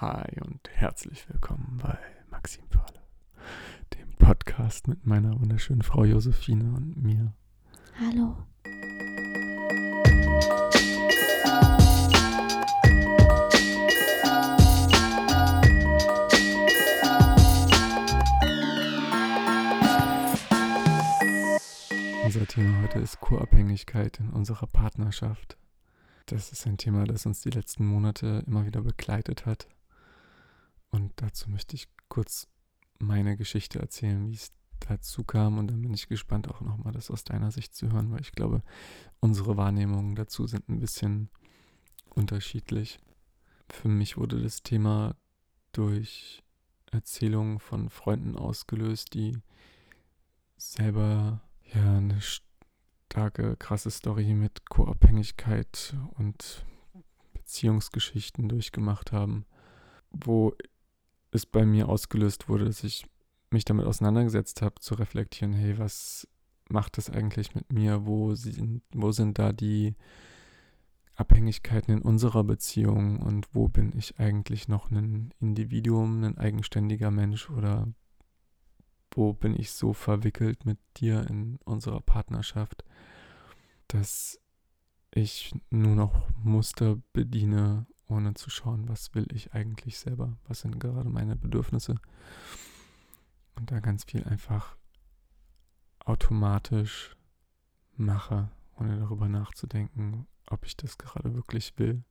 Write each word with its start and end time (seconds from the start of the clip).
Hi 0.00 0.30
und 0.46 0.60
herzlich 0.70 1.28
willkommen 1.28 1.80
bei 1.82 1.98
Maxim 2.30 2.62
für 2.70 2.78
alle, 2.78 3.00
dem 3.94 4.12
Podcast 4.12 4.86
mit 4.86 5.04
meiner 5.04 5.40
wunderschönen 5.40 5.82
Frau 5.82 6.04
Josephine 6.04 6.72
und 6.72 7.02
mir. 7.02 7.32
Hallo. 7.98 8.36
Unser 22.24 22.46
Thema 22.46 22.82
heute 22.82 23.00
ist 23.00 23.18
Co-Abhängigkeit 23.18 24.20
in 24.20 24.30
unserer 24.30 24.68
Partnerschaft. 24.68 25.58
Das 26.26 26.52
ist 26.52 26.68
ein 26.68 26.76
Thema, 26.76 27.02
das 27.02 27.26
uns 27.26 27.40
die 27.40 27.50
letzten 27.50 27.84
Monate 27.84 28.44
immer 28.46 28.64
wieder 28.64 28.82
begleitet 28.82 29.44
hat. 29.44 29.66
Und 30.90 31.12
dazu 31.16 31.50
möchte 31.50 31.76
ich 31.76 31.88
kurz 32.08 32.48
meine 32.98 33.36
Geschichte 33.36 33.78
erzählen, 33.78 34.28
wie 34.28 34.34
es 34.34 34.52
dazu 34.80 35.24
kam. 35.24 35.58
Und 35.58 35.68
dann 35.68 35.82
bin 35.82 35.94
ich 35.94 36.08
gespannt, 36.08 36.48
auch 36.48 36.60
nochmal 36.60 36.92
das 36.92 37.10
aus 37.10 37.24
deiner 37.24 37.50
Sicht 37.50 37.74
zu 37.74 37.92
hören, 37.92 38.10
weil 38.10 38.20
ich 38.20 38.32
glaube, 38.32 38.62
unsere 39.20 39.56
Wahrnehmungen 39.56 40.14
dazu 40.14 40.46
sind 40.46 40.68
ein 40.68 40.80
bisschen 40.80 41.30
unterschiedlich. 42.10 42.98
Für 43.70 43.88
mich 43.88 44.16
wurde 44.16 44.42
das 44.42 44.62
Thema 44.62 45.14
durch 45.72 46.42
Erzählungen 46.90 47.58
von 47.58 47.90
Freunden 47.90 48.36
ausgelöst, 48.36 49.14
die 49.14 49.38
selber 50.56 51.42
ja 51.74 51.98
eine 51.98 52.20
starke, 52.20 53.56
krasse 53.56 53.90
Story 53.90 54.34
mit 54.34 54.68
Co-Abhängigkeit 54.70 55.94
und 56.16 56.64
Beziehungsgeschichten 57.34 58.48
durchgemacht 58.48 59.12
haben, 59.12 59.44
wo 60.10 60.54
es 61.30 61.46
bei 61.46 61.64
mir 61.64 61.88
ausgelöst 61.88 62.48
wurde, 62.48 62.64
dass 62.64 62.84
ich 62.84 63.06
mich 63.50 63.64
damit 63.64 63.86
auseinandergesetzt 63.86 64.62
habe, 64.62 64.80
zu 64.80 64.94
reflektieren, 64.94 65.52
hey, 65.52 65.78
was 65.78 66.28
macht 66.68 66.98
das 66.98 67.10
eigentlich 67.10 67.54
mit 67.54 67.72
mir? 67.72 68.06
Wo 68.06 68.34
sind, 68.34 68.82
wo 68.92 69.10
sind 69.12 69.38
da 69.38 69.52
die 69.52 69.94
Abhängigkeiten 71.16 71.94
in 71.94 72.02
unserer 72.02 72.44
Beziehung 72.44 73.18
und 73.18 73.46
wo 73.52 73.68
bin 73.68 73.92
ich 73.96 74.20
eigentlich 74.20 74.68
noch 74.68 74.90
ein 74.90 75.34
Individuum, 75.40 76.22
ein 76.22 76.38
eigenständiger 76.38 77.10
Mensch 77.10 77.50
oder 77.50 77.88
wo 79.10 79.32
bin 79.32 79.58
ich 79.58 79.72
so 79.72 79.92
verwickelt 79.92 80.64
mit 80.64 80.78
dir 80.96 81.28
in 81.28 81.58
unserer 81.64 82.00
Partnerschaft, 82.00 82.84
dass 83.88 84.38
ich 85.10 85.52
nur 85.70 85.96
noch 85.96 86.28
Muster 86.42 86.98
bediene, 87.12 87.86
ohne 88.08 88.34
zu 88.34 88.50
schauen, 88.50 88.88
was 88.88 89.14
will 89.14 89.26
ich 89.32 89.52
eigentlich 89.52 89.98
selber, 89.98 90.36
was 90.46 90.60
sind 90.60 90.80
gerade 90.80 91.08
meine 91.08 91.36
Bedürfnisse. 91.36 91.96
Und 93.54 93.70
da 93.70 93.80
ganz 93.80 94.04
viel 94.04 94.24
einfach 94.24 94.76
automatisch 96.00 97.16
mache, 97.96 98.50
ohne 98.78 98.98
darüber 98.98 99.28
nachzudenken, 99.28 100.26
ob 100.48 100.64
ich 100.64 100.76
das 100.76 100.96
gerade 100.96 101.34
wirklich 101.34 101.78
will 101.78 102.04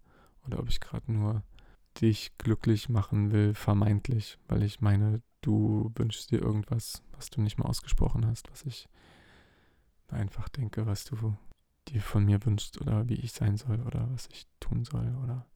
oder 0.45 0.59
ob 0.59 0.69
ich 0.69 0.79
gerade 0.79 1.11
nur 1.11 1.43
dich 1.99 2.37
glücklich 2.37 2.89
machen 2.89 3.31
will, 3.31 3.55
vermeintlich, 3.55 4.37
weil 4.47 4.63
ich 4.63 4.81
meine, 4.81 5.21
du 5.41 5.91
wünschst 5.95 6.31
dir 6.31 6.41
irgendwas, 6.41 7.01
was 7.13 7.29
du 7.29 7.41
nicht 7.41 7.57
mal 7.57 7.65
ausgesprochen 7.65 8.25
hast, 8.25 8.51
was 8.51 8.63
ich 8.63 8.87
einfach 10.09 10.47
denke, 10.49 10.85
was 10.85 11.05
du 11.05 11.35
dir 11.87 12.01
von 12.01 12.25
mir 12.25 12.45
wünschst 12.45 12.79
oder 12.81 13.07
wie 13.09 13.15
ich 13.15 13.31
sein 13.31 13.57
soll 13.57 13.79
oder 13.81 14.07
was 14.11 14.27
ich 14.27 14.45
tun 14.59 14.83
soll 14.85 15.15
oder 15.23 15.47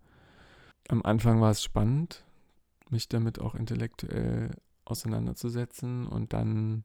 am 0.88 1.04
Anfang 1.04 1.42
war 1.42 1.52
es 1.52 1.64
spannend, 1.64 2.26
mich 2.90 3.08
damit 3.08 3.40
auch 3.40 3.56
intellektuell 3.56 4.52
auseinanderzusetzen 4.86 6.08
und 6.08 6.34
dann 6.34 6.84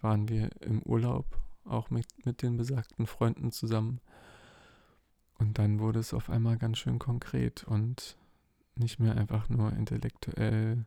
waren 0.00 0.28
wir 0.28 0.50
im 0.60 0.82
Urlaub 0.82 1.38
auch 1.64 1.90
mit, 1.90 2.06
mit 2.24 2.42
den 2.42 2.56
besagten 2.56 3.06
Freunden 3.06 3.52
zusammen 3.52 4.00
und 5.38 5.58
dann 5.58 5.80
wurde 5.80 6.00
es 6.00 6.14
auf 6.14 6.30
einmal 6.30 6.56
ganz 6.56 6.78
schön 6.78 6.98
konkret 6.98 7.64
und 7.64 8.16
nicht 8.74 8.98
mehr 8.98 9.16
einfach 9.16 9.48
nur 9.48 9.72
intellektuell 9.72 10.86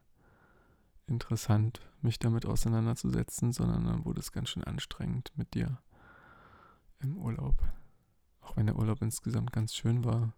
interessant, 1.07 1.81
mich 2.01 2.19
damit 2.19 2.45
auseinanderzusetzen, 2.45 3.51
sondern 3.51 3.85
dann 3.85 4.05
wurde 4.05 4.19
es 4.19 4.31
ganz 4.31 4.49
schön 4.49 4.63
anstrengend 4.63 5.31
mit 5.35 5.53
dir 5.53 5.79
im 6.99 7.17
Urlaub. 7.17 7.55
Auch 8.41 8.57
wenn 8.57 8.65
der 8.65 8.77
Urlaub 8.77 9.01
insgesamt 9.01 9.51
ganz 9.51 9.75
schön 9.75 10.03
war, 10.03 10.33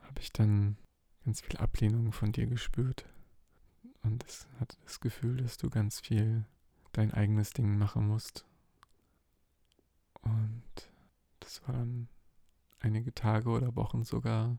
habe 0.00 0.20
ich 0.20 0.32
dann 0.32 0.78
ganz 1.26 1.40
viel 1.40 1.56
Ablehnung 1.56 2.12
von 2.12 2.30
dir 2.30 2.46
gespürt. 2.46 3.04
Und 4.02 4.24
es 4.24 4.46
hatte 4.60 4.76
das 4.84 5.00
Gefühl, 5.00 5.38
dass 5.38 5.58
du 5.58 5.68
ganz 5.68 5.98
viel 5.98 6.44
dein 6.92 7.12
eigenes 7.12 7.50
Ding 7.50 7.76
machen 7.76 8.06
musst. 8.06 8.46
Und 10.22 10.62
das 11.40 11.66
waren 11.66 12.08
einige 12.78 13.12
Tage 13.12 13.48
oder 13.50 13.74
Wochen 13.74 14.04
sogar 14.04 14.56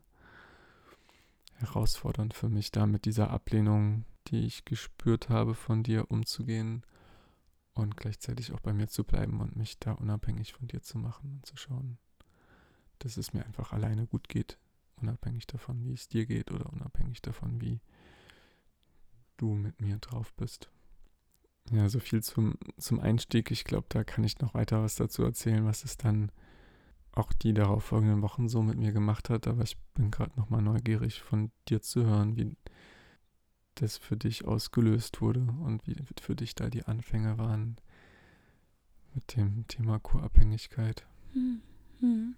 herausfordernd 1.54 2.34
für 2.34 2.50
mich, 2.50 2.70
da 2.70 2.86
mit 2.86 3.06
dieser 3.06 3.30
Ablehnung, 3.30 4.04
die 4.26 4.44
ich 4.44 4.66
gespürt 4.66 5.30
habe, 5.30 5.54
von 5.54 5.82
dir 5.82 6.10
umzugehen 6.10 6.84
und 7.72 7.96
gleichzeitig 7.96 8.52
auch 8.52 8.60
bei 8.60 8.74
mir 8.74 8.88
zu 8.88 9.04
bleiben 9.04 9.40
und 9.40 9.56
mich 9.56 9.78
da 9.78 9.92
unabhängig 9.92 10.52
von 10.52 10.68
dir 10.68 10.82
zu 10.82 10.98
machen 10.98 11.32
und 11.32 11.46
zu 11.46 11.56
schauen, 11.56 11.96
dass 12.98 13.16
es 13.16 13.32
mir 13.32 13.46
einfach 13.46 13.72
alleine 13.72 14.06
gut 14.06 14.28
geht, 14.28 14.58
unabhängig 15.00 15.46
davon, 15.46 15.84
wie 15.84 15.92
es 15.92 16.08
dir 16.08 16.26
geht 16.26 16.50
oder 16.50 16.72
unabhängig 16.72 17.22
davon, 17.22 17.60
wie 17.60 17.80
du 19.36 19.54
mit 19.54 19.80
mir 19.80 19.98
drauf 19.98 20.32
bist. 20.34 20.70
Ja, 21.70 21.88
so 21.88 22.00
viel 22.00 22.22
zum, 22.22 22.56
zum 22.78 23.00
Einstieg. 23.00 23.50
Ich 23.50 23.64
glaube, 23.64 23.86
da 23.90 24.04
kann 24.04 24.24
ich 24.24 24.38
noch 24.38 24.54
weiter 24.54 24.82
was 24.82 24.94
dazu 24.94 25.22
erzählen, 25.22 25.64
was 25.66 25.84
es 25.84 25.96
dann 25.96 26.32
auch 27.12 27.32
die 27.32 27.52
darauf 27.52 27.84
folgenden 27.84 28.22
Wochen 28.22 28.48
so 28.48 28.62
mit 28.62 28.78
mir 28.78 28.92
gemacht 28.92 29.28
hat, 29.28 29.48
aber 29.48 29.62
ich 29.62 29.76
bin 29.94 30.10
gerade 30.10 30.38
nochmal 30.38 30.62
neugierig 30.62 31.20
von 31.20 31.50
dir 31.68 31.82
zu 31.82 32.04
hören, 32.04 32.36
wie 32.36 32.56
das 33.74 33.96
für 33.96 34.16
dich 34.16 34.44
ausgelöst 34.44 35.20
wurde 35.20 35.40
und 35.40 35.86
wie 35.86 35.96
für 36.20 36.36
dich 36.36 36.54
da 36.54 36.68
die 36.68 36.84
Anfänge 36.84 37.38
waren 37.38 37.76
mit 39.14 39.36
dem 39.36 39.66
Thema 39.68 39.98
Co-Abhängigkeit. 39.98 41.06
Hm, 41.32 41.60
hm. 42.00 42.36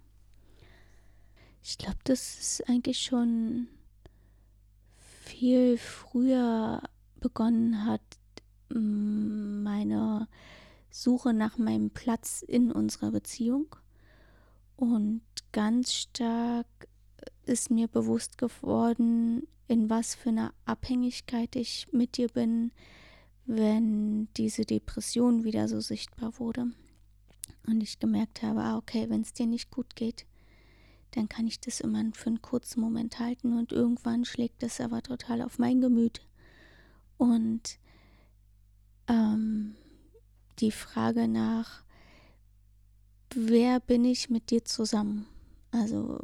Ich 1.63 1.77
glaube, 1.77 1.99
das 2.03 2.39
ist 2.39 2.69
eigentlich 2.69 2.99
schon 2.99 3.67
viel 5.23 5.77
früher 5.77 6.81
begonnen 7.19 7.85
hat, 7.85 8.01
meine 8.69 10.27
Suche 10.89 11.33
nach 11.33 11.57
meinem 11.57 11.89
Platz 11.89 12.41
in 12.41 12.71
unserer 12.71 13.11
Beziehung. 13.11 13.75
Und 14.75 15.21
ganz 15.51 15.93
stark 15.93 16.67
ist 17.45 17.69
mir 17.69 17.87
bewusst 17.87 18.37
geworden, 18.37 19.47
in 19.67 19.89
was 19.89 20.15
für 20.15 20.29
einer 20.29 20.53
Abhängigkeit 20.65 21.55
ich 21.55 21.87
mit 21.91 22.17
dir 22.17 22.27
bin, 22.27 22.71
wenn 23.45 24.27
diese 24.35 24.65
Depression 24.65 25.43
wieder 25.43 25.67
so 25.67 25.79
sichtbar 25.79 26.39
wurde. 26.39 26.71
Und 27.67 27.81
ich 27.81 27.99
gemerkt 27.99 28.41
habe, 28.41 28.61
ah, 28.61 28.77
okay, 28.77 29.09
wenn 29.09 29.21
es 29.21 29.33
dir 29.33 29.45
nicht 29.45 29.69
gut 29.71 29.95
geht, 29.95 30.25
dann 31.11 31.27
kann 31.29 31.47
ich 31.47 31.59
das 31.59 31.81
immer 31.81 32.03
für 32.13 32.27
einen 32.27 32.41
kurzen 32.41 32.79
Moment 32.81 33.19
halten 33.19 33.57
und 33.57 33.71
irgendwann 33.71 34.25
schlägt 34.25 34.63
das 34.63 34.79
aber 34.79 35.03
total 35.03 35.41
auf 35.41 35.59
mein 35.59 35.81
Gemüt. 35.81 36.21
Und 37.17 37.77
ähm, 39.07 39.75
die 40.59 40.71
Frage 40.71 41.27
nach, 41.27 41.83
wer 43.33 43.79
bin 43.79 44.05
ich 44.05 44.29
mit 44.29 44.51
dir 44.51 44.63
zusammen? 44.63 45.27
Also 45.71 46.19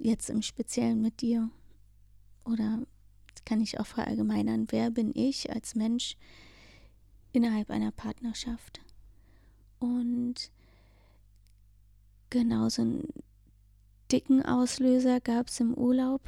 jetzt 0.00 0.30
im 0.30 0.42
Speziellen 0.42 1.00
mit 1.00 1.20
dir. 1.20 1.50
Oder 2.44 2.82
kann 3.44 3.60
ich 3.60 3.80
auch 3.80 3.86
verallgemeinern, 3.86 4.66
wer 4.70 4.90
bin 4.90 5.12
ich 5.14 5.52
als 5.52 5.74
Mensch 5.74 6.16
innerhalb 7.32 7.70
einer 7.70 7.92
Partnerschaft? 7.92 8.80
Und 9.78 10.50
genau 12.30 12.68
so 12.68 12.82
einen 12.82 13.08
dicken 14.12 14.44
Auslöser 14.44 15.20
gab 15.20 15.48
es 15.48 15.60
im 15.60 15.74
Urlaub. 15.74 16.20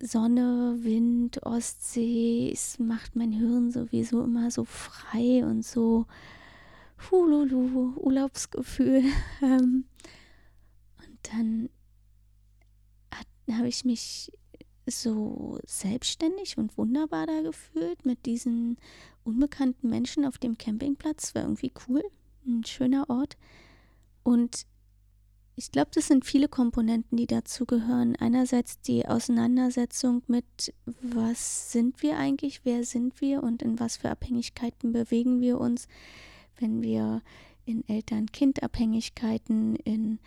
Sonne, 0.00 0.76
Wind, 0.80 1.42
Ostsee, 1.42 2.50
es 2.52 2.78
macht 2.78 3.16
mein 3.16 3.32
Hirn 3.32 3.70
sowieso 3.70 4.24
immer 4.24 4.50
so 4.50 4.64
frei 4.64 5.44
und 5.44 5.64
so 5.64 6.06
Hululu, 7.10 7.94
Urlaubsgefühl. 7.96 9.02
Ähm, 9.42 9.84
und 10.98 11.18
dann 11.22 11.68
habe 13.50 13.68
ich 13.68 13.84
mich 13.84 14.32
so 14.86 15.58
selbstständig 15.66 16.58
und 16.58 16.76
wunderbar 16.78 17.26
da 17.26 17.42
gefühlt 17.42 18.06
mit 18.06 18.24
diesen 18.26 18.78
unbekannten 19.24 19.88
Menschen 19.88 20.24
auf 20.24 20.38
dem 20.38 20.56
Campingplatz. 20.56 21.34
War 21.34 21.42
irgendwie 21.42 21.72
cool, 21.88 22.02
ein 22.46 22.64
schöner 22.64 23.08
Ort. 23.10 23.36
Und 24.22 24.66
Ich 25.58 25.72
glaube, 25.72 25.88
das 25.94 26.06
sind 26.06 26.26
viele 26.26 26.48
Komponenten, 26.48 27.16
die 27.16 27.26
dazugehören. 27.26 28.14
Einerseits 28.16 28.78
die 28.82 29.08
Auseinandersetzung 29.08 30.22
mit, 30.26 30.74
was 31.00 31.72
sind 31.72 32.02
wir 32.02 32.18
eigentlich, 32.18 32.60
wer 32.64 32.84
sind 32.84 33.22
wir 33.22 33.42
und 33.42 33.62
in 33.62 33.80
was 33.80 33.96
für 33.96 34.10
Abhängigkeiten 34.10 34.92
bewegen 34.92 35.40
wir 35.40 35.58
uns, 35.58 35.88
wenn 36.60 36.82
wir 36.82 37.22
in 37.64 37.88
Eltern-Kind-Abhängigkeiten, 37.88 39.76
in 39.76 40.18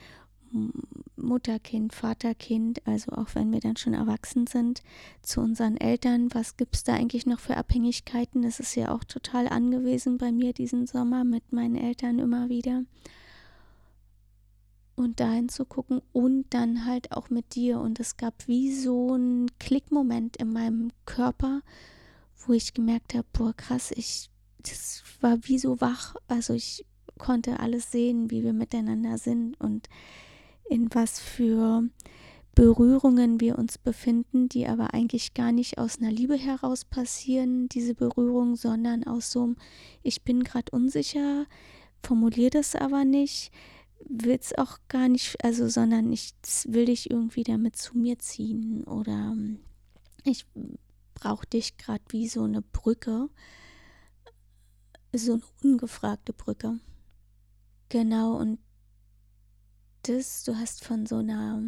Mutter-Kind, 1.16 1.94
Vater-Kind, 1.94 2.88
also 2.88 3.12
auch 3.12 3.36
wenn 3.36 3.52
wir 3.52 3.60
dann 3.60 3.78
schon 3.78 3.94
erwachsen 3.94 4.48
sind, 4.48 4.82
zu 5.22 5.42
unseren 5.42 5.78
Eltern, 5.78 6.34
was 6.34 6.58
gibt 6.58 6.76
es 6.76 6.84
da 6.84 6.96
eigentlich 6.96 7.28
noch 7.28 7.40
für 7.40 7.56
Abhängigkeiten? 7.56 8.42
Das 8.42 8.60
ist 8.60 8.74
ja 8.74 8.92
auch 8.92 9.04
total 9.04 9.48
angewiesen 9.48 10.18
bei 10.18 10.32
mir 10.32 10.54
diesen 10.54 10.88
Sommer 10.88 11.24
mit 11.24 11.54
meinen 11.54 11.76
Eltern 11.76 12.18
immer 12.18 12.50
wieder 12.50 12.84
und 15.00 15.20
dahin 15.20 15.50
zu 15.50 15.66
gucken 15.66 16.02
und 16.12 16.46
dann 16.50 16.86
halt 16.86 17.12
auch 17.12 17.30
mit 17.30 17.56
dir. 17.56 17.80
Und 17.80 18.00
es 18.00 18.18
gab 18.18 18.48
wie 18.48 18.74
so 18.74 19.16
ein 19.16 19.48
Klickmoment 19.60 20.38
in 20.38 20.52
meinem 20.52 20.92
Körper, 21.06 21.62
wo 22.46 22.54
ich 22.54 22.74
gemerkt 22.74 23.14
habe, 23.14 23.28
boah, 23.34 23.54
krass, 23.54 23.92
ich, 23.96 24.30
das 24.62 25.04
war 25.22 25.38
wie 25.44 25.58
so 25.58 25.82
wach. 25.82 26.16
Also 26.28 26.54
ich 26.54 26.86
konnte 27.18 27.60
alles 27.60 27.92
sehen, 27.92 28.32
wie 28.32 28.44
wir 28.44 28.54
miteinander 28.54 29.18
sind 29.18 29.60
und 29.60 29.90
in 30.70 30.94
was 30.94 31.20
für 31.20 31.84
Berührungen 32.56 33.40
wir 33.40 33.58
uns 33.58 33.78
befinden, 33.78 34.50
die 34.50 34.68
aber 34.68 34.94
eigentlich 34.94 35.34
gar 35.34 35.52
nicht 35.52 35.78
aus 35.78 36.00
einer 36.00 36.12
Liebe 36.12 36.36
heraus 36.36 36.84
passieren, 36.84 37.70
diese 37.70 37.96
Berührung, 37.96 38.56
sondern 38.56 39.06
aus 39.06 39.32
so 39.32 39.44
einem, 39.44 39.56
ich 40.04 40.24
bin 40.24 40.44
gerade 40.44 40.72
unsicher, 40.72 41.46
formuliere 42.04 42.50
das 42.50 42.76
aber 42.76 43.06
nicht, 43.06 43.52
will 44.08 44.38
es 44.40 44.58
auch 44.58 44.80
gar 44.88 45.10
nicht, 45.10 45.44
also, 45.44 45.68
sondern 45.68 46.12
ich 46.12 46.34
will 46.66 46.86
dich 46.86 47.10
irgendwie 47.10 47.44
damit 47.44 47.76
zu 47.76 47.98
mir 47.98 48.20
ziehen 48.20 48.84
oder 48.86 49.34
ähm, 49.34 49.60
ich 50.24 50.46
brauche 51.14 51.46
dich 51.48 51.78
gerade 51.78 52.04
wie 52.10 52.28
so 52.28 52.44
eine 52.44 52.62
Brücke, 52.62 53.30
so 55.14 55.34
eine 55.34 55.44
ungefragte 55.64 56.34
Brücke. 56.34 56.80
Genau, 57.90 58.38
und 58.38 58.60
das, 60.04 60.44
du 60.44 60.56
hast 60.56 60.84
von 60.84 61.06
so 61.06 61.18
einer 61.18 61.62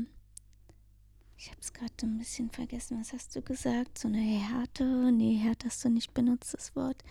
ich 1.42 1.50
habe 1.50 1.60
es 1.60 1.74
gerade 1.74 1.92
ein 2.04 2.20
bisschen 2.20 2.52
vergessen. 2.52 3.00
Was 3.00 3.14
hast 3.14 3.36
du 3.36 3.42
gesagt? 3.42 3.98
So 3.98 4.08
eine 4.08 4.20
Härte? 4.20 5.12
Nee, 5.12 5.38
Härte 5.38 5.66
hast 5.66 5.84
du 5.84 5.90
nicht 5.90 6.14
benutzt, 6.14 6.54
das 6.54 6.76
Wort. 6.76 7.04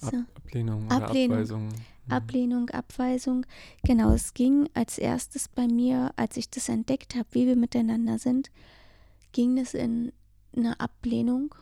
So. 0.00 0.16
Ab 0.16 0.24
Ablehnung 0.36 0.86
oder 0.86 1.04
Ablehnung. 1.04 1.36
Abweisung. 1.36 1.68
Mhm. 2.06 2.12
Ablehnung, 2.12 2.70
Abweisung. 2.70 3.46
Genau, 3.84 4.12
es 4.12 4.34
ging 4.34 4.68
als 4.74 4.98
erstes 4.98 5.48
bei 5.48 5.66
mir, 5.66 6.12
als 6.16 6.36
ich 6.36 6.50
das 6.50 6.68
entdeckt 6.68 7.14
habe, 7.14 7.28
wie 7.32 7.46
wir 7.46 7.56
miteinander 7.56 8.18
sind, 8.18 8.50
ging 9.32 9.58
es 9.58 9.74
in 9.74 10.12
eine 10.56 10.78
Ablehnung. 10.80 11.54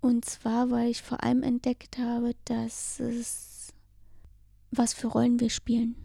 Und 0.00 0.24
zwar, 0.24 0.70
weil 0.70 0.90
ich 0.90 1.02
vor 1.02 1.22
allem 1.22 1.42
entdeckt 1.42 1.98
habe, 1.98 2.34
dass 2.44 3.00
es, 3.00 3.72
was 4.70 4.92
für 4.92 5.08
Rollen 5.08 5.40
wir 5.40 5.50
spielen. 5.50 5.96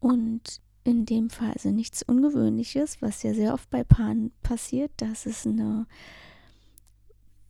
Und 0.00 0.60
in 0.84 1.06
dem 1.06 1.30
Fall 1.30 1.52
also 1.52 1.70
nichts 1.70 2.02
Ungewöhnliches, 2.02 3.00
was 3.00 3.22
ja 3.22 3.32
sehr 3.34 3.54
oft 3.54 3.70
bei 3.70 3.82
Paaren 3.82 4.32
passiert, 4.42 4.92
dass 4.98 5.26
es 5.26 5.46
eine 5.46 5.86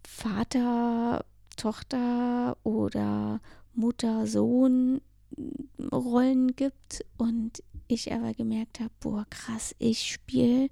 Vater, 0.07 1.25
Tochter 1.57 2.57
oder 2.63 3.41
Mutter, 3.75 4.27
Sohn 4.27 5.01
Rollen 5.93 6.55
gibt 6.55 7.05
und 7.19 7.63
ich 7.89 8.13
aber 8.13 8.35
gemerkt 8.35 8.81
habe, 8.81 8.91
boah, 9.01 9.27
krass, 9.31 9.75
ich 9.79 10.11
spiele 10.11 10.69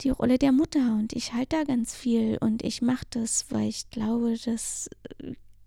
die 0.00 0.10
Rolle 0.10 0.38
der 0.38 0.52
Mutter 0.52 0.94
und 0.94 1.12
ich 1.12 1.32
halte 1.32 1.56
da 1.56 1.64
ganz 1.64 1.94
viel 1.94 2.38
und 2.40 2.64
ich 2.64 2.82
mache 2.82 3.06
das, 3.10 3.46
weil 3.50 3.68
ich 3.68 3.90
glaube, 3.90 4.36
dass 4.44 4.88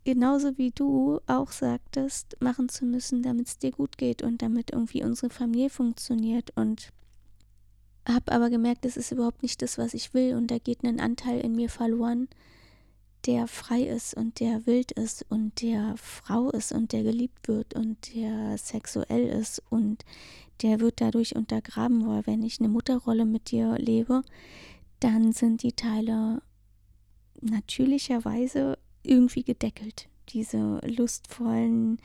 genauso 0.05 0.57
wie 0.57 0.71
du 0.71 1.19
auch 1.27 1.51
sagtest, 1.51 2.37
machen 2.39 2.69
zu 2.69 2.85
müssen, 2.85 3.23
damit 3.23 3.47
es 3.47 3.57
dir 3.57 3.71
gut 3.71 3.97
geht 3.97 4.21
und 4.21 4.41
damit 4.41 4.71
irgendwie 4.71 5.03
unsere 5.03 5.29
Familie 5.29 5.69
funktioniert. 5.69 6.51
Und 6.55 6.93
habe 8.07 8.31
aber 8.31 8.49
gemerkt, 8.49 8.85
das 8.85 8.97
ist 8.97 9.11
überhaupt 9.11 9.41
nicht 9.41 9.61
das, 9.61 9.77
was 9.77 9.93
ich 9.93 10.13
will. 10.13 10.35
Und 10.35 10.51
da 10.51 10.59
geht 10.59 10.83
ein 10.83 10.99
Anteil 10.99 11.41
in 11.41 11.55
mir 11.55 11.69
verloren, 11.69 12.29
der 13.25 13.47
frei 13.47 13.81
ist 13.81 14.13
und 14.15 14.39
der 14.39 14.65
wild 14.67 14.91
ist 14.91 15.25
und 15.29 15.61
der 15.61 15.95
Frau 15.97 16.49
ist 16.51 16.71
und 16.71 16.91
der 16.91 17.03
geliebt 17.03 17.47
wird 17.47 17.73
und 17.73 18.13
der 18.13 18.57
sexuell 18.57 19.27
ist 19.27 19.61
und 19.69 20.05
der 20.61 20.79
wird 20.79 21.01
dadurch 21.01 21.35
untergraben, 21.35 22.07
weil 22.07 22.25
wenn 22.27 22.43
ich 22.43 22.59
eine 22.59 22.69
Mutterrolle 22.69 23.25
mit 23.25 23.51
dir 23.51 23.77
lebe, 23.77 24.23
dann 24.99 25.33
sind 25.33 25.63
die 25.63 25.73
Teile 25.73 26.41
natürlicherweise 27.41 28.77
irgendwie 29.03 29.43
gedeckelt. 29.43 30.07
Diese 30.29 30.79
lustvollen, 30.85 31.99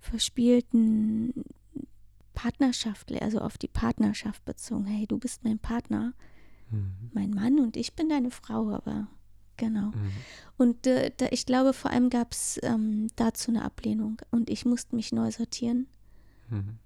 verspielten 0.00 1.44
Partnerschaft, 2.32 3.12
also 3.22 3.38
auf 3.40 3.58
die 3.58 3.68
Partnerschaft 3.68 4.44
bezogen. 4.44 4.86
Hey, 4.86 5.06
du 5.06 5.18
bist 5.18 5.44
mein 5.44 5.58
Partner, 5.58 6.14
mhm. 6.70 7.10
mein 7.12 7.30
Mann 7.30 7.60
und 7.60 7.76
ich 7.76 7.94
bin 7.94 8.08
deine 8.08 8.30
Frau, 8.30 8.70
aber 8.70 9.08
genau. 9.56 9.86
Mhm. 9.86 10.12
Und 10.56 10.86
äh, 10.86 11.10
da, 11.16 11.26
ich 11.30 11.46
glaube, 11.46 11.72
vor 11.72 11.90
allem 11.90 12.10
gab 12.10 12.32
es 12.32 12.60
ähm, 12.62 13.08
dazu 13.16 13.50
eine 13.50 13.64
Ablehnung 13.64 14.20
und 14.30 14.50
ich 14.50 14.64
musste 14.64 14.94
mich 14.94 15.12
neu 15.12 15.30
sortieren. 15.30 15.86
Mhm. 16.48 16.78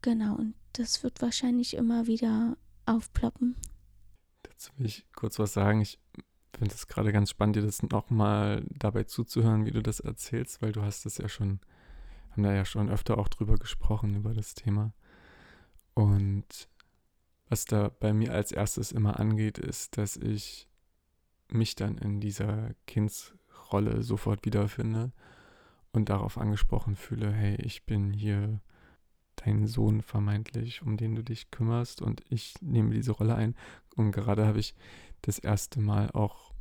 Genau, 0.00 0.34
und 0.34 0.54
das 0.72 1.02
wird 1.04 1.22
wahrscheinlich 1.22 1.74
immer 1.74 2.06
wieder 2.06 2.56
aufploppen. 2.86 3.56
Dazu 4.42 4.72
will 4.76 4.86
ich 4.86 5.06
kurz 5.14 5.38
was 5.38 5.52
sagen. 5.52 5.80
Ich 5.80 6.00
finde 6.56 6.74
es 6.74 6.88
gerade 6.88 7.12
ganz 7.12 7.30
spannend, 7.30 7.56
dir 7.56 7.62
das 7.62 7.82
nochmal 7.82 8.64
dabei 8.70 9.04
zuzuhören, 9.04 9.64
wie 9.64 9.70
du 9.70 9.82
das 9.82 10.00
erzählst, 10.00 10.60
weil 10.60 10.72
du 10.72 10.82
hast 10.82 11.06
es 11.06 11.18
ja 11.18 11.28
schon, 11.28 11.60
haben 12.32 12.42
da 12.42 12.52
ja 12.52 12.64
schon 12.64 12.90
öfter 12.90 13.18
auch 13.18 13.28
drüber 13.28 13.56
gesprochen, 13.56 14.16
über 14.16 14.34
das 14.34 14.54
Thema. 14.54 14.92
Und 15.94 16.68
was 17.52 17.66
da 17.66 17.90
bei 18.00 18.14
mir 18.14 18.32
als 18.32 18.50
erstes 18.50 18.92
immer 18.92 19.20
angeht, 19.20 19.58
ist, 19.58 19.98
dass 19.98 20.16
ich 20.16 20.70
mich 21.48 21.74
dann 21.74 21.98
in 21.98 22.18
dieser 22.18 22.70
Kindsrolle 22.86 24.02
sofort 24.02 24.46
wiederfinde 24.46 25.12
und 25.92 26.08
darauf 26.08 26.38
angesprochen 26.38 26.96
fühle, 26.96 27.30
hey, 27.30 27.56
ich 27.56 27.84
bin 27.84 28.14
hier 28.14 28.62
dein 29.36 29.66
Sohn 29.66 30.00
vermeintlich, 30.00 30.80
um 30.80 30.96
den 30.96 31.14
du 31.14 31.22
dich 31.22 31.50
kümmerst 31.50 32.00
und 32.00 32.22
ich 32.30 32.54
nehme 32.62 32.94
diese 32.94 33.12
Rolle 33.12 33.34
ein. 33.34 33.54
Und 33.96 34.12
gerade 34.12 34.46
habe 34.46 34.58
ich 34.58 34.74
das 35.20 35.38
erste 35.38 35.78
Mal 35.78 36.10
auch 36.12 36.54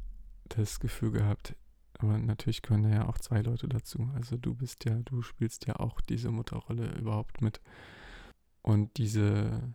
das 0.49 0.81
Gefühl 0.81 1.11
gehabt, 1.11 1.55
aber 1.99 2.17
natürlich 2.17 2.63
können 2.63 2.91
ja 2.91 3.07
auch 3.07 3.17
zwei 3.17 3.39
Leute 3.41 3.69
dazu. 3.69 4.09
Also 4.15 4.35
du 4.35 4.55
bist 4.55 4.83
ja, 4.83 4.99
du 5.05 5.21
spielst 5.21 5.67
ja 5.67 5.77
auch 5.77 6.01
diese 6.01 6.31
Mutterrolle 6.31 6.91
überhaupt 6.97 7.41
mit. 7.41 7.61
Und 8.61 8.97
diese, 8.97 9.73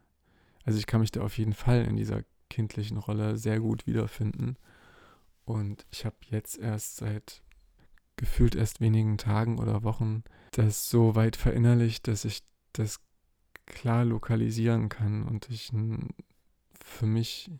also 0.67 0.79
ich 0.79 0.87
kann 0.87 1.01
mich 1.01 1.13
da 1.13 1.23
auf 1.23 1.39
jeden 1.39 1.55
Fall 1.55 1.85
in 1.85 1.97
dieser 1.97 2.23
kindlichen 2.51 2.99
Rolle 2.99 3.39
sehr 3.39 3.61
gut 3.61 3.87
wiederfinden. 3.87 4.57
Und 5.45 5.87
ich 5.93 6.05
habe 6.05 6.17
jetzt 6.29 6.59
erst 6.59 6.97
seit 6.97 7.43
gefühlt 8.17 8.57
erst 8.57 8.81
wenigen 8.81 9.17
Tagen 9.17 9.59
oder 9.59 9.85
Wochen 9.85 10.25
das 10.51 10.91
so 10.91 11.15
weit 11.15 11.37
verinnerlicht, 11.37 12.09
dass 12.09 12.25
ich 12.25 12.43
das 12.73 13.01
klar 13.67 14.05
lokalisieren 14.05 14.89
kann 14.89 15.23
und 15.23 15.49
ich 15.51 15.71
für 16.81 17.07
mich 17.07 17.51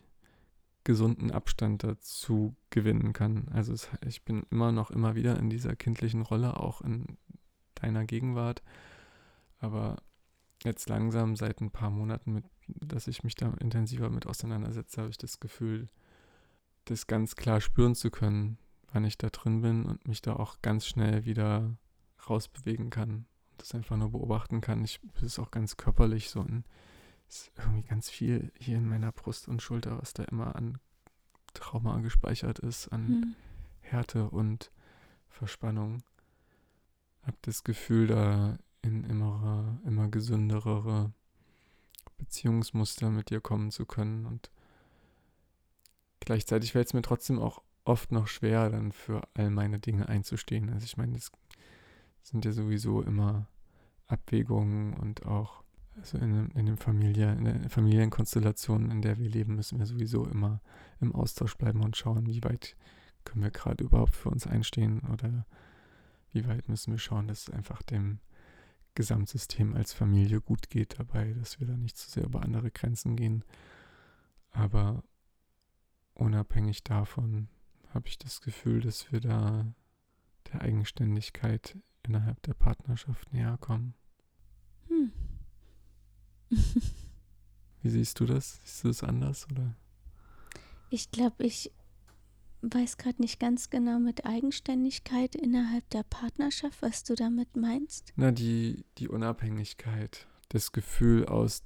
gesunden 0.83 1.31
Abstand 1.31 1.83
dazu 1.83 2.55
gewinnen 2.69 3.13
kann. 3.13 3.47
Also 3.53 3.73
es, 3.73 3.89
ich 4.05 4.23
bin 4.23 4.45
immer 4.51 4.71
noch 4.71 4.91
immer 4.91 5.15
wieder 5.15 5.37
in 5.37 5.49
dieser 5.49 5.75
kindlichen 5.75 6.21
Rolle, 6.21 6.57
auch 6.57 6.81
in 6.81 7.17
deiner 7.75 8.05
Gegenwart. 8.05 8.63
Aber 9.59 9.97
jetzt 10.63 10.89
langsam 10.89 11.35
seit 11.35 11.61
ein 11.61 11.71
paar 11.71 11.89
Monaten, 11.89 12.33
mit, 12.33 12.45
dass 12.67 13.07
ich 13.07 13.23
mich 13.23 13.35
da 13.35 13.53
intensiver 13.59 14.09
mit 14.09 14.25
auseinandersetze, 14.25 15.01
habe 15.01 15.09
ich 15.09 15.17
das 15.17 15.39
Gefühl, 15.39 15.89
das 16.85 17.07
ganz 17.07 17.35
klar 17.35 17.61
spüren 17.61 17.95
zu 17.95 18.09
können, 18.09 18.57
wann 18.91 19.05
ich 19.05 19.17
da 19.17 19.29
drin 19.29 19.61
bin 19.61 19.85
und 19.85 20.07
mich 20.07 20.21
da 20.21 20.35
auch 20.35 20.61
ganz 20.61 20.85
schnell 20.85 21.25
wieder 21.25 21.77
rausbewegen 22.29 22.89
kann 22.89 23.25
und 23.51 23.61
das 23.61 23.73
einfach 23.73 23.97
nur 23.97 24.11
beobachten 24.11 24.61
kann. 24.61 24.83
Ich 24.83 24.99
das 25.15 25.23
ist 25.23 25.39
auch 25.39 25.51
ganz 25.51 25.77
körperlich 25.77 26.29
so 26.29 26.41
ein 26.41 26.63
ist 27.27 27.51
irgendwie 27.57 27.83
ganz 27.83 28.09
viel 28.09 28.51
hier 28.57 28.77
in 28.77 28.87
meiner 28.87 29.11
Brust 29.11 29.47
und 29.47 29.61
Schulter, 29.61 29.99
was 29.99 30.13
da 30.13 30.23
immer 30.23 30.55
an 30.55 30.79
Trauma 31.53 31.99
gespeichert 31.99 32.59
ist, 32.59 32.87
an 32.89 33.07
hm. 33.07 33.35
Härte 33.81 34.29
und 34.29 34.71
Verspannung. 35.29 36.03
Hab 37.23 37.35
das 37.41 37.63
Gefühl, 37.63 38.07
da 38.07 38.57
in 38.87 39.03
immer, 39.03 39.79
immer 39.85 40.07
gesündere 40.09 41.11
Beziehungsmuster 42.17 43.09
mit 43.09 43.29
dir 43.29 43.41
kommen 43.41 43.71
zu 43.71 43.85
können. 43.85 44.25
Und 44.25 44.49
gleichzeitig 46.19 46.71
fällt 46.71 46.87
es 46.87 46.93
mir 46.93 47.01
trotzdem 47.01 47.39
auch 47.39 47.61
oft 47.85 48.11
noch 48.11 48.27
schwer, 48.27 48.69
dann 48.69 48.91
für 48.91 49.21
all 49.33 49.49
meine 49.49 49.79
Dinge 49.79 50.09
einzustehen. 50.09 50.69
Also 50.71 50.85
ich 50.85 50.97
meine, 50.97 51.13
das 51.13 51.31
sind 52.23 52.45
ja 52.45 52.51
sowieso 52.51 53.01
immer 53.01 53.47
Abwägungen 54.07 54.93
und 54.93 55.25
auch 55.25 55.63
also 55.97 56.17
in, 56.19 56.51
in, 56.51 56.65
dem 56.67 56.77
Familie, 56.77 57.31
in 57.33 57.45
der 57.45 57.69
Familienkonstellation, 57.69 58.91
in 58.91 59.01
der 59.01 59.17
wir 59.17 59.29
leben, 59.29 59.55
müssen 59.55 59.79
wir 59.79 59.85
sowieso 59.85 60.25
immer 60.25 60.61
im 61.01 61.13
Austausch 61.15 61.55
bleiben 61.57 61.83
und 61.83 61.97
schauen, 61.97 62.27
wie 62.27 62.43
weit 62.43 62.75
können 63.23 63.43
wir 63.43 63.51
gerade 63.51 63.83
überhaupt 63.83 64.15
für 64.15 64.29
uns 64.29 64.45
einstehen 64.45 65.01
oder 65.11 65.45
wie 66.31 66.47
weit 66.47 66.69
müssen 66.69 66.91
wir 66.91 66.99
schauen, 66.99 67.27
dass 67.27 67.47
es 67.47 67.49
einfach 67.49 67.81
dem 67.81 68.19
Gesamtsystem 68.97 69.75
als 69.75 69.93
Familie 69.93 70.41
gut 70.41 70.71
geht 70.71 70.97
dabei, 70.97 71.31
dass 71.33 71.59
wir 71.59 71.67
da 71.67 71.77
nicht 71.77 71.97
zu 71.97 72.09
sehr 72.09 72.23
über 72.23 72.41
andere 72.41 72.71
Grenzen 72.71 73.15
gehen. 73.15 73.43
Aber 74.49 75.03
unabhängig 76.15 76.83
davon 76.83 77.47
habe 77.93 78.07
ich 78.07 78.17
das 78.17 78.41
Gefühl, 78.41 78.81
dass 78.81 79.11
wir 79.11 79.21
da 79.21 79.71
der 80.51 80.61
Eigenständigkeit 80.63 81.77
innerhalb 82.01 82.41
der 82.41 82.55
Partnerschaft 82.55 83.31
näher 83.31 83.59
kommen. 83.59 83.93
Hm. 84.87 85.11
Wie 87.83 87.89
siehst 87.89 88.19
du 88.19 88.25
das? 88.25 88.59
Siehst 88.63 88.83
du 88.83 88.87
das 88.87 89.03
anders 89.03 89.47
oder? 89.51 89.75
Ich 90.89 91.11
glaube, 91.11 91.43
ich 91.43 91.71
weiß 92.73 92.97
gerade 92.97 93.21
nicht 93.21 93.39
ganz 93.39 93.69
genau 93.69 93.99
mit 93.99 94.25
Eigenständigkeit 94.25 95.35
innerhalb 95.35 95.89
der 95.89 96.03
Partnerschaft, 96.03 96.81
was 96.81 97.03
du 97.03 97.15
damit 97.15 97.55
meinst. 97.55 98.13
Na, 98.15 98.31
die, 98.31 98.85
die 98.97 99.07
Unabhängigkeit, 99.07 100.27
das 100.49 100.71
Gefühl, 100.71 101.25
aus 101.25 101.63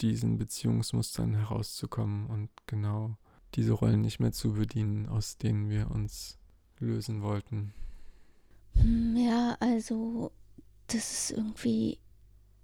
diesen 0.00 0.38
Beziehungsmustern 0.38 1.34
herauszukommen 1.34 2.26
und 2.26 2.50
genau 2.66 3.16
diese 3.54 3.72
Rollen 3.72 4.00
nicht 4.00 4.20
mehr 4.20 4.32
zu 4.32 4.54
bedienen, 4.54 5.08
aus 5.08 5.38
denen 5.38 5.68
wir 5.68 5.90
uns 5.90 6.38
lösen 6.78 7.22
wollten. 7.22 7.72
Hm, 8.74 9.16
ja, 9.16 9.56
also 9.60 10.32
das 10.86 11.12
ist 11.12 11.30
irgendwie 11.32 11.98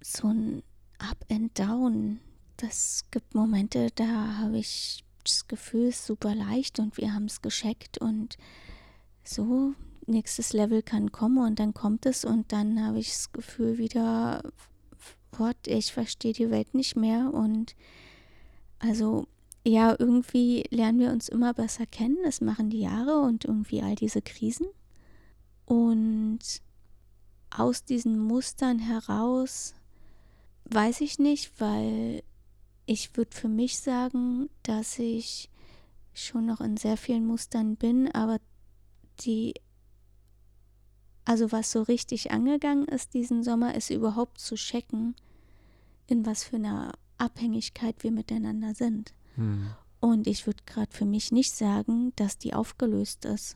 so 0.01 0.27
ein 0.27 0.63
Up 0.97 1.25
and 1.31 1.57
Down. 1.57 2.19
Das 2.57 3.05
gibt 3.11 3.35
Momente, 3.35 3.87
da 3.95 4.37
habe 4.37 4.57
ich 4.57 5.05
das 5.29 5.47
Gefühl, 5.47 5.87
ist 5.89 6.05
super 6.05 6.35
leicht 6.35 6.79
und 6.79 6.97
wir 6.97 7.13
haben 7.13 7.25
es 7.25 7.41
gescheckt 7.41 7.97
und 7.97 8.37
so, 9.23 9.73
nächstes 10.05 10.53
Level 10.53 10.81
kann 10.81 11.11
kommen 11.11 11.37
und 11.37 11.59
dann 11.59 11.73
kommt 11.73 12.05
es 12.05 12.25
und 12.25 12.51
dann 12.51 12.83
habe 12.85 12.99
ich 12.99 13.09
das 13.09 13.31
Gefühl 13.31 13.77
wieder, 13.77 14.41
Gott, 15.37 15.67
ich 15.67 15.93
verstehe 15.93 16.33
die 16.33 16.49
Welt 16.49 16.73
nicht 16.73 16.95
mehr 16.95 17.33
und 17.33 17.75
also 18.79 19.27
ja, 19.65 19.95
irgendwie 19.97 20.63
lernen 20.71 20.99
wir 20.99 21.11
uns 21.11 21.29
immer 21.29 21.53
besser 21.53 21.85
kennen, 21.85 22.17
das 22.23 22.41
machen 22.41 22.69
die 22.69 22.81
Jahre 22.81 23.19
und 23.21 23.45
irgendwie 23.45 23.81
all 23.81 23.95
diese 23.95 24.21
Krisen 24.21 24.67
und 25.65 26.39
aus 27.49 27.83
diesen 27.83 28.19
Mustern 28.19 28.79
heraus 28.79 29.75
weiß 30.65 31.01
ich 31.01 31.19
nicht, 31.19 31.59
weil 31.59 32.23
ich 32.89 33.15
würde 33.15 33.35
für 33.35 33.47
mich 33.47 33.77
sagen, 33.77 34.49
dass 34.63 34.97
ich 34.97 35.51
schon 36.11 36.47
noch 36.47 36.59
in 36.59 36.75
sehr 36.75 36.97
vielen 36.97 37.23
Mustern 37.23 37.75
bin, 37.75 38.11
aber 38.11 38.39
die, 39.19 39.53
also 41.23 41.51
was 41.51 41.71
so 41.71 41.83
richtig 41.83 42.31
angegangen 42.31 42.85
ist 42.85 43.13
diesen 43.13 43.43
Sommer, 43.43 43.75
ist 43.75 43.91
überhaupt 43.91 44.39
zu 44.39 44.55
checken, 44.55 45.15
in 46.07 46.25
was 46.25 46.43
für 46.43 46.55
einer 46.55 46.93
Abhängigkeit 47.19 47.95
wir 48.01 48.11
miteinander 48.11 48.73
sind. 48.73 49.13
Hm. 49.35 49.69
Und 49.99 50.25
ich 50.25 50.47
würde 50.47 50.63
gerade 50.65 50.91
für 50.91 51.05
mich 51.05 51.31
nicht 51.31 51.53
sagen, 51.53 52.11
dass 52.15 52.39
die 52.39 52.55
aufgelöst 52.55 53.23
ist. 53.25 53.55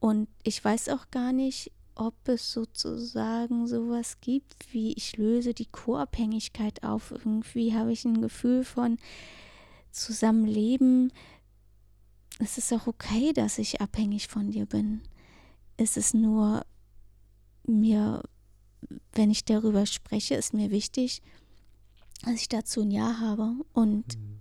Und 0.00 0.26
ich 0.42 0.64
weiß 0.64 0.88
auch 0.88 1.08
gar 1.12 1.32
nicht, 1.32 1.70
ob 1.94 2.14
es 2.28 2.52
sozusagen 2.52 3.66
sowas 3.66 4.18
gibt 4.20 4.72
wie 4.72 4.92
ich 4.92 5.16
löse 5.16 5.54
die 5.54 5.66
Co-Abhängigkeit 5.66 6.82
auf. 6.82 7.10
Irgendwie 7.10 7.74
habe 7.74 7.92
ich 7.92 8.04
ein 8.04 8.20
Gefühl 8.20 8.64
von 8.64 8.98
Zusammenleben. 9.90 11.12
Es 12.38 12.58
ist 12.58 12.72
auch 12.72 12.86
okay, 12.86 13.32
dass 13.32 13.58
ich 13.58 13.80
abhängig 13.80 14.28
von 14.28 14.50
dir 14.50 14.66
bin. 14.66 15.02
Es 15.76 15.96
ist 15.96 16.14
nur 16.14 16.64
mir, 17.66 18.22
wenn 19.12 19.30
ich 19.30 19.44
darüber 19.44 19.86
spreche, 19.86 20.34
ist 20.34 20.54
mir 20.54 20.70
wichtig, 20.70 21.22
dass 22.22 22.34
ich 22.34 22.48
dazu 22.48 22.82
ein 22.82 22.90
Ja 22.90 23.18
habe 23.20 23.54
und 23.72 24.16
mhm. 24.16 24.40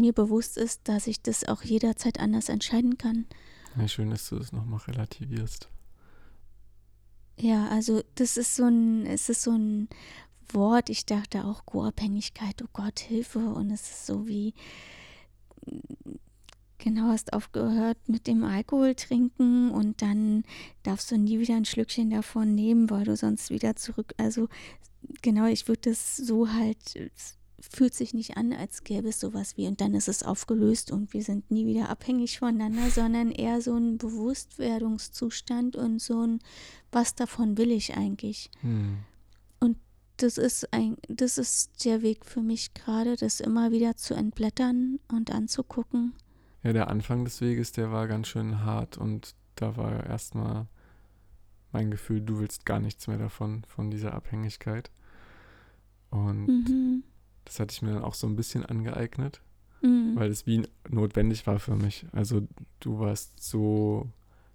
mir 0.00 0.12
bewusst 0.12 0.56
ist, 0.56 0.80
dass 0.84 1.06
ich 1.06 1.22
das 1.22 1.44
auch 1.44 1.62
jederzeit 1.62 2.20
anders 2.20 2.48
entscheiden 2.48 2.98
kann. 2.98 3.26
Ja, 3.76 3.86
schön, 3.88 4.10
dass 4.10 4.28
du 4.28 4.38
das 4.38 4.52
nochmal 4.52 4.80
relativierst. 4.88 5.68
Ja, 7.38 7.68
also 7.68 8.02
das 8.14 8.36
ist 8.36 8.56
so 8.56 8.64
ein, 8.64 9.04
es 9.04 9.28
ist 9.28 9.42
so 9.42 9.52
ein 9.52 9.88
Wort, 10.48 10.88
ich 10.88 11.04
dachte 11.04 11.44
auch 11.44 11.66
Co-Abhängigkeit, 11.66 12.62
oh 12.62 12.68
Gott, 12.72 13.00
Hilfe. 13.00 13.40
Und 13.40 13.70
es 13.70 13.82
ist 13.82 14.06
so 14.06 14.26
wie, 14.26 14.54
genau, 16.78 17.08
hast 17.08 17.34
aufgehört 17.34 17.98
mit 18.06 18.26
dem 18.26 18.44
Alkohol 18.44 18.94
trinken 18.94 19.70
und 19.70 20.00
dann 20.00 20.44
darfst 20.82 21.10
du 21.10 21.18
nie 21.18 21.38
wieder 21.38 21.56
ein 21.56 21.64
Schlückchen 21.66 22.10
davon 22.10 22.54
nehmen, 22.54 22.88
weil 22.88 23.04
du 23.04 23.16
sonst 23.16 23.50
wieder 23.50 23.76
zurück, 23.76 24.14
also 24.16 24.48
genau, 25.20 25.46
ich 25.46 25.68
würde 25.68 25.90
das 25.90 26.16
so 26.16 26.50
halt 26.50 26.94
fühlt 27.60 27.94
sich 27.94 28.12
nicht 28.12 28.36
an, 28.36 28.52
als 28.52 28.84
gäbe 28.84 29.08
es 29.08 29.20
sowas 29.20 29.56
wie 29.56 29.66
und 29.66 29.80
dann 29.80 29.94
ist 29.94 30.08
es 30.08 30.22
aufgelöst 30.22 30.92
und 30.92 31.12
wir 31.12 31.22
sind 31.22 31.50
nie 31.50 31.66
wieder 31.66 31.88
abhängig 31.88 32.38
voneinander, 32.38 32.90
sondern 32.90 33.30
eher 33.30 33.60
so 33.60 33.74
ein 33.74 33.98
Bewusstwerdungszustand 33.98 35.76
und 35.76 36.00
so 36.00 36.26
ein, 36.26 36.40
was 36.92 37.14
davon 37.14 37.56
will 37.56 37.70
ich 37.70 37.96
eigentlich. 37.96 38.50
Hm. 38.60 38.98
Und 39.60 39.78
das 40.18 40.38
ist 40.38 40.72
ein, 40.72 40.96
das 41.08 41.38
ist 41.38 41.84
der 41.84 42.02
Weg 42.02 42.26
für 42.26 42.42
mich 42.42 42.74
gerade, 42.74 43.16
das 43.16 43.40
immer 43.40 43.70
wieder 43.70 43.96
zu 43.96 44.14
entblättern 44.14 44.98
und 45.08 45.30
anzugucken. 45.30 46.12
Ja, 46.62 46.72
der 46.72 46.88
Anfang 46.88 47.24
des 47.24 47.40
Weges, 47.40 47.72
der 47.72 47.90
war 47.90 48.06
ganz 48.06 48.28
schön 48.28 48.64
hart 48.64 48.98
und 48.98 49.34
da 49.54 49.76
war 49.76 50.04
erstmal 50.04 50.66
mein 51.72 51.90
Gefühl, 51.90 52.20
du 52.20 52.38
willst 52.38 52.66
gar 52.66 52.80
nichts 52.80 53.06
mehr 53.06 53.18
davon, 53.18 53.64
von 53.66 53.90
dieser 53.90 54.14
Abhängigkeit. 54.14 54.90
Und 56.10 56.46
mhm 56.46 57.02
das 57.46 57.60
hatte 57.60 57.72
ich 57.72 57.80
mir 57.80 57.94
dann 57.94 58.04
auch 58.04 58.14
so 58.14 58.26
ein 58.26 58.36
bisschen 58.36 58.66
angeeignet, 58.66 59.40
mhm. 59.80 60.12
weil 60.14 60.30
es 60.30 60.46
wie 60.46 60.62
notwendig 60.88 61.46
war 61.46 61.58
für 61.58 61.76
mich. 61.76 62.06
Also 62.12 62.46
du 62.80 62.98
warst 62.98 63.42
so 63.42 64.10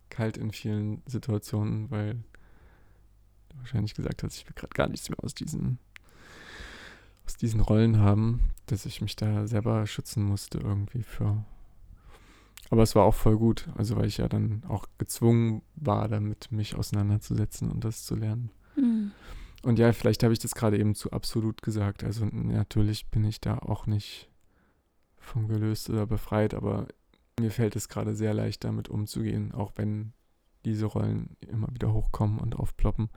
kalt 0.09 0.37
in 0.37 0.51
vielen 0.51 1.01
Situationen, 1.07 1.89
weil 1.89 2.15
du 3.49 3.57
wahrscheinlich 3.57 3.95
gesagt 3.95 4.21
hast, 4.23 4.35
ich 4.35 4.45
will 4.45 4.53
gerade 4.55 4.73
gar 4.73 4.89
nichts 4.89 5.09
mehr 5.09 5.23
aus 5.23 5.33
diesen, 5.33 5.79
aus 7.25 7.37
diesen 7.37 7.61
Rollen 7.61 7.99
haben, 7.99 8.41
dass 8.67 8.85
ich 8.85 9.01
mich 9.01 9.15
da 9.15 9.47
selber 9.47 9.87
schützen 9.87 10.23
musste 10.23 10.59
irgendwie 10.59 11.03
für. 11.03 11.43
Aber 12.69 12.83
es 12.83 12.95
war 12.95 13.03
auch 13.03 13.15
voll 13.15 13.37
gut, 13.37 13.67
also 13.75 13.95
weil 13.97 14.05
ich 14.05 14.17
ja 14.17 14.29
dann 14.29 14.63
auch 14.67 14.85
gezwungen 14.97 15.61
war, 15.75 16.07
damit 16.07 16.51
mich 16.51 16.75
auseinanderzusetzen 16.75 17.69
und 17.69 17.83
das 17.83 18.05
zu 18.05 18.15
lernen. 18.15 18.49
Mhm. 18.75 19.11
Und 19.63 19.77
ja, 19.77 19.93
vielleicht 19.93 20.23
habe 20.23 20.33
ich 20.33 20.39
das 20.39 20.55
gerade 20.55 20.79
eben 20.79 20.95
zu 20.95 21.11
absolut 21.11 21.61
gesagt. 21.61 22.03
Also 22.03 22.25
natürlich 22.25 23.09
bin 23.09 23.23
ich 23.23 23.41
da 23.41 23.57
auch 23.59 23.85
nicht 23.85 24.29
von 25.17 25.47
gelöst 25.47 25.89
oder 25.89 26.07
befreit, 26.07 26.53
aber 26.53 26.87
mir 27.39 27.51
fällt 27.51 27.75
es 27.75 27.87
gerade 27.87 28.15
sehr 28.15 28.33
leicht, 28.33 28.63
damit 28.63 28.89
umzugehen, 28.89 29.51
auch 29.51 29.73
wenn 29.75 30.13
diese 30.65 30.85
Rollen 30.85 31.35
immer 31.41 31.67
wieder 31.71 31.93
hochkommen 31.93 32.39
und 32.39 32.55
aufploppen. 32.55 33.09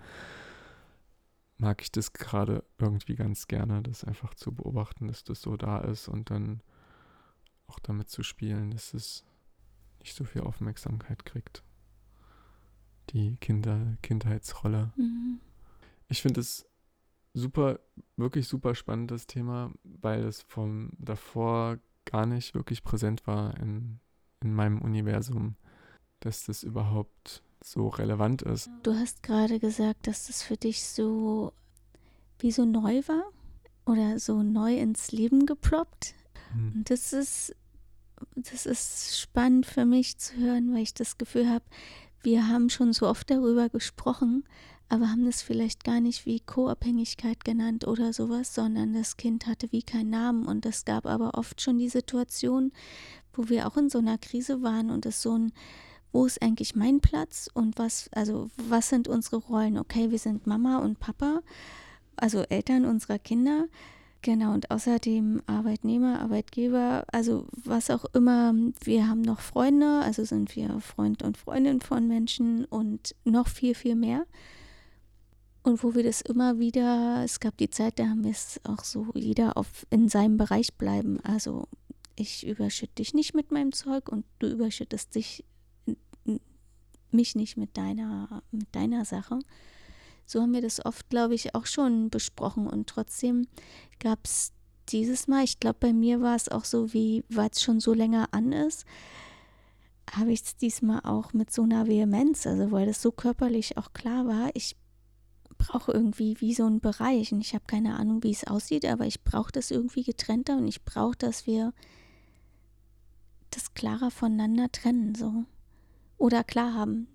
Mag 1.56 1.82
ich 1.82 1.92
das 1.92 2.12
gerade 2.12 2.64
irgendwie 2.78 3.14
ganz 3.14 3.46
gerne, 3.46 3.82
das 3.82 4.04
einfach 4.04 4.34
zu 4.34 4.52
beobachten, 4.52 5.08
dass 5.08 5.24
das 5.24 5.40
so 5.40 5.56
da 5.56 5.78
ist 5.78 6.08
und 6.08 6.30
dann 6.30 6.62
auch 7.66 7.78
damit 7.78 8.08
zu 8.10 8.22
spielen, 8.22 8.70
dass 8.70 8.92
es 8.92 9.24
nicht 10.00 10.14
so 10.14 10.24
viel 10.24 10.42
Aufmerksamkeit 10.42 11.24
kriegt. 11.24 11.62
Die 13.10 13.36
Kinder, 13.36 13.96
Kindheitsrolle. 14.02 14.92
Mhm. 14.96 15.40
Ich 16.08 16.22
finde 16.22 16.40
es 16.40 16.66
super, 17.34 17.80
wirklich 18.16 18.48
super 18.48 18.74
spannendes 18.74 19.26
Thema, 19.26 19.72
weil 19.82 20.24
es 20.24 20.42
vom 20.42 20.90
davor 20.98 21.78
gar 22.04 22.26
nicht 22.26 22.54
wirklich 22.54 22.84
präsent 22.84 23.26
war 23.26 23.58
in, 23.58 24.00
in 24.40 24.54
meinem 24.54 24.80
Universum, 24.80 25.56
dass 26.20 26.44
das 26.44 26.62
überhaupt 26.62 27.42
so 27.62 27.88
relevant 27.88 28.42
ist. 28.42 28.70
Du 28.82 28.94
hast 28.94 29.22
gerade 29.22 29.58
gesagt, 29.58 30.06
dass 30.06 30.26
das 30.26 30.42
für 30.42 30.56
dich 30.56 30.84
so 30.84 31.52
wie 32.38 32.52
so 32.52 32.64
neu 32.64 33.02
war 33.06 33.24
oder 33.86 34.18
so 34.18 34.42
neu 34.42 34.76
ins 34.76 35.12
Leben 35.12 35.46
geploppt. 35.46 36.14
Hm. 36.52 36.72
Und 36.74 36.90
das 36.90 37.12
ist, 37.12 37.56
das 38.36 38.66
ist 38.66 39.18
spannend 39.18 39.66
für 39.66 39.86
mich 39.86 40.18
zu 40.18 40.36
hören, 40.36 40.74
weil 40.74 40.82
ich 40.82 40.94
das 40.94 41.16
Gefühl 41.16 41.48
habe, 41.48 41.64
wir 42.22 42.48
haben 42.48 42.70
schon 42.70 42.92
so 42.92 43.06
oft 43.06 43.30
darüber 43.30 43.68
gesprochen, 43.68 44.44
aber 44.88 45.10
haben 45.10 45.24
das 45.24 45.42
vielleicht 45.42 45.84
gar 45.84 46.00
nicht 46.00 46.26
wie 46.26 46.40
Co-Abhängigkeit 46.40 47.44
genannt 47.44 47.86
oder 47.86 48.12
sowas, 48.12 48.54
sondern 48.54 48.92
das 48.92 49.16
Kind 49.16 49.46
hatte 49.46 49.72
wie 49.72 49.82
keinen 49.82 50.10
Namen 50.10 50.46
und 50.46 50.66
es 50.66 50.84
gab 50.84 51.06
aber 51.06 51.34
oft 51.34 51.60
schon 51.60 51.78
die 51.78 51.88
Situation, 51.88 52.72
wo 53.32 53.48
wir 53.48 53.66
auch 53.66 53.76
in 53.76 53.90
so 53.90 53.98
einer 53.98 54.18
Krise 54.18 54.62
waren 54.62 54.90
und 54.90 55.06
es 55.06 55.22
so 55.22 55.36
ein 55.36 55.52
wo 56.14 56.24
ist 56.24 56.40
eigentlich 56.40 56.76
mein 56.76 57.00
Platz 57.00 57.50
und 57.52 57.76
was, 57.76 58.08
also 58.12 58.48
was 58.56 58.88
sind 58.88 59.08
unsere 59.08 59.36
Rollen? 59.36 59.76
Okay, 59.76 60.12
wir 60.12 60.18
sind 60.20 60.46
Mama 60.46 60.78
und 60.78 61.00
Papa, 61.00 61.40
also 62.14 62.44
Eltern 62.48 62.84
unserer 62.84 63.18
Kinder. 63.18 63.66
Genau, 64.22 64.54
und 64.54 64.70
außerdem 64.70 65.42
Arbeitnehmer, 65.46 66.20
Arbeitgeber, 66.20 67.04
also 67.12 67.46
was 67.64 67.90
auch 67.90 68.06
immer. 68.14 68.54
Wir 68.82 69.08
haben 69.08 69.22
noch 69.22 69.40
Freunde, 69.40 70.00
also 70.02 70.24
sind 70.24 70.54
wir 70.56 70.80
Freund 70.80 71.22
und 71.22 71.36
Freundin 71.36 71.80
von 71.80 72.06
Menschen 72.06 72.64
und 72.64 73.14
noch 73.24 73.48
viel, 73.48 73.74
viel 73.74 73.96
mehr. 73.96 74.24
Und 75.64 75.82
wo 75.82 75.94
wir 75.94 76.02
das 76.02 76.20
immer 76.20 76.58
wieder, 76.58 77.22
es 77.24 77.40
gab 77.40 77.56
die 77.56 77.70
Zeit, 77.70 77.98
da 77.98 78.04
haben 78.04 78.22
wir 78.22 78.32
es 78.32 78.60
auch 78.64 78.84
so 78.84 79.06
jeder 79.14 79.56
auf, 79.56 79.86
in 79.88 80.10
seinem 80.10 80.36
Bereich 80.36 80.74
bleiben. 80.74 81.20
Also 81.20 81.68
ich 82.16 82.46
überschütte 82.46 82.96
dich 82.96 83.14
nicht 83.14 83.34
mit 83.34 83.50
meinem 83.50 83.72
Zeug 83.72 84.10
und 84.10 84.26
du 84.40 84.46
überschüttest 84.46 85.14
dich, 85.14 85.42
mich 87.10 87.34
nicht 87.34 87.56
mit 87.56 87.78
deiner, 87.78 88.42
mit 88.50 88.66
deiner 88.72 89.06
Sache. 89.06 89.38
So 90.26 90.42
haben 90.42 90.52
wir 90.52 90.60
das 90.60 90.84
oft, 90.84 91.08
glaube 91.08 91.34
ich, 91.34 91.54
auch 91.54 91.64
schon 91.64 92.10
besprochen. 92.10 92.66
Und 92.66 92.86
trotzdem 92.86 93.46
gab 94.00 94.18
es 94.24 94.52
dieses 94.90 95.28
Mal, 95.28 95.44
ich 95.44 95.60
glaube, 95.60 95.78
bei 95.80 95.92
mir 95.94 96.20
war 96.20 96.36
es 96.36 96.50
auch 96.50 96.66
so, 96.66 96.92
wie, 96.92 97.24
weil 97.30 97.48
es 97.50 97.62
schon 97.62 97.80
so 97.80 97.94
länger 97.94 98.28
an 98.32 98.52
ist, 98.52 98.84
habe 100.10 100.30
ich 100.30 100.42
es 100.42 100.56
diesmal 100.56 101.00
auch 101.04 101.32
mit 101.32 101.50
so 101.50 101.62
einer 101.62 101.86
Vehemenz, 101.86 102.46
also 102.46 102.70
weil 102.70 102.84
das 102.84 103.00
so 103.00 103.10
körperlich 103.10 103.78
auch 103.78 103.94
klar 103.94 104.26
war, 104.26 104.50
ich 104.52 104.76
brauche 105.66 105.92
irgendwie 105.92 106.40
wie 106.40 106.54
so 106.54 106.64
einen 106.64 106.80
Bereich 106.80 107.32
und 107.32 107.40
ich 107.40 107.54
habe 107.54 107.64
keine 107.66 107.96
Ahnung, 107.96 108.22
wie 108.22 108.32
es 108.32 108.46
aussieht, 108.46 108.84
aber 108.84 109.06
ich 109.06 109.22
brauche 109.24 109.52
das 109.52 109.70
irgendwie 109.70 110.02
getrennter 110.02 110.56
und 110.56 110.68
ich 110.68 110.84
brauche, 110.84 111.16
dass 111.16 111.46
wir 111.46 111.72
das 113.50 113.72
klarer 113.74 114.10
voneinander 114.10 114.70
trennen, 114.70 115.14
so. 115.14 115.44
Oder 116.18 116.44
klar 116.44 116.74
haben. 116.74 117.08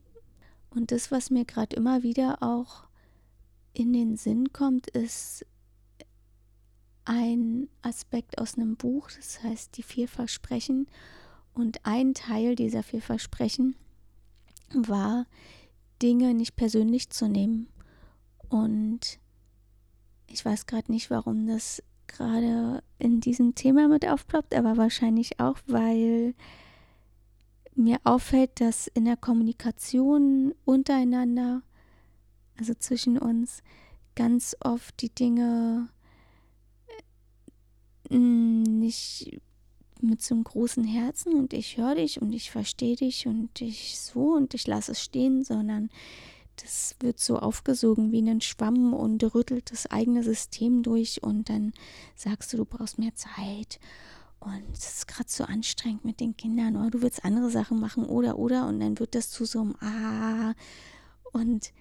Und 0.69 0.91
das, 0.91 1.11
was 1.11 1.29
mir 1.29 1.45
gerade 1.45 1.75
immer 1.75 2.03
wieder 2.03 2.41
auch 2.41 2.87
in 3.73 3.93
den 3.93 4.17
Sinn 4.17 4.51
kommt, 4.51 4.87
ist 4.89 5.45
ein 7.05 7.69
Aspekt 7.81 8.39
aus 8.39 8.55
einem 8.55 8.75
Buch, 8.75 9.09
das 9.11 9.43
heißt 9.43 9.77
die 9.77 9.83
vier 9.83 10.07
Versprechen. 10.07 10.87
Und 11.53 11.85
ein 11.85 12.13
Teil 12.13 12.55
dieser 12.55 12.83
vier 12.83 13.01
Versprechen 13.01 13.75
war, 14.73 15.25
Dinge 16.01 16.33
nicht 16.33 16.55
persönlich 16.55 17.09
zu 17.09 17.27
nehmen. 17.27 17.67
Und 18.49 19.19
ich 20.27 20.43
weiß 20.43 20.65
gerade 20.65 20.91
nicht, 20.91 21.09
warum 21.09 21.47
das 21.47 21.83
gerade 22.07 22.83
in 22.97 23.21
diesem 23.21 23.55
Thema 23.55 23.87
mit 23.87 24.07
aufploppt, 24.07 24.55
aber 24.55 24.77
wahrscheinlich 24.77 25.39
auch, 25.39 25.59
weil 25.67 26.33
mir 27.75 27.99
auffällt, 28.03 28.59
dass 28.59 28.87
in 28.87 29.05
der 29.05 29.15
Kommunikation 29.15 30.53
untereinander 30.65 31.61
also 32.59 32.73
zwischen 32.73 33.17
uns, 33.17 33.63
ganz 34.15 34.55
oft 34.59 35.01
die 35.01 35.09
Dinge 35.09 35.89
äh, 38.09 38.17
nicht 38.17 39.39
mit 40.01 40.21
so 40.21 40.35
einem 40.35 40.43
großen 40.43 40.83
Herzen 40.83 41.33
und 41.33 41.53
ich 41.53 41.77
höre 41.77 41.95
dich 41.95 42.21
und 42.21 42.33
ich 42.33 42.51
verstehe 42.51 42.95
dich 42.95 43.27
und 43.27 43.61
ich 43.61 43.99
so 43.99 44.33
und 44.33 44.53
ich 44.53 44.67
lasse 44.67 44.91
es 44.91 45.01
stehen, 45.01 45.43
sondern 45.43 45.89
das 46.61 46.95
wird 46.99 47.19
so 47.19 47.39
aufgesogen 47.39 48.11
wie 48.11 48.21
ein 48.21 48.41
Schwamm 48.41 48.93
und 48.93 49.23
rüttelt 49.35 49.71
das 49.71 49.87
eigene 49.87 50.23
System 50.23 50.83
durch 50.83 51.23
und 51.23 51.49
dann 51.49 51.73
sagst 52.15 52.53
du, 52.53 52.57
du 52.57 52.65
brauchst 52.65 52.99
mehr 52.99 53.15
Zeit 53.15 53.79
und 54.39 54.63
es 54.73 54.97
ist 54.97 55.07
gerade 55.07 55.29
so 55.29 55.43
anstrengend 55.43 56.05
mit 56.05 56.19
den 56.19 56.35
Kindern 56.37 56.75
oder 56.75 56.91
du 56.91 57.01
willst 57.01 57.25
andere 57.25 57.49
Sachen 57.49 57.79
machen 57.79 58.05
oder 58.05 58.37
oder 58.37 58.67
und 58.67 58.79
dann 58.79 58.99
wird 58.99 59.15
das 59.15 59.29
zu 59.29 59.45
so 59.45 59.61
einem 59.61 59.75
Ah 59.81 60.53
und 61.33 61.71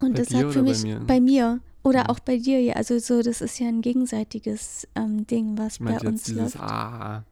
und 0.00 0.14
bei 0.14 0.22
das 0.22 0.34
hat 0.34 0.52
für 0.52 0.62
mich 0.62 0.82
bei 0.82 0.88
mir? 0.88 1.00
bei 1.00 1.20
mir 1.20 1.60
oder 1.86 2.00
ja. 2.00 2.08
auch 2.08 2.18
bei 2.18 2.38
dir, 2.38 2.60
ja, 2.60 2.74
also 2.74 2.98
so, 2.98 3.22
das 3.22 3.40
ist 3.40 3.60
ja 3.60 3.68
ein 3.68 3.80
gegenseitiges 3.80 4.88
ähm, 4.96 5.24
Ding, 5.24 5.56
was 5.56 5.78
bei 5.78 5.96
uns 6.00 6.24
dieses 6.24 6.54
läuft. 6.54 6.60
Ah. 6.60 7.24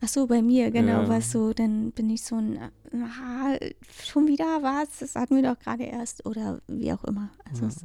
Ach 0.00 0.08
so, 0.08 0.26
bei 0.26 0.42
mir, 0.42 0.70
genau, 0.70 1.02
ja. 1.02 1.08
was 1.08 1.32
so, 1.32 1.52
dann 1.52 1.90
bin 1.90 2.08
ich 2.10 2.22
so 2.22 2.36
ein, 2.36 2.58
ah, 2.92 3.56
schon 4.04 4.28
wieder 4.28 4.62
was, 4.62 5.00
das 5.00 5.16
hatten 5.16 5.34
wir 5.36 5.42
doch 5.42 5.58
gerade 5.58 5.84
erst 5.84 6.24
oder 6.24 6.60
wie 6.68 6.92
auch 6.92 7.02
immer. 7.04 7.30
Also 7.48 7.62
ja. 7.62 7.68
es, 7.68 7.84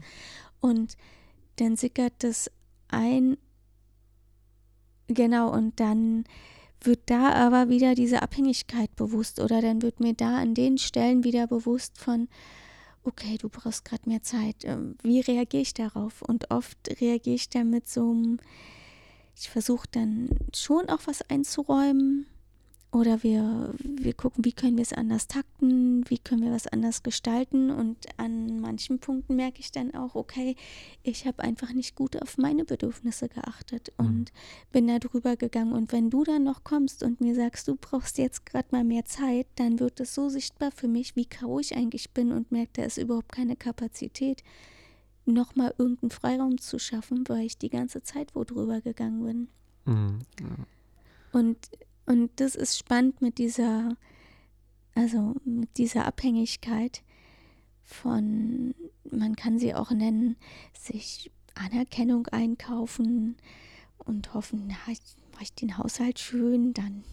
und 0.59 0.95
dann 1.55 1.75
sickert 1.75 2.13
das 2.19 2.51
ein, 2.89 3.37
genau, 5.07 5.51
und 5.51 5.79
dann 5.79 6.25
wird 6.81 7.09
da 7.09 7.33
aber 7.33 7.69
wieder 7.69 7.95
diese 7.95 8.21
Abhängigkeit 8.21 8.95
bewusst 8.95 9.39
oder 9.39 9.61
dann 9.61 9.81
wird 9.81 9.99
mir 9.99 10.13
da 10.13 10.37
an 10.37 10.53
den 10.53 10.77
Stellen 10.77 11.23
wieder 11.23 11.47
bewusst 11.47 11.97
von, 11.97 12.27
okay, 13.03 13.37
du 13.37 13.49
brauchst 13.49 13.85
gerade 13.85 14.07
mehr 14.07 14.21
Zeit. 14.21 14.57
Ähm, 14.63 14.95
wie 15.01 15.19
reagiere 15.19 15.63
ich 15.63 15.73
darauf? 15.73 16.21
Und 16.21 16.51
oft 16.51 16.77
reagiere 17.01 17.35
ich 17.35 17.49
dann 17.49 17.69
mit 17.69 17.87
so 17.87 18.11
einem, 18.11 18.37
ich 19.35 19.49
versuche 19.49 19.87
dann 19.91 20.29
schon 20.53 20.89
auch 20.89 21.01
was 21.05 21.21
einzuräumen, 21.29 22.27
oder 22.93 23.23
wir, 23.23 23.73
wir 23.79 24.13
gucken, 24.13 24.45
wie 24.45 24.51
können 24.51 24.77
wir 24.77 24.83
es 24.83 24.93
anders 24.93 25.27
takten, 25.27 26.07
wie 26.09 26.19
können 26.19 26.43
wir 26.43 26.51
was 26.51 26.67
anders 26.67 27.01
gestalten. 27.01 27.71
Und 27.71 27.97
an 28.17 28.59
manchen 28.59 28.99
Punkten 28.99 29.35
merke 29.35 29.61
ich 29.61 29.71
dann 29.71 29.95
auch, 29.95 30.13
okay, 30.13 30.55
ich 31.01 31.25
habe 31.25 31.41
einfach 31.41 31.73
nicht 31.73 31.95
gut 31.95 32.21
auf 32.21 32.37
meine 32.37 32.65
Bedürfnisse 32.65 33.29
geachtet 33.29 33.91
mhm. 33.97 34.05
und 34.05 34.31
bin 34.71 34.87
da 34.87 34.99
drüber 34.99 35.35
gegangen. 35.35 35.73
Und 35.73 35.91
wenn 35.91 36.11
du 36.11 36.23
dann 36.23 36.43
noch 36.43 36.63
kommst 36.63 37.01
und 37.01 37.19
mir 37.19 37.33
sagst, 37.33 37.67
du 37.67 37.75
brauchst 37.75 38.19
jetzt 38.19 38.45
gerade 38.45 38.67
mal 38.69 38.83
mehr 38.83 39.05
Zeit, 39.05 39.47
dann 39.55 39.79
wird 39.79 39.99
es 39.99 40.13
so 40.13 40.29
sichtbar 40.29 40.69
für 40.69 40.87
mich, 40.87 41.15
wie 41.15 41.25
K.O. 41.25 41.59
ich 41.59 41.75
eigentlich 41.75 42.11
bin 42.11 42.31
und 42.31 42.51
merke, 42.51 42.73
da 42.73 42.83
ist 42.83 42.99
überhaupt 42.99 43.31
keine 43.31 43.55
Kapazität, 43.55 44.43
nochmal 45.25 45.73
irgendeinen 45.77 46.11
Freiraum 46.11 46.57
zu 46.59 46.79
schaffen, 46.79 47.23
weil 47.27 47.45
ich 47.45 47.57
die 47.57 47.69
ganze 47.69 48.03
Zeit 48.03 48.35
wo 48.35 48.43
drüber 48.43 48.81
gegangen 48.81 49.23
bin. 49.23 49.47
Mhm. 49.85 50.19
Ja. 50.39 50.65
Und 51.39 51.57
und 52.05 52.31
das 52.37 52.55
ist 52.55 52.77
spannend 52.77 53.21
mit 53.21 53.37
dieser, 53.37 53.95
also 54.93 55.35
mit 55.45 55.77
dieser 55.77 56.05
Abhängigkeit 56.05 57.01
von, 57.83 58.75
man 59.09 59.35
kann 59.35 59.57
sie 59.57 59.73
auch 59.73 59.91
nennen, 59.91 60.35
sich 60.77 61.31
Anerkennung 61.55 62.27
einkaufen 62.27 63.37
und 63.99 64.33
hoffen, 64.33 64.67
na, 64.67 64.91
ich 64.91 64.99
mache 65.31 65.43
ich 65.43 65.53
den 65.53 65.77
Haushalt 65.77 66.19
schön, 66.19 66.73
dann 66.73 67.03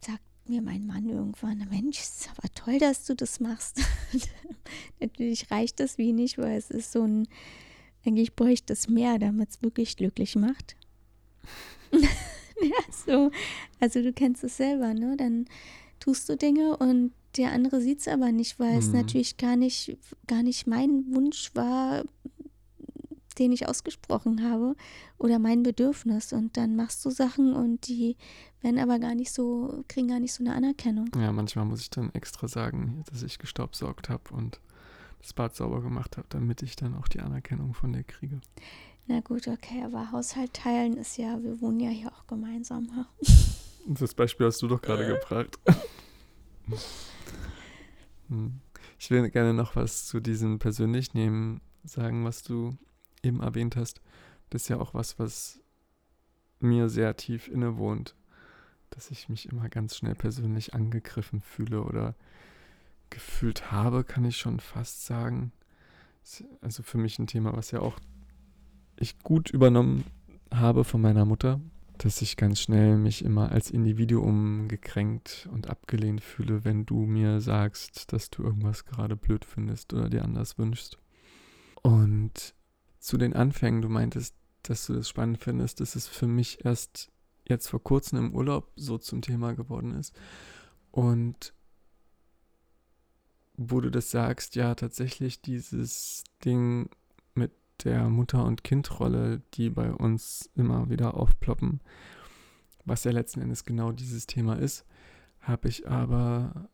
sagt 0.00 0.22
mir 0.48 0.62
mein 0.62 0.86
Mann 0.86 1.08
irgendwann, 1.08 1.66
Mensch, 1.70 2.00
ist 2.00 2.28
aber 2.36 2.48
toll, 2.54 2.78
dass 2.78 3.04
du 3.04 3.14
das 3.14 3.40
machst. 3.40 3.80
Natürlich 5.00 5.50
reicht 5.50 5.80
das 5.80 5.98
wenig, 5.98 6.38
weil 6.38 6.56
es 6.56 6.70
ist 6.70 6.92
so 6.92 7.02
ein, 7.02 7.28
eigentlich 8.04 8.34
bräuchte 8.34 8.72
es 8.72 8.88
mehr, 8.88 9.18
damit 9.18 9.50
es 9.50 9.62
wirklich 9.62 9.96
glücklich 9.96 10.36
macht. 10.36 10.76
ja, 11.92 12.92
so. 13.06 13.30
Also 13.80 14.02
du 14.02 14.12
kennst 14.12 14.44
es 14.44 14.56
selber, 14.56 14.94
ne? 14.94 15.16
Dann 15.16 15.46
tust 16.00 16.28
du 16.28 16.36
Dinge 16.36 16.76
und 16.76 17.12
der 17.36 17.52
andere 17.52 17.80
sieht 17.80 18.00
es 18.00 18.08
aber 18.08 18.32
nicht, 18.32 18.58
weil 18.58 18.72
mhm. 18.72 18.78
es 18.78 18.92
natürlich 18.92 19.36
gar 19.36 19.56
nicht, 19.56 19.96
gar 20.26 20.42
nicht 20.42 20.66
mein 20.66 21.14
Wunsch 21.14 21.50
war, 21.54 22.04
den 23.38 23.52
ich 23.52 23.68
ausgesprochen 23.68 24.48
habe 24.48 24.76
oder 25.18 25.38
mein 25.38 25.62
Bedürfnis. 25.62 26.32
Und 26.32 26.56
dann 26.56 26.76
machst 26.76 27.04
du 27.04 27.10
Sachen 27.10 27.54
und 27.54 27.88
die 27.88 28.16
werden 28.62 28.78
aber 28.78 28.98
gar 28.98 29.14
nicht 29.14 29.32
so, 29.32 29.84
kriegen 29.88 30.08
gar 30.08 30.20
nicht 30.20 30.32
so 30.32 30.42
eine 30.42 30.54
Anerkennung. 30.54 31.10
Ja, 31.16 31.32
manchmal 31.32 31.64
muss 31.64 31.80
ich 31.80 31.90
dann 31.90 32.12
extra 32.14 32.48
sagen, 32.48 33.04
dass 33.10 33.22
ich 33.22 33.38
gestaubsaugt 33.38 34.08
habe 34.08 34.34
und 34.34 34.60
das 35.20 35.32
Bad 35.32 35.54
sauber 35.54 35.82
gemacht 35.82 36.16
habe, 36.16 36.26
damit 36.30 36.62
ich 36.62 36.76
dann 36.76 36.94
auch 36.94 37.08
die 37.08 37.20
Anerkennung 37.20 37.74
von 37.74 37.92
dir 37.92 38.04
kriege. 38.04 38.40
Na 39.06 39.20
gut, 39.20 39.46
okay, 39.46 39.82
aber 39.84 40.10
Haushalt 40.10 40.52
teilen 40.52 40.96
ist 40.96 41.16
ja, 41.16 41.40
wir 41.42 41.60
wohnen 41.60 41.80
ja 41.80 41.90
hier 41.90 42.12
auch 42.12 42.26
gemeinsam. 42.26 42.88
Ha? 42.96 43.06
Das 43.88 44.14
Beispiel 44.14 44.46
hast 44.46 44.60
du 44.62 44.66
doch 44.66 44.82
gerade 44.82 45.06
gebracht. 45.06 45.58
Hm. 48.28 48.60
Ich 48.98 49.10
will 49.10 49.30
gerne 49.30 49.54
noch 49.54 49.76
was 49.76 50.06
zu 50.06 50.18
diesem 50.18 50.58
persönlich 50.58 51.14
nehmen 51.14 51.60
sagen, 51.84 52.24
was 52.24 52.42
du 52.42 52.76
eben 53.26 53.40
erwähnt 53.40 53.76
hast. 53.76 54.00
Das 54.50 54.62
ist 54.62 54.68
ja 54.68 54.78
auch 54.78 54.94
was, 54.94 55.18
was 55.18 55.60
mir 56.60 56.88
sehr 56.88 57.16
tief 57.16 57.48
innewohnt, 57.48 58.14
dass 58.90 59.10
ich 59.10 59.28
mich 59.28 59.48
immer 59.50 59.68
ganz 59.68 59.96
schnell 59.96 60.14
persönlich 60.14 60.74
angegriffen 60.74 61.40
fühle 61.40 61.82
oder 61.82 62.14
gefühlt 63.10 63.70
habe, 63.70 64.04
kann 64.04 64.24
ich 64.24 64.36
schon 64.36 64.60
fast 64.60 65.04
sagen. 65.04 65.52
Also 66.60 66.82
für 66.82 66.98
mich 66.98 67.18
ein 67.18 67.26
Thema, 67.26 67.56
was 67.56 67.70
ja 67.70 67.80
auch 67.80 67.98
ich 68.96 69.18
gut 69.20 69.50
übernommen 69.50 70.04
habe 70.52 70.84
von 70.84 71.00
meiner 71.00 71.24
Mutter, 71.24 71.60
dass 71.98 72.22
ich 72.22 72.36
ganz 72.36 72.60
schnell 72.60 72.96
mich 72.96 73.24
immer 73.24 73.52
als 73.52 73.70
Individuum 73.70 74.68
gekränkt 74.68 75.48
und 75.52 75.68
abgelehnt 75.68 76.22
fühle, 76.22 76.64
wenn 76.64 76.86
du 76.86 77.06
mir 77.06 77.40
sagst, 77.40 78.12
dass 78.12 78.30
du 78.30 78.42
irgendwas 78.42 78.84
gerade 78.84 79.16
blöd 79.16 79.44
findest 79.44 79.92
oder 79.92 80.08
dir 80.08 80.24
anders 80.24 80.58
wünschst. 80.58 80.98
Und 81.82 82.54
zu 83.06 83.18
den 83.18 83.34
Anfängen, 83.34 83.82
du 83.82 83.88
meintest, 83.88 84.34
dass 84.62 84.84
du 84.86 84.94
das 84.94 85.08
spannend 85.08 85.38
findest, 85.38 85.78
dass 85.78 85.94
es 85.94 86.08
für 86.08 86.26
mich 86.26 86.64
erst 86.64 87.12
jetzt 87.48 87.68
vor 87.68 87.80
kurzem 87.80 88.18
im 88.18 88.34
Urlaub 88.34 88.72
so 88.74 88.98
zum 88.98 89.22
Thema 89.22 89.54
geworden 89.54 89.94
ist. 89.94 90.12
Und 90.90 91.54
wo 93.56 93.80
du 93.80 93.92
das 93.92 94.10
sagst, 94.10 94.56
ja, 94.56 94.74
tatsächlich 94.74 95.40
dieses 95.40 96.24
Ding 96.44 96.90
mit 97.34 97.52
der 97.84 98.08
Mutter- 98.08 98.44
und 98.44 98.64
Kindrolle, 98.64 99.40
die 99.54 99.70
bei 99.70 99.92
uns 99.92 100.50
immer 100.56 100.90
wieder 100.90 101.14
aufploppen, 101.14 101.80
was 102.84 103.04
ja 103.04 103.12
letzten 103.12 103.40
Endes 103.40 103.64
genau 103.64 103.92
dieses 103.92 104.26
Thema 104.26 104.58
ist, 104.58 104.84
habe 105.38 105.68
ich 105.68 105.88
aber 105.88 106.68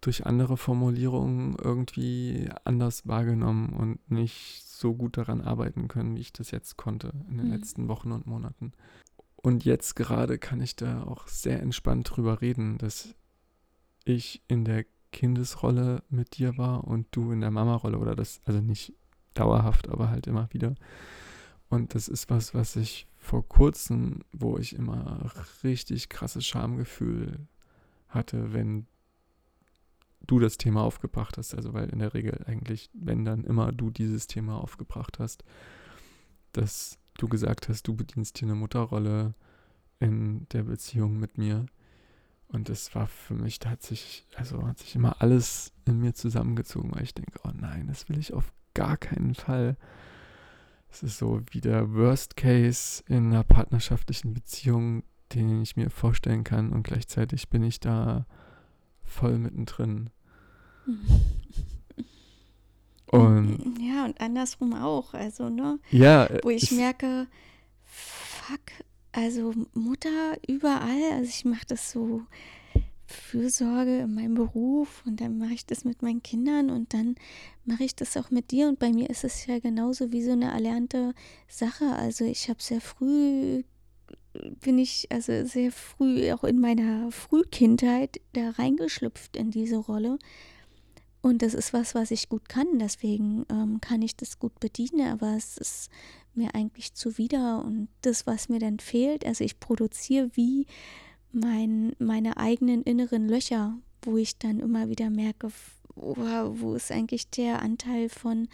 durch 0.00 0.26
andere 0.26 0.56
Formulierungen 0.56 1.56
irgendwie 1.62 2.48
anders 2.64 3.06
wahrgenommen 3.06 3.70
und 3.70 4.10
nicht 4.10 4.62
so 4.66 4.94
gut 4.94 5.16
daran 5.16 5.40
arbeiten 5.40 5.88
können, 5.88 6.16
wie 6.16 6.20
ich 6.20 6.32
das 6.32 6.50
jetzt 6.50 6.76
konnte 6.76 7.12
in 7.28 7.38
den 7.38 7.46
mhm. 7.46 7.52
letzten 7.52 7.88
Wochen 7.88 8.12
und 8.12 8.26
Monaten. 8.26 8.72
Und 9.36 9.64
jetzt 9.64 9.96
gerade 9.96 10.38
kann 10.38 10.60
ich 10.60 10.76
da 10.76 11.02
auch 11.04 11.28
sehr 11.28 11.60
entspannt 11.62 12.10
drüber 12.10 12.40
reden, 12.40 12.78
dass 12.78 13.14
ich 14.04 14.42
in 14.48 14.64
der 14.64 14.84
Kindesrolle 15.12 16.02
mit 16.08 16.36
dir 16.36 16.58
war 16.58 16.84
und 16.84 17.06
du 17.12 17.32
in 17.32 17.40
der 17.40 17.50
Mama-Rolle 17.50 17.98
oder 17.98 18.14
das, 18.14 18.40
also 18.44 18.60
nicht 18.60 18.92
dauerhaft, 19.34 19.88
aber 19.88 20.10
halt 20.10 20.26
immer 20.26 20.48
wieder. 20.52 20.74
Und 21.68 21.94
das 21.94 22.08
ist 22.08 22.30
was, 22.30 22.54
was 22.54 22.76
ich 22.76 23.06
vor 23.16 23.46
kurzem, 23.48 24.20
wo 24.32 24.58
ich 24.58 24.74
immer 24.76 25.30
richtig 25.64 26.08
krasses 26.08 26.46
Schamgefühl 26.46 27.46
hatte, 28.08 28.52
wenn 28.52 28.86
du 30.26 30.38
das 30.38 30.56
Thema 30.56 30.82
aufgebracht 30.82 31.38
hast. 31.38 31.54
Also 31.54 31.72
weil 31.74 31.88
in 31.90 31.98
der 31.98 32.14
Regel 32.14 32.44
eigentlich, 32.46 32.90
wenn 32.92 33.24
dann 33.24 33.44
immer 33.44 33.72
du 33.72 33.90
dieses 33.90 34.26
Thema 34.26 34.56
aufgebracht 34.58 35.18
hast, 35.18 35.44
dass 36.52 36.98
du 37.18 37.28
gesagt 37.28 37.68
hast, 37.68 37.86
du 37.86 37.94
bedienst 37.94 38.38
hier 38.38 38.48
eine 38.48 38.56
Mutterrolle 38.56 39.34
in 40.00 40.46
der 40.52 40.64
Beziehung 40.64 41.18
mit 41.18 41.38
mir. 41.38 41.66
Und 42.48 42.68
das 42.68 42.94
war 42.94 43.06
für 43.06 43.34
mich, 43.34 43.58
da 43.58 43.70
hat 43.70 43.82
sich, 43.82 44.26
also 44.36 44.66
hat 44.66 44.78
sich 44.78 44.94
immer 44.94 45.20
alles 45.20 45.72
in 45.84 45.98
mir 45.98 46.14
zusammengezogen, 46.14 46.94
weil 46.94 47.02
ich 47.02 47.14
denke, 47.14 47.40
oh 47.44 47.50
nein, 47.52 47.88
das 47.88 48.08
will 48.08 48.18
ich 48.18 48.32
auf 48.32 48.52
gar 48.74 48.96
keinen 48.96 49.34
Fall. 49.34 49.76
Es 50.88 51.02
ist 51.02 51.18
so 51.18 51.42
wie 51.50 51.60
der 51.60 51.92
Worst 51.92 52.36
Case 52.36 53.02
in 53.08 53.26
einer 53.26 53.42
partnerschaftlichen 53.42 54.32
Beziehung, 54.32 55.02
den 55.32 55.60
ich 55.60 55.76
mir 55.76 55.90
vorstellen 55.90 56.44
kann. 56.44 56.72
Und 56.72 56.84
gleichzeitig 56.84 57.48
bin 57.48 57.64
ich 57.64 57.80
da 57.80 58.26
voll 59.06 59.38
mittendrin. 59.38 60.10
Und 63.06 63.78
ja, 63.80 64.04
und 64.04 64.20
andersrum 64.20 64.74
auch. 64.74 65.14
Also, 65.14 65.48
ne? 65.48 65.78
Ja. 65.90 66.28
Wo 66.42 66.50
ich 66.50 66.72
merke, 66.72 67.28
fuck, 67.84 68.60
also 69.12 69.54
Mutter 69.74 70.36
überall. 70.46 71.12
Also 71.12 71.28
ich 71.28 71.44
mache 71.44 71.66
das 71.68 71.92
so 71.92 72.22
Fürsorge 73.06 73.98
in 73.98 74.14
meinem 74.14 74.34
Beruf 74.34 75.04
und 75.06 75.20
dann 75.20 75.38
mache 75.38 75.54
ich 75.54 75.64
das 75.64 75.84
mit 75.84 76.02
meinen 76.02 76.22
Kindern 76.22 76.70
und 76.70 76.92
dann 76.92 77.14
mache 77.64 77.84
ich 77.84 77.94
das 77.94 78.16
auch 78.16 78.30
mit 78.30 78.50
dir. 78.50 78.68
Und 78.68 78.78
bei 78.78 78.90
mir 78.90 79.08
ist 79.08 79.24
es 79.24 79.46
ja 79.46 79.60
genauso 79.60 80.12
wie 80.12 80.22
so 80.22 80.32
eine 80.32 80.50
erlernte 80.50 81.14
Sache. 81.48 81.86
Also 81.94 82.24
ich 82.24 82.48
habe 82.48 82.60
sehr 82.60 82.80
früh 82.80 83.62
bin 84.60 84.78
ich 84.78 85.06
also 85.10 85.44
sehr 85.44 85.72
früh, 85.72 86.32
auch 86.32 86.44
in 86.44 86.60
meiner 86.60 87.10
Frühkindheit, 87.10 88.20
da 88.32 88.50
reingeschlüpft 88.50 89.36
in 89.36 89.50
diese 89.50 89.76
Rolle 89.76 90.18
und 91.26 91.42
das 91.42 91.54
ist 91.54 91.72
was, 91.72 91.96
was 91.96 92.12
ich 92.12 92.28
gut 92.28 92.48
kann. 92.48 92.78
Deswegen 92.78 93.46
ähm, 93.50 93.80
kann 93.80 94.00
ich 94.00 94.14
das 94.14 94.38
gut 94.38 94.60
bedienen, 94.60 95.08
aber 95.08 95.36
es 95.36 95.58
ist 95.58 95.90
mir 96.34 96.54
eigentlich 96.54 96.94
zuwider. 96.94 97.64
Und 97.64 97.88
das, 98.02 98.28
was 98.28 98.48
mir 98.48 98.60
dann 98.60 98.78
fehlt, 98.78 99.26
also 99.26 99.42
ich 99.42 99.58
produziere 99.58 100.30
wie 100.34 100.66
mein, 101.32 101.96
meine 101.98 102.36
eigenen 102.36 102.84
inneren 102.84 103.28
Löcher, 103.28 103.76
wo 104.02 104.16
ich 104.16 104.38
dann 104.38 104.60
immer 104.60 104.88
wieder 104.88 105.10
merke, 105.10 105.50
wow, 105.96 106.54
wo 106.60 106.74
ist 106.74 106.92
eigentlich 106.92 107.28
der 107.30 107.60
Anteil 107.60 108.08
von 108.08 108.46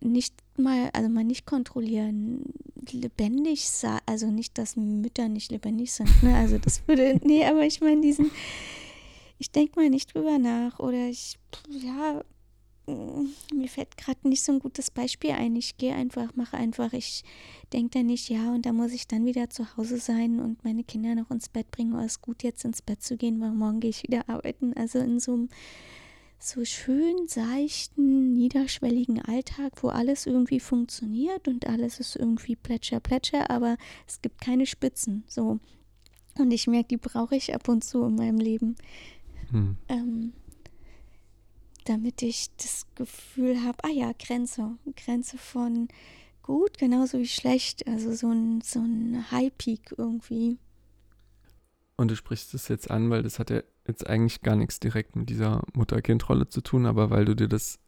nicht 0.00 0.34
mal, 0.56 0.90
also 0.92 1.08
mal 1.08 1.24
nicht 1.24 1.46
kontrollieren, 1.46 2.42
lebendig 2.90 3.68
sein, 3.68 3.98
also 4.06 4.30
nicht, 4.30 4.58
dass 4.58 4.76
Mütter 4.76 5.28
nicht 5.28 5.50
lebendig 5.50 5.92
sind, 5.92 6.22
ne? 6.22 6.34
Also 6.36 6.58
das 6.58 6.86
würde, 6.86 7.20
nee, 7.24 7.44
aber 7.44 7.62
ich 7.64 7.80
meine 7.80 8.00
diesen 8.00 8.30
ich 9.38 9.50
denke 9.50 9.80
mal 9.80 9.88
nicht 9.88 10.14
drüber 10.14 10.38
nach 10.38 10.78
oder 10.78 11.08
ich, 11.08 11.38
ja, 11.68 12.22
mm, 12.86 13.28
mir 13.54 13.68
fällt 13.68 13.96
gerade 13.96 14.28
nicht 14.28 14.42
so 14.42 14.52
ein 14.52 14.58
gutes 14.58 14.90
Beispiel 14.90 15.30
ein. 15.30 15.54
Ich 15.56 15.76
gehe 15.76 15.94
einfach, 15.94 16.34
mache 16.34 16.56
einfach, 16.56 16.92
ich 16.92 17.22
denke 17.72 17.98
da 17.98 18.02
nicht, 18.02 18.28
ja, 18.28 18.52
und 18.52 18.66
da 18.66 18.72
muss 18.72 18.92
ich 18.92 19.06
dann 19.06 19.24
wieder 19.24 19.48
zu 19.48 19.76
Hause 19.76 19.98
sein 19.98 20.40
und 20.40 20.64
meine 20.64 20.84
Kinder 20.84 21.14
noch 21.14 21.30
ins 21.30 21.48
Bett 21.48 21.70
bringen. 21.70 21.94
Oh, 21.94 22.04
ist 22.04 22.20
gut, 22.20 22.42
jetzt 22.42 22.64
ins 22.64 22.82
Bett 22.82 23.02
zu 23.02 23.16
gehen, 23.16 23.40
weil 23.40 23.52
morgen 23.52 23.80
gehe 23.80 23.90
ich 23.90 24.02
wieder 24.02 24.28
arbeiten. 24.28 24.74
Also 24.74 24.98
in 24.98 25.20
so 25.20 25.34
einem 25.34 25.48
so 26.38 26.64
schön 26.64 27.26
seichten, 27.26 28.34
niederschwelligen 28.34 29.20
Alltag, 29.22 29.82
wo 29.82 29.88
alles 29.88 30.26
irgendwie 30.26 30.60
funktioniert 30.60 31.48
und 31.48 31.66
alles 31.66 31.98
ist 31.98 32.16
irgendwie 32.16 32.56
plätscher, 32.56 33.00
plätscher, 33.00 33.50
aber 33.50 33.76
es 34.06 34.22
gibt 34.22 34.40
keine 34.40 34.66
Spitzen. 34.66 35.24
So. 35.26 35.58
Und 36.38 36.50
ich 36.52 36.68
merke, 36.68 36.88
die 36.88 36.96
brauche 36.96 37.34
ich 37.34 37.54
ab 37.54 37.68
und 37.68 37.82
zu 37.82 38.04
in 38.04 38.14
meinem 38.14 38.38
Leben. 38.38 38.76
Hm. 39.50 39.76
Ähm, 39.88 40.32
damit 41.84 42.22
ich 42.22 42.48
das 42.56 42.86
Gefühl 42.94 43.64
habe, 43.64 43.78
ah 43.82 43.90
ja, 43.90 44.12
Grenze, 44.12 44.76
Grenze 44.96 45.38
von 45.38 45.88
gut 46.42 46.78
genauso 46.78 47.18
wie 47.18 47.28
schlecht, 47.28 47.86
also 47.86 48.12
so 48.14 48.30
ein, 48.30 48.60
so 48.60 48.80
ein 48.80 49.30
High-Peak 49.30 49.94
irgendwie. 49.96 50.58
Und 51.96 52.10
du 52.10 52.16
sprichst 52.16 52.54
es 52.54 52.68
jetzt 52.68 52.90
an, 52.90 53.10
weil 53.10 53.22
das 53.22 53.38
hat 53.38 53.50
ja 53.50 53.62
jetzt 53.88 54.06
eigentlich 54.06 54.42
gar 54.42 54.54
nichts 54.54 54.78
direkt 54.78 55.16
mit 55.16 55.28
dieser 55.28 55.62
Mutter-Kind-Rolle 55.74 56.48
zu 56.48 56.60
tun, 56.60 56.86
aber 56.86 57.10
weil 57.10 57.24
du 57.24 57.34
dir 57.34 57.48
das 57.48 57.80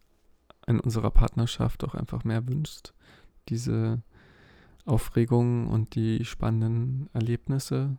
in 0.67 0.79
unserer 0.79 1.11
Partnerschaft 1.11 1.83
auch 1.83 1.95
einfach 1.95 2.23
mehr 2.23 2.47
wünschst, 2.47 2.93
diese 3.49 4.01
Aufregungen 4.85 5.67
und 5.67 5.95
die 5.95 6.25
spannenden 6.25 7.09
Erlebnisse 7.13 7.97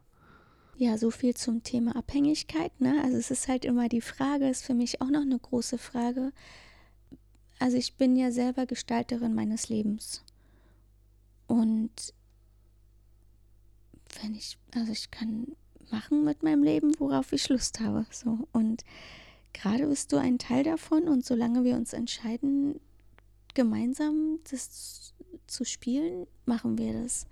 ja, 0.76 0.98
so 0.98 1.10
viel 1.10 1.34
zum 1.34 1.62
Thema 1.62 1.94
Abhängigkeit. 1.94 2.80
Ne? 2.80 3.00
Also 3.04 3.16
es 3.16 3.30
ist 3.30 3.46
halt 3.46 3.64
immer 3.64 3.88
die 3.88 4.00
Frage, 4.00 4.48
ist 4.48 4.64
für 4.64 4.74
mich 4.74 5.00
auch 5.00 5.10
noch 5.10 5.20
eine 5.20 5.38
große 5.38 5.78
Frage. 5.78 6.32
Also 7.58 7.76
ich 7.76 7.96
bin 7.96 8.16
ja 8.16 8.32
selber 8.32 8.66
Gestalterin 8.66 9.34
meines 9.34 9.68
Lebens. 9.68 10.24
Und 11.46 12.14
wenn 14.20 14.34
ich, 14.34 14.58
also 14.74 14.90
ich 14.90 15.10
kann 15.10 15.54
machen 15.92 16.24
mit 16.24 16.42
meinem 16.42 16.62
Leben, 16.62 16.92
worauf 16.98 17.32
ich 17.32 17.48
Lust 17.48 17.80
habe. 17.80 18.06
So. 18.10 18.48
Und 18.52 18.84
gerade 19.52 19.86
bist 19.86 20.12
du 20.12 20.16
ein 20.16 20.38
Teil 20.38 20.64
davon 20.64 21.04
und 21.04 21.24
solange 21.24 21.64
wir 21.64 21.76
uns 21.76 21.92
entscheiden, 21.92 22.80
gemeinsam 23.54 24.38
das 24.50 25.14
zu 25.46 25.64
spielen, 25.64 26.26
machen 26.46 26.78
wir 26.78 27.02
das. 27.02 27.26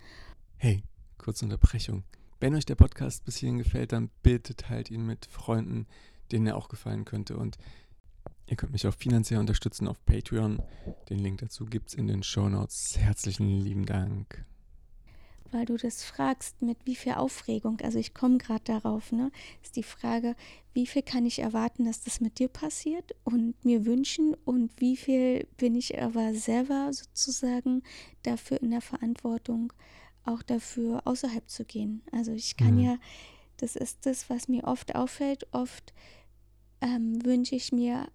Hey, 0.56 0.82
kurze 1.18 1.44
Unterbrechung. 1.46 2.04
Wenn 2.38 2.54
euch 2.54 2.66
der 2.66 2.74
Podcast 2.74 3.24
bis 3.24 3.36
hierhin 3.36 3.58
gefällt, 3.58 3.92
dann 3.92 4.10
bitte 4.22 4.54
teilt 4.54 4.90
ihn 4.90 5.04
mit 5.04 5.26
Freunden, 5.26 5.86
denen 6.32 6.46
er 6.46 6.56
auch 6.56 6.68
gefallen 6.68 7.04
könnte. 7.04 7.36
Und 7.36 7.58
ihr 8.46 8.56
könnt 8.56 8.72
mich 8.72 8.86
auch 8.86 8.94
finanziell 8.94 9.40
unterstützen 9.40 9.88
auf 9.88 10.04
Patreon. 10.04 10.62
Den 11.08 11.18
Link 11.18 11.40
dazu 11.40 11.66
gibt 11.66 11.88
es 11.88 11.94
in 11.94 12.06
den 12.06 12.22
Show 12.22 12.48
Notes. 12.48 12.96
Herzlichen 12.98 13.60
lieben 13.60 13.86
Dank. 13.86 14.44
Weil 15.52 15.64
du 15.64 15.76
das 15.76 16.04
fragst, 16.04 16.62
mit 16.62 16.78
wie 16.84 16.94
viel 16.94 17.14
Aufregung, 17.14 17.80
also 17.80 17.98
ich 17.98 18.14
komme 18.14 18.38
gerade 18.38 18.62
darauf, 18.64 19.10
ne, 19.10 19.32
ist 19.62 19.76
die 19.76 19.82
Frage, 19.82 20.36
wie 20.72 20.86
viel 20.86 21.02
kann 21.02 21.26
ich 21.26 21.40
erwarten, 21.40 21.84
dass 21.84 22.02
das 22.02 22.20
mit 22.20 22.38
dir 22.38 22.48
passiert 22.48 23.16
und 23.24 23.54
mir 23.64 23.84
wünschen 23.84 24.34
und 24.44 24.72
wie 24.80 24.96
viel 24.96 25.48
bin 25.56 25.74
ich 25.74 26.00
aber 26.00 26.34
selber 26.34 26.92
sozusagen 26.92 27.82
dafür 28.22 28.62
in 28.62 28.70
der 28.70 28.80
Verantwortung, 28.80 29.72
auch 30.24 30.42
dafür 30.42 31.02
außerhalb 31.06 31.48
zu 31.48 31.64
gehen. 31.64 32.02
Also 32.12 32.32
ich 32.32 32.56
kann 32.56 32.76
mhm. 32.76 32.84
ja, 32.84 32.98
das 33.56 33.76
ist 33.76 34.06
das, 34.06 34.30
was 34.30 34.48
mir 34.48 34.64
oft 34.64 34.94
auffällt, 34.94 35.46
oft 35.52 35.92
ähm, 36.80 37.24
wünsche 37.24 37.56
ich 37.56 37.72
mir 37.72 38.08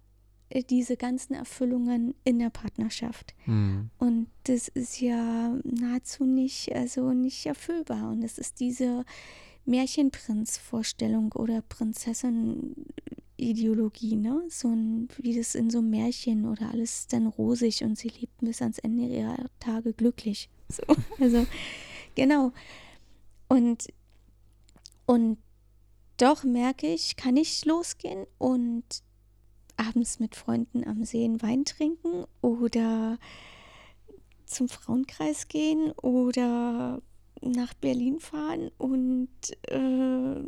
diese 0.70 0.96
ganzen 0.96 1.34
Erfüllungen 1.34 2.14
in 2.24 2.38
der 2.38 2.48
Partnerschaft. 2.50 3.34
Mhm. 3.46 3.90
Und 3.98 4.28
das 4.44 4.68
ist 4.68 5.00
ja 5.00 5.58
nahezu 5.64 6.24
nicht, 6.24 6.72
also 6.74 7.12
nicht 7.12 7.46
erfüllbar. 7.46 8.10
Und 8.10 8.22
es 8.22 8.38
ist 8.38 8.60
diese 8.60 9.04
Märchenprinz-Vorstellung 9.64 11.32
oder 11.32 11.62
Prinzessin-Ideologie, 11.62 14.14
ne? 14.16 14.44
So 14.48 14.68
ein, 14.68 15.08
wie 15.18 15.36
das 15.36 15.56
in 15.56 15.70
so 15.70 15.78
einem 15.78 15.90
Märchen 15.90 16.46
oder 16.46 16.70
alles 16.70 17.00
ist 17.00 17.12
dann 17.12 17.26
rosig 17.26 17.82
und 17.82 17.98
sie 17.98 18.06
lebt 18.08 18.38
bis 18.40 18.62
ans 18.62 18.78
Ende 18.78 19.08
ihrer 19.08 19.50
Tage 19.58 19.92
glücklich. 19.92 20.48
So, 20.68 20.84
also 21.18 21.44
Genau. 22.16 22.52
Und, 23.48 23.86
und 25.04 25.38
doch 26.16 26.42
merke 26.42 26.88
ich, 26.88 27.14
kann 27.14 27.36
ich 27.36 27.64
losgehen 27.64 28.26
und 28.38 28.84
abends 29.76 30.20
mit 30.20 30.36
Freunden 30.36 30.86
am 30.86 31.04
See 31.04 31.28
Wein 31.40 31.64
trinken 31.64 32.24
oder 32.40 33.18
zum 34.46 34.68
Frauenkreis 34.68 35.48
gehen 35.48 35.92
oder 35.92 37.02
nach 37.42 37.74
Berlin 37.74 38.20
fahren 38.20 38.70
und 38.78 39.28
äh, 39.68 40.42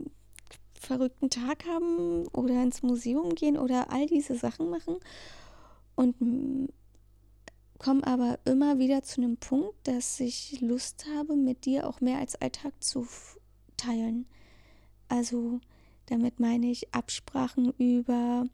verrückten 0.80 1.30
Tag 1.30 1.66
haben 1.66 2.26
oder 2.28 2.62
ins 2.62 2.82
Museum 2.82 3.34
gehen 3.34 3.58
oder 3.58 3.92
all 3.92 4.06
diese 4.06 4.36
Sachen 4.36 4.70
machen 4.70 4.96
und 5.96 6.70
komme 7.78 8.06
aber 8.06 8.38
immer 8.44 8.78
wieder 8.78 9.02
zu 9.02 9.20
einem 9.20 9.36
Punkt, 9.36 9.74
dass 9.84 10.20
ich 10.20 10.60
Lust 10.60 11.06
habe, 11.16 11.36
mit 11.36 11.64
dir 11.64 11.88
auch 11.88 12.00
mehr 12.00 12.18
als 12.18 12.36
Alltag 12.36 12.72
zu 12.80 13.06
teilen. 13.76 14.26
Also 15.08 15.60
damit 16.06 16.40
meine 16.40 16.70
ich 16.70 16.94
Absprachen 16.94 17.72
über, 17.78 18.46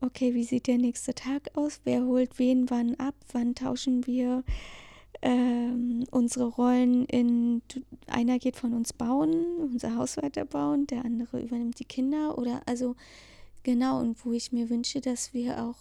okay, 0.00 0.34
wie 0.34 0.44
sieht 0.44 0.66
der 0.66 0.78
nächste 0.78 1.14
Tag 1.14 1.50
aus? 1.54 1.80
Wer 1.84 2.04
holt 2.04 2.38
wen 2.38 2.70
wann 2.70 2.94
ab? 2.96 3.14
Wann 3.32 3.54
tauschen 3.54 4.06
wir 4.06 4.44
ähm, 5.22 6.04
unsere 6.10 6.46
Rollen 6.46 7.06
in, 7.06 7.62
einer 8.06 8.38
geht 8.38 8.56
von 8.56 8.74
uns 8.74 8.92
bauen, 8.92 9.44
unser 9.60 9.96
Haus 9.96 10.16
weiterbauen, 10.16 10.86
der 10.86 11.04
andere 11.04 11.40
übernimmt 11.40 11.78
die 11.78 11.84
Kinder 11.84 12.38
oder 12.38 12.62
also 12.66 12.96
genau 13.62 14.00
und 14.00 14.24
wo 14.24 14.32
ich 14.32 14.52
mir 14.52 14.70
wünsche, 14.70 15.00
dass 15.00 15.32
wir 15.34 15.64
auch 15.64 15.76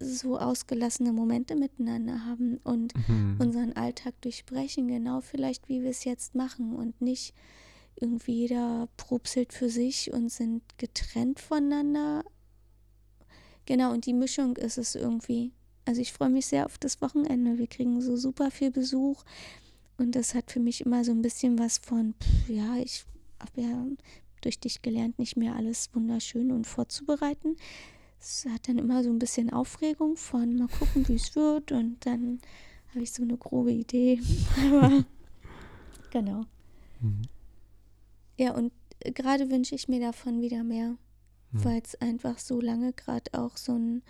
so 0.00 0.38
ausgelassene 0.38 1.12
Momente 1.12 1.54
miteinander 1.54 2.24
haben 2.24 2.58
und 2.64 2.92
mhm. 3.08 3.36
unseren 3.38 3.72
Alltag 3.74 4.20
durchbrechen, 4.20 4.88
genau 4.88 5.20
vielleicht 5.20 5.68
wie 5.68 5.82
wir 5.82 5.90
es 5.90 6.04
jetzt 6.04 6.34
machen 6.34 6.74
und 6.74 7.00
nicht 7.00 7.34
irgendwie 7.98 8.32
jeder 8.32 8.88
propselt 8.96 9.52
für 9.52 9.70
sich 9.70 10.12
und 10.12 10.30
sind 10.30 10.62
getrennt 10.78 11.40
voneinander. 11.40 12.24
Genau, 13.66 13.92
und 13.92 14.06
die 14.06 14.12
Mischung 14.12 14.56
ist 14.56 14.78
es 14.78 14.94
irgendwie. 14.94 15.52
Also 15.84 16.00
ich 16.00 16.12
freue 16.12 16.30
mich 16.30 16.46
sehr 16.46 16.66
auf 16.66 16.78
das 16.78 17.00
Wochenende. 17.00 17.58
Wir 17.58 17.66
kriegen 17.66 18.00
so 18.00 18.16
super 18.16 18.50
viel 18.50 18.70
Besuch. 18.70 19.24
Und 19.98 20.14
das 20.14 20.34
hat 20.34 20.50
für 20.50 20.60
mich 20.60 20.84
immer 20.84 21.04
so 21.04 21.12
ein 21.12 21.22
bisschen 21.22 21.58
was 21.58 21.78
von, 21.78 22.14
pff, 22.14 22.48
ja, 22.48 22.76
ich 22.76 23.04
habe 23.40 23.60
ja 23.60 23.86
durch 24.40 24.60
dich 24.60 24.82
gelernt, 24.82 25.18
nicht 25.18 25.36
mehr 25.36 25.56
alles 25.56 25.90
wunderschön 25.94 26.52
und 26.52 26.66
vorzubereiten. 26.66 27.56
Es 28.20 28.46
hat 28.46 28.68
dann 28.68 28.78
immer 28.78 29.02
so 29.02 29.10
ein 29.10 29.18
bisschen 29.18 29.52
Aufregung 29.52 30.16
von 30.16 30.56
mal 30.56 30.68
gucken, 30.68 31.08
wie 31.08 31.14
es 31.14 31.34
wird. 31.34 31.72
Und 31.72 32.04
dann 32.06 32.40
habe 32.90 33.02
ich 33.02 33.12
so 33.12 33.22
eine 33.22 33.36
grobe 33.36 33.72
Idee. 33.72 34.20
Aber 34.72 35.04
genau. 36.10 36.44
Mhm. 37.00 37.22
Ja, 38.38 38.54
und 38.54 38.72
gerade 39.00 39.50
wünsche 39.50 39.74
ich 39.74 39.88
mir 39.88 40.00
davon 40.00 40.40
wieder 40.40 40.62
mehr, 40.62 40.96
mhm. 41.52 41.64
weil 41.64 41.82
es 41.84 41.94
einfach 42.00 42.38
so 42.38 42.60
lange 42.60 42.92
gerade 42.92 43.32
auch 43.34 43.56
so 43.56 43.74
ein 43.76 44.02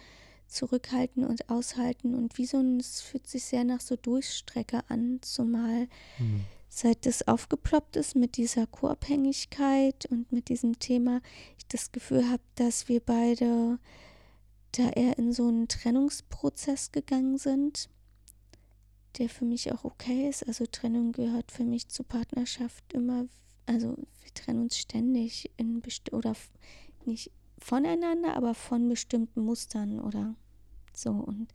Zurückhalten 0.49 1.25
und 1.25 1.49
Aushalten 1.51 2.15
und 2.15 2.39
wie 2.39 2.47
so 2.47 2.59
ein, 2.59 2.79
es 2.79 3.01
fühlt 3.01 3.27
sich 3.27 3.45
sehr 3.45 3.65
nach 3.65 3.81
so 3.81 3.97
Durchstrecke 3.97 4.83
an, 4.89 5.19
zumal 5.23 5.89
mhm. 6.19 6.45
seit 6.69 7.05
das 7.05 7.27
aufgeploppt 7.27 7.97
ist 7.97 8.15
mit 8.15 8.37
dieser 8.37 8.67
Co-Abhängigkeit 8.67 10.07
und 10.07 10.31
mit 10.33 10.49
diesem 10.49 10.79
Thema, 10.79 11.21
ich 11.59 11.67
das 11.67 11.91
Gefühl 11.91 12.31
habe, 12.31 12.43
dass 12.55 12.89
wir 12.89 13.01
beide 13.01 13.79
da 14.73 14.91
eher 14.91 15.19
in 15.19 15.33
so 15.33 15.49
einen 15.49 15.69
Trennungsprozess 15.69 16.93
gegangen 16.93 17.39
sind, 17.39 17.89
der 19.19 19.29
für 19.29 19.45
mich 19.45 19.73
auch 19.73 19.85
okay 19.85 20.29
ist. 20.29 20.47
Also 20.47 20.67
Trennung 20.67 21.13
gehört 21.13 21.51
für 21.51 21.65
mich 21.65 21.89
zur 21.89 22.07
Partnerschaft 22.07 22.93
immer, 22.93 23.27
also 23.67 23.97
wir 24.23 24.35
trennen 24.35 24.63
uns 24.63 24.79
ständig 24.79 25.51
in 25.57 25.81
best 25.81 26.13
oder 26.13 26.35
nicht 27.07 27.31
voneinander, 27.59 28.37
aber 28.37 28.55
von 28.55 28.89
bestimmten 28.89 29.45
Mustern 29.45 30.01
oder 30.01 30.35
so. 30.93 31.11
Und, 31.11 31.49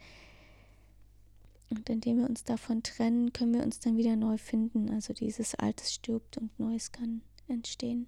und 1.70 1.90
indem 1.90 2.18
wir 2.18 2.30
uns 2.30 2.44
davon 2.44 2.84
trennen, 2.84 3.34
können 3.34 3.54
wir 3.54 3.64
uns 3.64 3.80
dann 3.80 3.98
wieder 3.98 4.16
neu 4.16 4.38
finden. 4.38 4.90
Also 4.90 5.14
dieses 5.14 5.56
Altes 5.56 5.94
stirbt 5.94 6.38
und 6.38 6.58
Neues 6.60 6.92
kann 6.92 7.22
entstehen. 7.48 8.08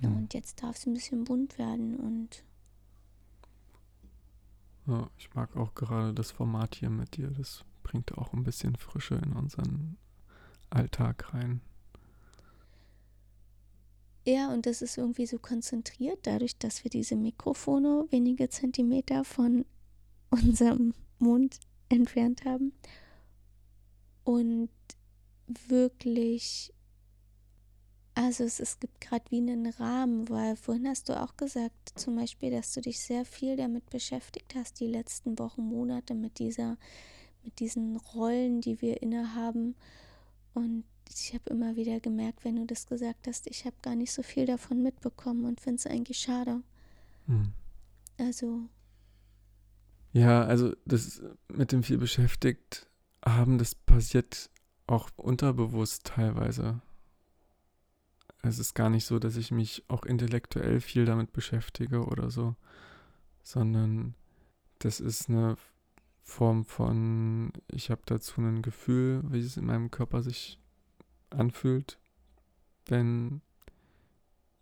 Ja, 0.00 0.08
und 0.10 0.32
jetzt 0.34 0.62
darf 0.62 0.76
es 0.76 0.86
ein 0.86 0.94
bisschen 0.94 1.24
bunt 1.24 1.58
werden 1.58 1.96
und 1.96 2.44
ja, 4.86 5.10
ich 5.18 5.34
mag 5.34 5.54
auch 5.54 5.74
gerade 5.74 6.14
das 6.14 6.30
Format 6.30 6.76
hier 6.76 6.88
mit 6.88 7.16
dir. 7.16 7.30
Das 7.30 7.64
bringt 7.82 8.16
auch 8.16 8.32
ein 8.32 8.42
bisschen 8.42 8.74
Frische 8.74 9.16
in 9.16 9.32
unseren 9.34 9.98
Alltag 10.70 11.34
rein. 11.34 11.60
Ja, 14.28 14.52
und 14.52 14.66
das 14.66 14.82
ist 14.82 14.98
irgendwie 14.98 15.24
so 15.24 15.38
konzentriert, 15.38 16.18
dadurch, 16.24 16.58
dass 16.58 16.84
wir 16.84 16.90
diese 16.90 17.16
Mikrofone 17.16 18.06
wenige 18.10 18.50
Zentimeter 18.50 19.24
von 19.24 19.64
unserem 20.30 20.92
Mund 21.18 21.58
entfernt 21.88 22.44
haben. 22.44 22.74
Und 24.24 24.68
wirklich, 25.46 26.74
also 28.14 28.44
es, 28.44 28.60
es 28.60 28.78
gibt 28.78 29.00
gerade 29.00 29.24
wie 29.30 29.38
einen 29.38 29.64
Rahmen, 29.64 30.28
weil 30.28 30.56
vorhin 30.56 30.88
hast 30.88 31.08
du 31.08 31.18
auch 31.18 31.38
gesagt, 31.38 31.98
zum 31.98 32.16
Beispiel, 32.16 32.50
dass 32.50 32.74
du 32.74 32.82
dich 32.82 33.00
sehr 33.00 33.24
viel 33.24 33.56
damit 33.56 33.88
beschäftigt 33.88 34.54
hast, 34.54 34.78
die 34.80 34.88
letzten 34.88 35.38
Wochen, 35.38 35.62
Monate 35.62 36.14
mit 36.14 36.38
dieser, 36.38 36.76
mit 37.44 37.60
diesen 37.60 37.96
Rollen, 37.96 38.60
die 38.60 38.82
wir 38.82 39.00
innehaben. 39.00 39.74
Und 40.52 40.84
ich 41.10 41.34
habe 41.34 41.50
immer 41.50 41.76
wieder 41.76 42.00
gemerkt, 42.00 42.44
wenn 42.44 42.56
du 42.56 42.66
das 42.66 42.86
gesagt 42.86 43.26
hast, 43.26 43.46
ich 43.46 43.64
habe 43.64 43.76
gar 43.82 43.94
nicht 43.94 44.12
so 44.12 44.22
viel 44.22 44.46
davon 44.46 44.82
mitbekommen 44.82 45.44
und 45.44 45.60
finde 45.60 45.76
es 45.76 45.86
eigentlich 45.86 46.18
schade. 46.18 46.62
Hm. 47.26 47.52
Also. 48.18 48.62
Ja, 50.12 50.44
also 50.44 50.74
das 50.84 51.22
mit 51.48 51.72
dem 51.72 51.82
viel 51.82 51.98
beschäftigt 51.98 52.88
haben, 53.24 53.58
das 53.58 53.74
passiert 53.74 54.50
auch 54.86 55.10
unterbewusst 55.16 56.04
teilweise. 56.04 56.80
Es 58.42 58.58
ist 58.58 58.74
gar 58.74 58.88
nicht 58.88 59.04
so, 59.04 59.18
dass 59.18 59.36
ich 59.36 59.50
mich 59.50 59.84
auch 59.88 60.04
intellektuell 60.04 60.80
viel 60.80 61.04
damit 61.04 61.32
beschäftige 61.32 62.06
oder 62.06 62.30
so, 62.30 62.54
sondern 63.42 64.14
das 64.78 65.00
ist 65.00 65.28
eine 65.28 65.56
Form 66.22 66.64
von, 66.64 67.52
ich 67.68 67.90
habe 67.90 68.02
dazu 68.06 68.40
ein 68.40 68.62
Gefühl, 68.62 69.22
wie 69.30 69.40
es 69.40 69.56
in 69.56 69.66
meinem 69.66 69.90
Körper 69.90 70.22
sich 70.22 70.58
anfühlt, 71.30 71.98
wenn 72.86 73.42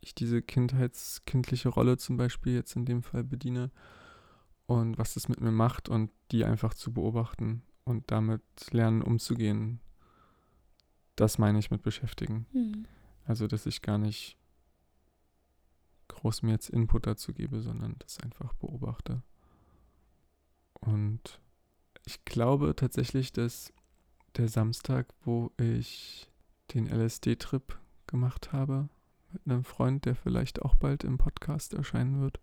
ich 0.00 0.14
diese 0.14 0.42
kindheitskindliche 0.42 1.68
Rolle 1.68 1.96
zum 1.96 2.16
Beispiel 2.16 2.54
jetzt 2.54 2.76
in 2.76 2.84
dem 2.84 3.02
Fall 3.02 3.24
bediene 3.24 3.70
und 4.66 4.98
was 4.98 5.14
das 5.14 5.28
mit 5.28 5.40
mir 5.40 5.52
macht 5.52 5.88
und 5.88 6.10
die 6.30 6.44
einfach 6.44 6.74
zu 6.74 6.92
beobachten 6.92 7.62
und 7.84 8.10
damit 8.10 8.42
lernen 8.70 9.02
umzugehen. 9.02 9.80
Das 11.14 11.38
meine 11.38 11.58
ich 11.58 11.70
mit 11.70 11.82
beschäftigen. 11.82 12.46
Mhm. 12.52 12.86
Also, 13.24 13.46
dass 13.46 13.66
ich 13.66 13.82
gar 13.82 13.98
nicht 13.98 14.36
groß 16.08 16.42
mir 16.42 16.52
jetzt 16.52 16.70
Input 16.70 17.06
dazu 17.06 17.32
gebe, 17.32 17.62
sondern 17.62 17.96
das 17.98 18.20
einfach 18.20 18.52
beobachte. 18.54 19.22
Und 20.80 21.40
ich 22.04 22.24
glaube 22.24 22.76
tatsächlich, 22.76 23.32
dass 23.32 23.72
der 24.36 24.48
Samstag, 24.48 25.08
wo 25.24 25.50
ich 25.56 26.30
den 26.74 26.86
LSD-Trip 26.86 27.78
gemacht 28.06 28.52
habe 28.52 28.88
mit 29.32 29.42
einem 29.46 29.64
Freund, 29.64 30.04
der 30.04 30.14
vielleicht 30.14 30.62
auch 30.62 30.74
bald 30.74 31.04
im 31.04 31.18
Podcast 31.18 31.74
erscheinen 31.74 32.20
wird, 32.20 32.40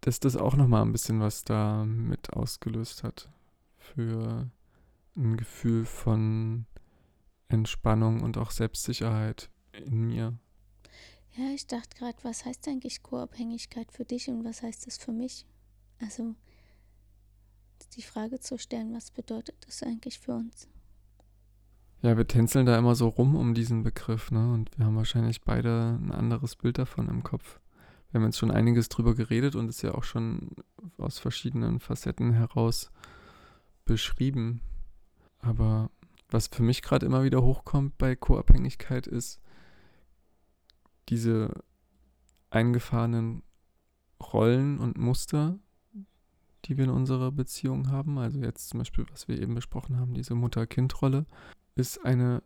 dass 0.00 0.20
das 0.20 0.36
auch 0.36 0.56
nochmal 0.56 0.82
ein 0.82 0.92
bisschen 0.92 1.20
was 1.20 1.44
da 1.44 1.84
mit 1.84 2.32
ausgelöst 2.32 3.02
hat 3.02 3.30
für 3.78 4.50
ein 5.16 5.36
Gefühl 5.36 5.84
von 5.84 6.66
Entspannung 7.48 8.22
und 8.22 8.36
auch 8.36 8.50
Selbstsicherheit 8.50 9.50
in 9.72 10.06
mir. 10.06 10.38
Ja, 11.36 11.50
ich 11.50 11.66
dachte 11.66 11.96
gerade, 11.96 12.18
was 12.22 12.44
heißt 12.44 12.68
eigentlich 12.68 13.02
Co-Abhängigkeit 13.02 13.90
für 13.92 14.04
dich 14.04 14.28
und 14.28 14.44
was 14.44 14.62
heißt 14.62 14.86
das 14.86 14.98
für 14.98 15.12
mich? 15.12 15.46
Also 16.00 16.34
die 17.96 18.02
Frage 18.02 18.40
zu 18.40 18.58
stellen, 18.58 18.94
was 18.94 19.10
bedeutet 19.10 19.56
das 19.66 19.82
eigentlich 19.82 20.18
für 20.18 20.34
uns? 20.34 20.68
Ja, 22.04 22.18
wir 22.18 22.28
tänzeln 22.28 22.66
da 22.66 22.76
immer 22.76 22.94
so 22.94 23.08
rum 23.08 23.34
um 23.34 23.54
diesen 23.54 23.82
Begriff, 23.82 24.30
ne? 24.30 24.52
Und 24.52 24.70
wir 24.76 24.84
haben 24.84 24.94
wahrscheinlich 24.94 25.40
beide 25.40 25.98
ein 25.98 26.12
anderes 26.12 26.54
Bild 26.54 26.76
davon 26.76 27.08
im 27.08 27.22
Kopf. 27.22 27.60
Wir 28.10 28.20
haben 28.20 28.26
jetzt 28.26 28.36
schon 28.36 28.50
einiges 28.50 28.90
drüber 28.90 29.14
geredet 29.14 29.54
und 29.56 29.70
es 29.70 29.80
ja 29.80 29.94
auch 29.94 30.04
schon 30.04 30.50
aus 30.98 31.18
verschiedenen 31.18 31.80
Facetten 31.80 32.34
heraus 32.34 32.90
beschrieben. 33.86 34.60
Aber 35.38 35.90
was 36.28 36.48
für 36.48 36.62
mich 36.62 36.82
gerade 36.82 37.06
immer 37.06 37.24
wieder 37.24 37.40
hochkommt 37.40 37.96
bei 37.96 38.14
Co-Abhängigkeit 38.14 39.06
ist 39.06 39.40
diese 41.08 41.54
eingefahrenen 42.50 43.42
Rollen 44.22 44.78
und 44.78 44.98
Muster, 44.98 45.58
die 46.66 46.76
wir 46.76 46.84
in 46.84 46.90
unserer 46.90 47.32
Beziehung 47.32 47.90
haben. 47.90 48.18
Also 48.18 48.40
jetzt 48.40 48.68
zum 48.68 48.80
Beispiel, 48.80 49.06
was 49.10 49.26
wir 49.26 49.40
eben 49.40 49.54
besprochen 49.54 49.98
haben, 49.98 50.12
diese 50.12 50.34
Mutter-Kind-Rolle 50.34 51.24
ist 51.76 52.04
eine 52.04 52.42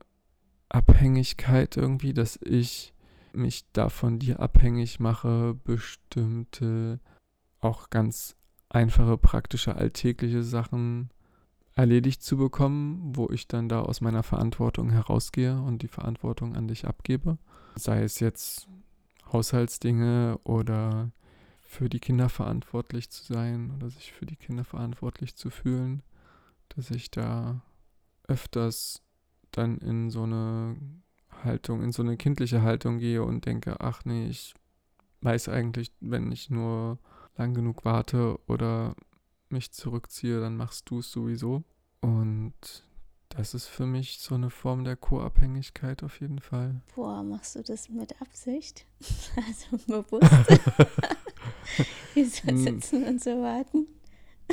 Abhängigkeit 0.68 1.76
irgendwie, 1.76 2.12
dass 2.12 2.38
ich 2.42 2.94
mich 3.32 3.70
davon 3.72 4.18
dir 4.18 4.40
abhängig 4.40 5.00
mache, 5.00 5.54
bestimmte 5.64 7.00
auch 7.60 7.90
ganz 7.90 8.36
einfache, 8.68 9.16
praktische, 9.18 9.76
alltägliche 9.76 10.42
Sachen 10.42 11.10
erledigt 11.74 12.22
zu 12.22 12.36
bekommen, 12.36 13.14
wo 13.14 13.30
ich 13.30 13.46
dann 13.46 13.68
da 13.68 13.80
aus 13.80 14.00
meiner 14.00 14.22
Verantwortung 14.22 14.90
herausgehe 14.90 15.60
und 15.60 15.82
die 15.82 15.88
Verantwortung 15.88 16.56
an 16.56 16.68
dich 16.68 16.86
abgebe. 16.86 17.38
Sei 17.76 18.02
es 18.02 18.20
jetzt 18.20 18.68
Haushaltsdinge 19.32 20.40
oder 20.44 21.12
für 21.60 21.88
die 21.88 22.00
Kinder 22.00 22.28
verantwortlich 22.28 23.10
zu 23.10 23.32
sein 23.32 23.70
oder 23.76 23.90
sich 23.90 24.12
für 24.12 24.26
die 24.26 24.36
Kinder 24.36 24.64
verantwortlich 24.64 25.36
zu 25.36 25.50
fühlen, 25.50 26.02
dass 26.70 26.90
ich 26.90 27.10
da 27.10 27.62
öfters 28.26 29.02
dann 29.52 29.78
in 29.78 30.11
so 30.11 30.22
eine 30.22 30.76
Haltung, 31.44 31.82
in 31.82 31.92
so 31.92 32.02
eine 32.02 32.16
kindliche 32.16 32.62
Haltung 32.62 32.98
gehe 32.98 33.22
und 33.22 33.46
denke, 33.46 33.80
ach 33.80 34.04
nee, 34.04 34.28
ich 34.28 34.54
weiß 35.20 35.48
eigentlich, 35.48 35.92
wenn 36.00 36.30
ich 36.32 36.50
nur 36.50 36.98
lang 37.37 37.54
genug 37.54 37.84
warte 37.84 38.38
oder 38.46 38.94
mich 39.48 39.72
zurückziehe, 39.72 40.40
dann 40.40 40.56
machst 40.56 40.90
du 40.90 40.98
es 40.98 41.11
sowieso. 41.11 41.62
Und 42.00 42.84
das 43.30 43.54
ist 43.54 43.66
für 43.66 43.87
mich 43.87 44.18
so 44.20 44.34
eine 44.34 44.50
Form 44.50 44.84
der 44.84 44.96
Co-Abhängigkeit 44.96 46.02
auf 46.02 46.20
jeden 46.20 46.40
Fall. 46.40 46.82
Boah, 46.94 47.22
machst 47.22 47.56
du 47.56 47.62
das 47.62 47.88
mit 47.88 48.20
Absicht? 48.20 48.87
Also 49.37 49.78
bewusst? 49.87 50.61
Wieso 52.14 52.56
sitzen 52.56 53.04
und 53.04 53.22
so 53.22 53.30
warten? 53.42 53.87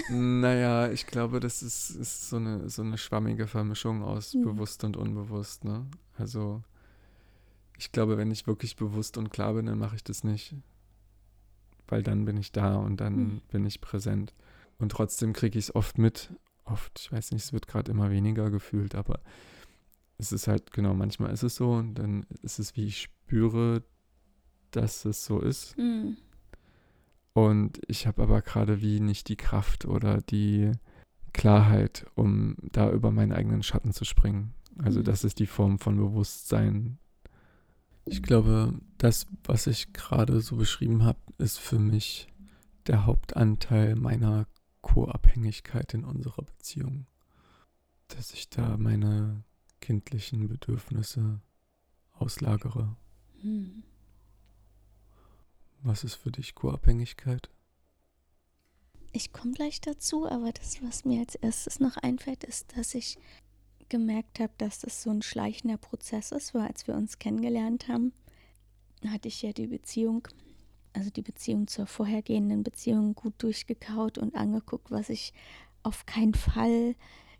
Naja, 0.09 0.91
ich 0.91 1.07
glaube, 1.07 1.39
das 1.39 1.63
ist, 1.63 1.89
ist 1.91 2.29
so, 2.29 2.35
eine, 2.37 2.69
so 2.69 2.81
eine 2.81 2.97
schwammige 2.97 3.47
Vermischung 3.47 4.03
aus 4.03 4.33
Mhm. 4.33 4.43
bewusst 4.43 4.83
und 4.83 4.97
unbewusst. 4.97 5.63
Ne? 5.63 5.85
Also 6.17 6.61
ich 7.77 7.91
glaube, 7.91 8.17
wenn 8.17 8.31
ich 8.31 8.47
wirklich 8.47 8.75
bewusst 8.75 9.17
und 9.17 9.29
klar 9.29 9.53
bin, 9.53 9.65
dann 9.65 9.79
mache 9.79 9.95
ich 9.95 10.03
das 10.03 10.23
nicht. 10.23 10.55
Weil 11.87 12.03
dann 12.03 12.25
bin 12.25 12.37
ich 12.37 12.51
da 12.51 12.75
und 12.75 12.97
dann 12.97 13.15
Mhm. 13.15 13.41
bin 13.51 13.65
ich 13.65 13.81
präsent. 13.81 14.33
Und 14.79 14.91
trotzdem 14.91 15.33
kriege 15.33 15.57
ich 15.57 15.65
es 15.65 15.75
oft 15.75 15.97
mit. 15.97 16.33
Oft, 16.65 16.99
ich 16.99 17.11
weiß 17.11 17.31
nicht, 17.31 17.43
es 17.43 17.53
wird 17.53 17.67
gerade 17.67 17.91
immer 17.91 18.09
weniger 18.09 18.49
gefühlt, 18.49 18.95
aber 18.95 19.19
es 20.17 20.31
ist 20.31 20.47
halt, 20.47 20.71
genau, 20.71 20.93
manchmal 20.93 21.31
ist 21.31 21.43
es 21.43 21.55
so 21.55 21.73
und 21.73 21.95
dann 21.95 22.25
ist 22.41 22.57
es, 22.59 22.75
wie 22.75 22.85
ich 22.85 23.01
spüre, 23.01 23.83
dass 24.71 25.05
es 25.05 25.25
so 25.25 25.39
ist. 25.39 25.77
Mhm. 25.77 26.17
Und 27.35 27.81
ich 27.87 28.07
habe 28.07 28.23
aber 28.23 28.41
gerade 28.41 28.81
wie 28.81 29.01
nicht 29.01 29.27
die 29.27 29.35
Kraft 29.35 29.83
oder 29.83 30.21
die 30.21 30.71
Klarheit, 31.33 32.05
um 32.15 32.55
da 32.71 32.89
über 32.89 33.11
meinen 33.11 33.33
eigenen 33.33 33.61
Schatten 33.61 33.91
zu 33.91 34.05
springen. 34.05 34.53
Also 34.77 35.01
Mhm. 35.01 35.03
das 35.03 35.25
ist 35.25 35.39
die 35.39 35.45
Form 35.45 35.77
von 35.77 35.97
Bewusstsein. 35.97 36.97
Ich 38.05 38.23
glaube, 38.23 38.73
das, 38.97 39.27
was 39.43 39.67
ich 39.67 39.91
gerade 39.91 40.39
so 40.39 40.55
beschrieben 40.55 41.03
habe, 41.03 41.19
ist 41.37 41.59
für 41.59 41.77
mich 41.77 42.29
der 42.87 43.05
Hauptanteil 43.05 43.97
meiner 43.97 44.47
Co-Abhängigkeit 44.79 45.93
in 45.93 46.05
unserer 46.05 46.43
Beziehung. 46.43 47.05
Dass 48.07 48.31
ich 48.31 48.49
da 48.49 48.77
meine 48.77 49.43
kindlichen 49.81 50.47
Bedürfnisse 50.47 51.41
auslagere. 52.13 52.95
Mhm. 53.43 53.83
Was 55.85 56.03
ist 56.03 56.15
für 56.15 56.31
dich 56.31 56.55
Co-Abhängigkeit? 56.55 57.51
Ich 59.11 59.31
komme 59.31 59.51
gleich 59.51 59.81
dazu, 59.81 60.27
aber 60.27 60.51
das, 60.51 60.81
was 60.81 61.05
mir 61.05 61.19
als 61.19 61.35
erstes 61.35 61.79
noch 61.79 61.95
einfällt, 61.97 62.43
ist, 62.43 62.75
dass 62.75 62.95
ich 62.95 63.19
gemerkt 63.87 64.39
habe, 64.39 64.51
dass 64.57 64.79
das 64.79 65.03
so 65.03 65.11
ein 65.11 65.21
schleichender 65.21 65.77
Prozess 65.77 66.31
ist, 66.31 66.55
weil 66.55 66.63
als 66.63 66.87
wir 66.87 66.95
uns 66.95 67.19
kennengelernt 67.19 67.87
haben, 67.87 68.13
hatte 69.07 69.27
ich 69.27 69.43
ja 69.43 69.53
die 69.53 69.67
Beziehung, 69.67 70.27
also 70.93 71.11
die 71.11 71.21
Beziehung 71.21 71.67
zur 71.67 71.85
vorhergehenden 71.85 72.63
Beziehung 72.63 73.13
gut 73.13 73.35
durchgekaut 73.37 74.17
und 74.17 74.33
angeguckt, 74.33 74.89
was 74.89 75.09
ich 75.09 75.33
auf 75.83 76.07
keinen 76.07 76.33
Fall 76.33 76.95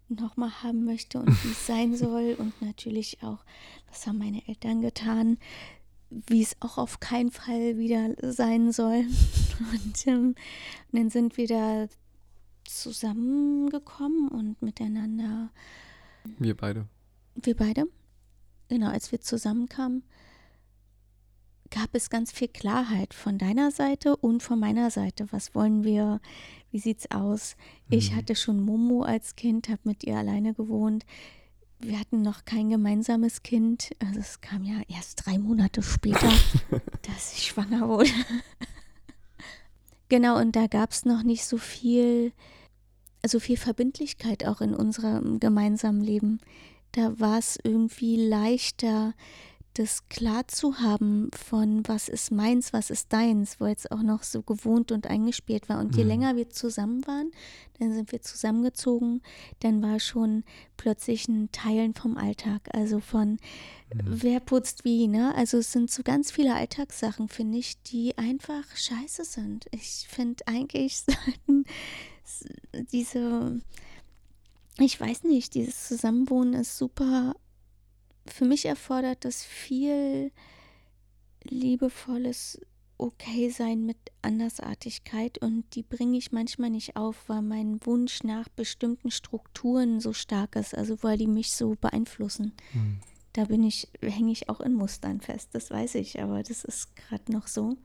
nochmal 0.07 0.61
haben 0.61 0.85
möchte 0.85 1.17
und 1.19 1.29
wie 1.43 1.51
es 1.51 1.65
sein 1.65 1.95
soll 1.97 2.35
und 2.37 2.61
natürlich 2.61 3.23
auch, 3.23 3.43
was 3.89 4.05
haben 4.05 4.19
meine 4.19 4.47
Eltern 4.47 4.81
getan, 4.81 5.39
wie 6.09 6.41
es 6.41 6.55
auch 6.59 6.77
auf 6.77 6.99
keinen 6.99 7.31
Fall 7.31 7.77
wieder 7.77 8.15
sein 8.21 8.71
soll. 8.71 9.05
Und, 9.73 10.07
ähm, 10.07 10.35
und 10.91 10.99
dann 10.99 11.09
sind 11.09 11.37
wir 11.37 11.47
da 11.47 11.87
zusammengekommen 12.65 14.27
und 14.27 14.61
miteinander, 14.61 15.49
Wir 16.39 16.55
beide. 16.57 16.87
wir 17.35 17.55
beide, 17.55 17.85
genau, 18.69 18.89
als 18.89 19.11
wir 19.11 19.21
zusammenkamen, 19.21 20.03
gab 21.71 21.89
es 21.93 22.09
ganz 22.09 22.31
viel 22.31 22.47
Klarheit 22.47 23.13
von 23.13 23.37
deiner 23.37 23.71
Seite 23.71 24.15
und 24.17 24.43
von 24.43 24.59
meiner 24.59 24.91
Seite. 24.91 25.27
Was 25.31 25.55
wollen 25.55 25.83
wir? 25.83 26.19
Wie 26.71 26.79
sieht's 26.79 27.09
aus? 27.11 27.55
Ich 27.89 28.11
Mhm. 28.11 28.15
hatte 28.17 28.35
schon 28.35 28.61
Momo 28.61 29.03
als 29.03 29.35
Kind, 29.35 29.69
habe 29.69 29.81
mit 29.85 30.03
ihr 30.03 30.17
alleine 30.17 30.53
gewohnt. 30.53 31.05
Wir 31.79 31.99
hatten 31.99 32.21
noch 32.21 32.45
kein 32.45 32.69
gemeinsames 32.69 33.43
Kind. 33.43 33.91
Also 33.99 34.19
es 34.19 34.41
kam 34.41 34.63
ja 34.63 34.81
erst 34.87 35.25
drei 35.25 35.37
Monate 35.37 35.83
später, 35.83 36.31
dass 37.01 37.33
ich 37.33 37.47
schwanger 37.47 37.87
wurde. 37.87 38.09
genau, 40.09 40.39
und 40.39 40.55
da 40.55 40.67
gab 40.67 40.91
es 40.91 41.05
noch 41.05 41.23
nicht 41.23 41.45
so 41.45 41.57
viel, 41.57 42.31
so 43.25 43.39
viel 43.39 43.57
Verbindlichkeit 43.57 44.45
auch 44.45 44.61
in 44.61 44.73
unserem 44.73 45.39
gemeinsamen 45.39 46.01
Leben. 46.01 46.39
Da 46.93 47.19
war 47.19 47.37
es 47.37 47.59
irgendwie 47.61 48.15
leichter, 48.25 49.13
das 49.75 50.07
klar 50.09 50.47
zu 50.47 50.79
haben 50.79 51.29
von 51.35 51.87
was 51.87 52.07
ist 52.09 52.31
meins, 52.31 52.71
was 52.73 52.89
ist 52.89 53.11
deins, 53.11 53.59
wo 53.59 53.67
jetzt 53.67 53.91
auch 53.91 54.01
noch 54.01 54.23
so 54.23 54.41
gewohnt 54.41 54.91
und 54.91 55.07
eingespielt 55.07 55.67
war. 55.69 55.79
Und 55.79 55.95
je 55.97 56.03
Mhm. 56.03 56.09
länger 56.09 56.35
wir 56.37 56.49
zusammen 56.49 57.05
waren, 57.05 57.31
dann 57.79 57.93
sind 57.93 58.11
wir 58.11 58.21
zusammengezogen, 58.21 59.21
dann 59.59 59.83
war 59.83 59.99
schon 59.99 60.43
plötzlich 60.77 61.27
ein 61.27 61.51
Teilen 61.51 61.93
vom 61.93 62.17
Alltag, 62.17 62.61
also 62.73 62.99
von 63.01 63.37
Mhm. 63.93 64.23
wer 64.23 64.39
putzt 64.39 64.85
wie, 64.85 65.07
ne? 65.07 65.35
Also 65.35 65.57
es 65.57 65.71
sind 65.71 65.91
so 65.91 66.03
ganz 66.03 66.31
viele 66.31 66.55
Alltagssachen, 66.55 67.27
finde 67.27 67.57
ich, 67.57 67.81
die 67.83 68.17
einfach 68.17 68.63
scheiße 68.75 69.25
sind. 69.25 69.65
Ich 69.71 70.07
finde 70.09 70.47
eigentlich 70.47 70.99
sollten 71.05 71.65
diese, 72.91 73.59
ich 74.79 74.99
weiß 74.99 75.23
nicht, 75.23 75.53
dieses 75.53 75.87
Zusammenwohnen 75.87 76.53
ist 76.53 76.77
super 76.77 77.35
für 78.27 78.45
mich 78.45 78.65
erfordert 78.65 79.25
das 79.25 79.43
viel 79.43 80.31
liebevolles 81.43 82.59
Okay-Sein 82.97 83.85
mit 83.85 83.97
Andersartigkeit 84.21 85.37
und 85.37 85.75
die 85.75 85.83
bringe 85.83 86.17
ich 86.17 86.31
manchmal 86.31 86.69
nicht 86.69 86.95
auf, 86.95 87.27
weil 87.27 87.41
mein 87.41 87.85
Wunsch 87.85 88.23
nach 88.23 88.47
bestimmten 88.49 89.11
Strukturen 89.11 89.99
so 89.99 90.13
stark 90.13 90.55
ist, 90.55 90.75
also 90.75 91.03
weil 91.03 91.17
die 91.17 91.27
mich 91.27 91.51
so 91.51 91.75
beeinflussen. 91.75 92.53
Mhm. 92.73 92.99
Da 93.33 93.45
bin 93.45 93.63
ich, 93.63 93.89
hänge 94.01 94.31
ich 94.31 94.47
auch 94.47 94.61
in 94.61 94.73
Mustern 94.73 95.19
fest, 95.19 95.49
das 95.51 95.69
weiß 95.69 95.95
ich, 95.95 96.21
aber 96.21 96.41
das 96.41 96.63
ist 96.63 96.95
gerade 96.95 97.31
noch 97.31 97.47
so. 97.47 97.75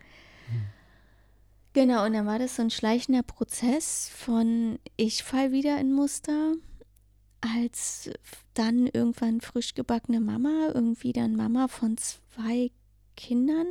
Genau, 1.72 2.04
und 2.04 2.12
dann 2.12 2.26
war 2.26 2.38
das 2.38 2.56
so 2.56 2.62
ein 2.62 2.70
schleichender 2.70 3.22
Prozess 3.22 4.08
von 4.08 4.78
ich 4.96 5.22
fall 5.22 5.52
wieder 5.52 5.78
in 5.80 5.92
Muster, 5.92 6.54
als 7.40 8.10
dann 8.54 8.86
irgendwann 8.86 9.40
frisch 9.40 9.74
gebackene 9.74 10.20
Mama, 10.20 10.70
irgendwie 10.74 11.12
dann 11.12 11.36
Mama 11.36 11.68
von 11.68 11.96
zwei 11.96 12.70
Kindern. 13.16 13.66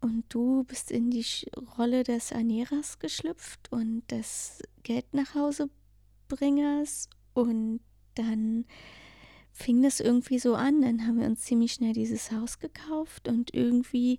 Und 0.00 0.24
du 0.30 0.64
bist 0.64 0.90
in 0.90 1.10
die 1.10 1.24
Rolle 1.78 2.04
des 2.04 2.30
Ernährers 2.30 2.98
geschlüpft 2.98 3.70
und 3.70 4.02
des 4.10 4.62
Geld 4.82 5.12
nach 5.12 5.34
Hause 5.34 5.68
bringers. 6.28 7.08
Und 7.34 7.80
dann 8.14 8.64
fing 9.52 9.82
das 9.82 10.00
irgendwie 10.00 10.38
so 10.38 10.54
an. 10.54 10.82
Dann 10.82 11.06
haben 11.06 11.20
wir 11.20 11.26
uns 11.26 11.42
ziemlich 11.42 11.72
schnell 11.72 11.92
dieses 11.92 12.32
Haus 12.32 12.58
gekauft 12.58 13.28
und 13.28 13.52
irgendwie 13.54 14.18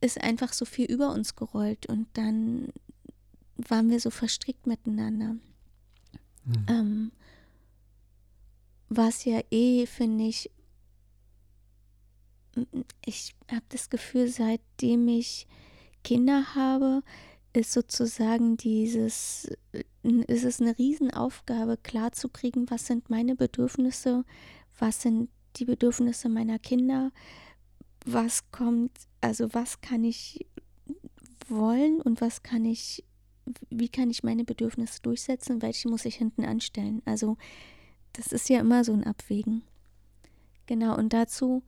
ist 0.00 0.20
einfach 0.20 0.52
so 0.52 0.64
viel 0.64 0.86
über 0.86 1.12
uns 1.12 1.36
gerollt. 1.36 1.86
Und 1.86 2.08
dann 2.14 2.72
waren 3.56 3.90
wir 3.90 4.00
so 4.00 4.10
verstrickt 4.10 4.66
miteinander. 4.66 5.36
Mhm. 6.44 6.66
Ähm, 6.68 7.12
was 8.88 9.24
ja 9.24 9.40
eh, 9.50 9.86
finde 9.86 10.24
ich, 10.24 10.50
ich 13.04 13.34
habe 13.50 13.64
das 13.68 13.88
Gefühl, 13.90 14.28
seitdem 14.28 15.06
ich 15.08 15.46
Kinder 16.02 16.54
habe, 16.54 17.02
ist 17.52 17.72
sozusagen 17.72 18.56
dieses, 18.56 19.50
ist 20.02 20.44
es 20.44 20.60
eine 20.60 20.78
Riesenaufgabe, 20.78 21.76
klarzukriegen, 21.76 22.70
was 22.70 22.86
sind 22.86 23.10
meine 23.10 23.34
Bedürfnisse, 23.36 24.24
was 24.78 25.02
sind 25.02 25.30
die 25.56 25.64
Bedürfnisse 25.64 26.28
meiner 26.28 26.58
Kinder, 26.58 27.10
was 28.06 28.50
kommt, 28.50 28.92
also 29.20 29.52
was 29.52 29.80
kann 29.80 30.04
ich 30.04 30.46
wollen 31.48 32.00
und 32.00 32.20
was 32.20 32.42
kann 32.42 32.64
ich, 32.64 33.04
wie 33.70 33.88
kann 33.88 34.10
ich 34.10 34.22
meine 34.22 34.44
Bedürfnisse 34.44 35.00
durchsetzen, 35.02 35.62
welche 35.62 35.88
muss 35.88 36.04
ich 36.04 36.16
hinten 36.16 36.44
anstellen. 36.44 37.02
Also 37.04 37.36
das 38.12 38.28
ist 38.28 38.48
ja 38.48 38.60
immer 38.60 38.84
so 38.84 38.92
ein 38.92 39.04
Abwägen. 39.04 39.62
Genau, 40.66 40.96
und 40.96 41.12
dazu 41.12 41.62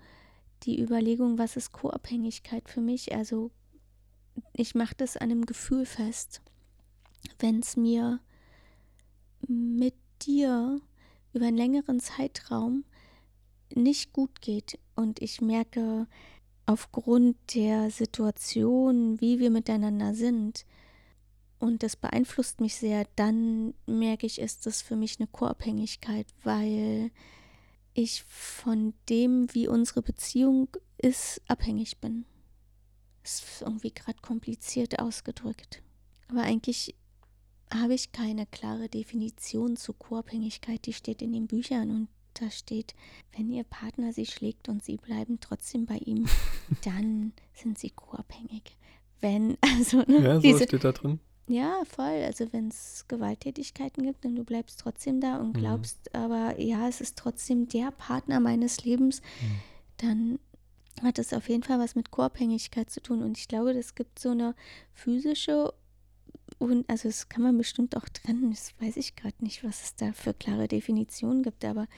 die 0.65 0.81
Überlegung, 0.81 1.39
was 1.39 1.57
ist 1.57 1.73
Co-Abhängigkeit 1.73 2.69
für 2.69 2.81
mich? 2.81 3.15
Also 3.15 3.51
ich 4.53 4.75
mache 4.75 4.95
das 4.97 5.17
an 5.17 5.31
einem 5.31 5.47
Gefühl 5.47 5.87
fest. 5.87 6.41
Wenn 7.39 7.61
es 7.61 7.77
mir, 7.77 8.21
mit 9.49 9.95
dir 10.23 10.81
über 11.33 11.47
einen 11.47 11.57
längeren 11.57 12.01
Zeitraum 12.01 12.85
nicht 13.75 14.13
gut 14.13 14.41
geht 14.41 14.79
und 14.95 15.21
ich 15.21 15.41
merke 15.41 16.07
aufgrund 16.67 17.37
der 17.55 17.91
Situation, 17.91 19.21
wie 19.21 19.39
wir 19.39 19.51
miteinander 19.51 20.15
sind, 20.15 20.65
und 21.63 21.85
das 21.85 21.95
beeinflusst 21.95 22.61
mich 22.61 22.75
sehr, 22.75 23.07
dann 23.15 23.75
merke 23.87 24.27
ich, 24.27 24.41
ist 24.41 24.67
das 24.67 24.83
für 24.83 24.97
mich 24.97 25.21
eine 25.21 25.29
Co-Abhängigkeit, 25.29 26.27
weil 26.43 27.13
ich 27.95 28.25
von 28.25 28.95
dem, 29.09 29.47
wie 29.55 29.69
unsere 29.69 30.03
Beziehung 30.03 30.69
ist, 30.99 31.41
abhängig 31.47 31.99
bin. 31.99 32.25
Ist 33.23 33.63
irgendwie 33.63 33.95
gerade 33.95 34.21
kompliziert 34.21 34.99
ausgedrückt. 34.99 35.83
Aber 36.29 36.43
eigentlich 36.43 36.97
habe 37.73 37.95
ich 37.95 38.11
keine 38.11 38.47
klare 38.47 38.89
Definition 38.89 39.77
zu 39.77 39.93
Co-Abhängigkeit, 39.93 40.85
die 40.85 40.93
steht 40.93 41.23
in 41.23 41.33
den 41.33 41.47
Büchern 41.47 41.91
und 41.91 42.09
da 42.35 42.51
steht, 42.51 42.95
wenn 43.37 43.49
ihr 43.53 43.63
Partner 43.63 44.13
sie 44.13 44.27
schlägt 44.27 44.69
und 44.69 44.83
sie 44.83 44.97
bleiben 44.97 45.39
trotzdem 45.39 45.87
bei 45.87 45.99
ihm, 45.99 46.27
dann 46.85 47.35
sind 47.55 47.79
sie 47.79 47.91
co-abhängig. 47.91 48.77
Wenn, 49.21 49.57
also, 49.61 49.99
ne, 50.09 50.23
ja, 50.23 50.35
so 50.37 50.41
diese, 50.41 50.65
steht 50.65 50.83
da 50.83 50.91
drin. 50.91 51.21
Ja, 51.49 51.83
voll. 51.85 52.23
Also 52.25 52.53
wenn 52.53 52.69
es 52.69 53.05
Gewalttätigkeiten 53.09 54.05
gibt 54.05 54.25
und 54.25 54.37
du 54.37 54.45
bleibst 54.45 54.81
trotzdem 54.81 55.21
da 55.21 55.37
und 55.37 55.57
mhm. 55.57 55.61
glaubst, 55.61 56.11
mhm. 56.13 56.21
aber 56.21 56.61
ja, 56.61 56.89
es 56.89 57.01
ist 57.01 57.19
trotzdem 57.19 57.69
der 57.69 57.91
Partner 57.91 58.41
meines 58.41 58.85
Lebens, 58.85 59.21
mhm. 59.21 59.61
dann 59.97 60.39
hat 61.03 61.19
es 61.19 61.33
auf 61.33 61.49
jeden 61.49 61.63
Fall 61.63 61.79
was 61.79 61.95
mit 61.95 62.11
Co-Abhängigkeit 62.11 62.91
zu 62.91 63.03
tun. 63.03 63.23
Und 63.23 63.39
ich 63.39 63.49
glaube, 63.49 63.73
es 63.73 63.95
gibt 63.95 64.19
so 64.19 64.31
eine 64.31 64.55
physische 64.93 65.73
und 66.59 66.89
also 66.89 67.09
das 67.09 67.29
kann 67.29 67.43
man 67.43 67.59
bestimmt 67.59 67.97
auch 67.97 68.09
trennen. 68.09 68.51
Das 68.51 68.73
weiß 68.81 68.97
ich 68.97 69.17
gerade 69.17 69.35
nicht, 69.41 69.65
was 69.65 69.83
es 69.83 69.97
da 69.97 70.13
für 70.13 70.35
klare 70.35 70.69
Definitionen 70.69 71.43
gibt, 71.43 71.65
aber 71.65 71.89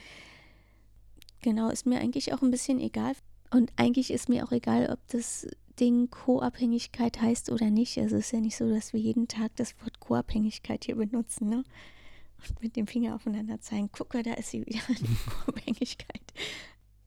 genau, 1.41 1.69
ist 1.69 1.85
mir 1.85 1.99
eigentlich 1.99 2.33
auch 2.33 2.41
ein 2.41 2.51
bisschen 2.51 2.79
egal. 2.79 3.13
Und 3.51 3.71
eigentlich 3.75 4.11
ist 4.11 4.27
mir 4.27 4.43
auch 4.43 4.51
egal, 4.51 4.89
ob 4.91 4.99
das 5.09 5.47
Ding 5.79 6.09
Co-Abhängigkeit 6.09 7.21
heißt 7.21 7.49
oder 7.49 7.69
nicht. 7.69 7.97
Also 7.97 8.17
es 8.17 8.27
ist 8.27 8.31
ja 8.31 8.39
nicht 8.39 8.55
so, 8.55 8.69
dass 8.69 8.93
wir 8.93 8.99
jeden 8.99 9.27
Tag 9.27 9.55
das 9.55 9.75
Wort 9.81 9.99
Co-Abhängigkeit 9.99 10.85
hier 10.85 10.95
benutzen, 10.95 11.49
ne? 11.49 11.63
Und 12.47 12.61
mit 12.61 12.75
dem 12.75 12.85
Finger 12.85 13.15
aufeinander 13.15 13.59
zeigen, 13.61 13.91
gucke, 13.91 14.21
da 14.21 14.33
ist 14.33 14.51
sie 14.51 14.65
wieder, 14.65 14.81
die 14.89 15.05
Co-Abhängigkeit. 15.45 16.21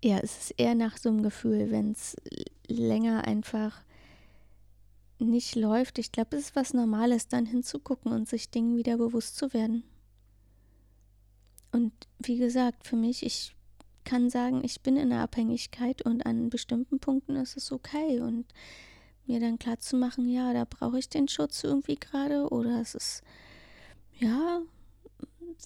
Ja, 0.02 0.18
es 0.18 0.38
ist 0.38 0.54
eher 0.58 0.74
nach 0.74 0.96
so 0.96 1.08
einem 1.08 1.22
Gefühl, 1.22 1.70
wenn 1.70 1.92
es 1.92 2.16
länger 2.66 3.26
einfach 3.26 3.84
nicht 5.18 5.56
läuft. 5.56 5.98
Ich 5.98 6.12
glaube, 6.12 6.36
es 6.36 6.46
ist 6.46 6.56
was 6.56 6.74
Normales, 6.74 7.28
dann 7.28 7.46
hinzugucken 7.46 8.12
und 8.12 8.28
sich 8.28 8.50
Dingen 8.50 8.76
wieder 8.76 8.96
bewusst 8.96 9.36
zu 9.36 9.52
werden. 9.52 9.82
Und 11.72 11.92
wie 12.18 12.38
gesagt, 12.38 12.86
für 12.86 12.96
mich, 12.96 13.24
ich 13.24 13.54
kann 14.04 14.30
sagen, 14.30 14.62
ich 14.64 14.80
bin 14.80 14.96
in 14.96 15.10
der 15.10 15.20
Abhängigkeit 15.20 16.02
und 16.02 16.24
an 16.24 16.50
bestimmten 16.50 16.98
Punkten 16.98 17.36
ist 17.36 17.56
es 17.56 17.72
okay. 17.72 18.20
Und 18.20 18.46
mir 19.28 19.40
dann 19.40 19.58
klar 19.58 19.78
zu 19.78 19.96
machen, 19.96 20.28
ja, 20.28 20.52
da 20.52 20.64
brauche 20.64 20.98
ich 20.98 21.08
den 21.08 21.28
Schutz 21.28 21.62
irgendwie 21.62 21.96
gerade 21.96 22.48
oder 22.48 22.80
es 22.80 22.94
ist, 22.94 23.22
ja, 24.18 24.62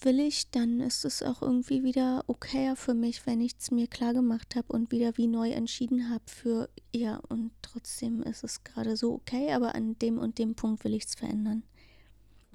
will 0.01 0.19
ich, 0.19 0.49
dann 0.51 0.79
ist 0.79 1.05
es 1.05 1.23
auch 1.23 1.41
irgendwie 1.41 1.83
wieder 1.83 2.23
okayer 2.27 2.75
für 2.75 2.93
mich, 2.93 3.25
wenn 3.25 3.41
ich 3.41 3.53
es 3.57 3.71
mir 3.71 3.87
klar 3.87 4.13
gemacht 4.13 4.55
habe 4.55 4.73
und 4.73 4.91
wieder 4.91 5.17
wie 5.17 5.27
neu 5.27 5.51
entschieden 5.51 6.09
habe 6.09 6.23
für 6.27 6.69
ja 6.93 7.21
und 7.29 7.51
trotzdem 7.61 8.21
ist 8.23 8.43
es 8.43 8.63
gerade 8.63 8.97
so 8.97 9.13
okay, 9.13 9.53
aber 9.53 9.75
an 9.75 9.97
dem 9.99 10.17
und 10.17 10.39
dem 10.39 10.55
Punkt 10.55 10.83
will 10.83 10.93
ich 10.93 11.05
es 11.05 11.15
verändern. 11.15 11.63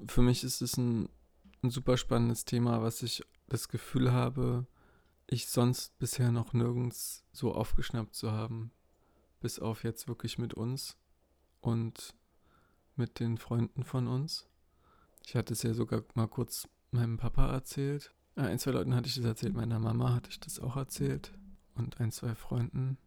Für 0.07 0.21
mich 0.21 0.43
ist 0.43 0.61
es 0.61 0.77
ein, 0.77 1.09
ein 1.63 1.71
super 1.71 1.97
spannendes 1.97 2.45
Thema, 2.45 2.81
was 2.81 3.01
ich 3.01 3.23
das 3.47 3.67
Gefühl 3.67 4.11
habe, 4.11 4.67
ich 5.31 5.47
sonst 5.47 5.97
bisher 5.99 6.31
noch 6.31 6.53
nirgends 6.53 7.23
so 7.31 7.53
aufgeschnappt 7.53 8.15
zu 8.15 8.31
haben, 8.31 8.71
bis 9.39 9.59
auf 9.59 9.83
jetzt 9.83 10.07
wirklich 10.07 10.37
mit 10.37 10.53
uns 10.53 10.97
und 11.61 12.15
mit 12.95 13.19
den 13.19 13.37
Freunden 13.37 13.83
von 13.83 14.07
uns. 14.07 14.47
Ich 15.25 15.35
hatte 15.35 15.53
es 15.53 15.63
ja 15.63 15.73
sogar 15.73 16.03
mal 16.15 16.27
kurz 16.27 16.67
meinem 16.91 17.17
Papa 17.17 17.51
erzählt. 17.51 18.13
Ein, 18.35 18.57
zwei 18.57 18.71
Leuten 18.71 18.95
hatte 18.95 19.07
ich 19.07 19.15
das 19.15 19.25
erzählt, 19.25 19.53
meiner 19.53 19.79
Mama 19.79 20.13
hatte 20.13 20.29
ich 20.31 20.39
das 20.39 20.59
auch 20.59 20.75
erzählt 20.75 21.31
und 21.75 21.99
ein, 21.99 22.11
zwei 22.11 22.33
Freunden. 22.33 22.97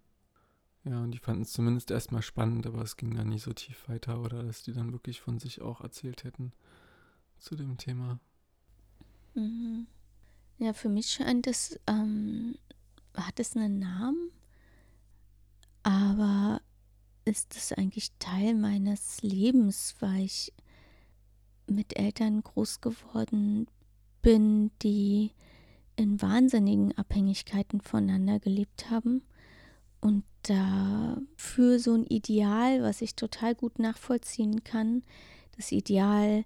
Ja, 0.84 1.02
und 1.02 1.12
die 1.12 1.18
fanden 1.18 1.42
es 1.42 1.52
zumindest 1.52 1.90
erstmal 1.90 2.22
spannend, 2.22 2.66
aber 2.66 2.82
es 2.82 2.96
ging 2.96 3.14
dann 3.14 3.28
nicht 3.28 3.42
so 3.42 3.52
tief 3.52 3.88
weiter 3.88 4.20
oder 4.20 4.42
dass 4.42 4.62
die 4.62 4.72
dann 4.72 4.92
wirklich 4.92 5.20
von 5.20 5.38
sich 5.38 5.60
auch 5.60 5.80
erzählt 5.80 6.24
hätten 6.24 6.52
zu 7.38 7.56
dem 7.56 7.76
Thema. 7.78 8.20
Mhm. 9.34 9.86
Ja, 10.58 10.72
für 10.72 10.88
mich 10.88 11.10
scheint 11.10 11.46
es, 11.46 11.78
ähm, 11.86 12.56
hat 13.14 13.40
es 13.40 13.56
einen 13.56 13.78
Namen, 13.78 14.30
aber 15.82 16.60
ist 17.24 17.56
es 17.56 17.72
eigentlich 17.72 18.12
Teil 18.18 18.54
meines 18.54 19.22
Lebens, 19.22 19.94
weil 20.00 20.24
ich 20.24 20.52
mit 21.66 21.96
Eltern 21.96 22.42
groß 22.42 22.80
geworden 22.80 23.66
bin, 24.22 24.70
die 24.82 25.32
in 25.96 26.20
wahnsinnigen 26.20 26.96
Abhängigkeiten 26.96 27.80
voneinander 27.80 28.40
gelebt 28.40 28.90
haben. 28.90 29.22
Und 30.00 30.24
da 30.42 31.18
für 31.36 31.78
so 31.78 31.94
ein 31.94 32.06
Ideal, 32.06 32.82
was 32.82 33.02
ich 33.02 33.14
total 33.14 33.54
gut 33.54 33.78
nachvollziehen 33.78 34.64
kann, 34.64 35.02
das 35.56 35.70
Ideal 35.70 36.44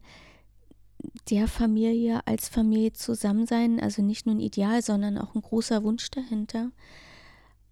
der 1.31 1.49
Familie 1.49 2.21
als 2.27 2.49
Familie 2.49 2.93
zusammen 2.93 3.47
sein, 3.47 3.81
also 3.81 4.03
nicht 4.03 4.27
nur 4.27 4.35
ein 4.35 4.41
Ideal, 4.41 4.83
sondern 4.83 5.19
auch 5.19 5.35
ein 5.35 5.43
großer 5.43 5.83
Wunsch 5.83 6.11
dahinter, 6.11 6.71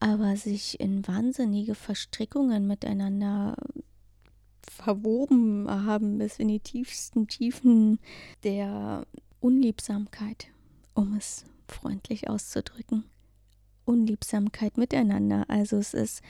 aber 0.00 0.36
sich 0.36 0.80
in 0.80 1.06
wahnsinnige 1.06 1.74
Verstrickungen 1.74 2.66
miteinander 2.66 3.56
verwoben 4.62 5.66
haben 5.68 6.18
bis 6.18 6.38
in 6.38 6.48
die 6.48 6.60
tiefsten 6.60 7.28
Tiefen 7.28 7.98
der 8.42 9.06
Unliebsamkeit, 9.40 10.48
um 10.94 11.16
es 11.16 11.44
freundlich 11.68 12.28
auszudrücken. 12.28 13.04
Unliebsamkeit 13.84 14.78
miteinander. 14.78 15.44
Also 15.48 15.76
es 15.76 15.94
ist 15.94 16.22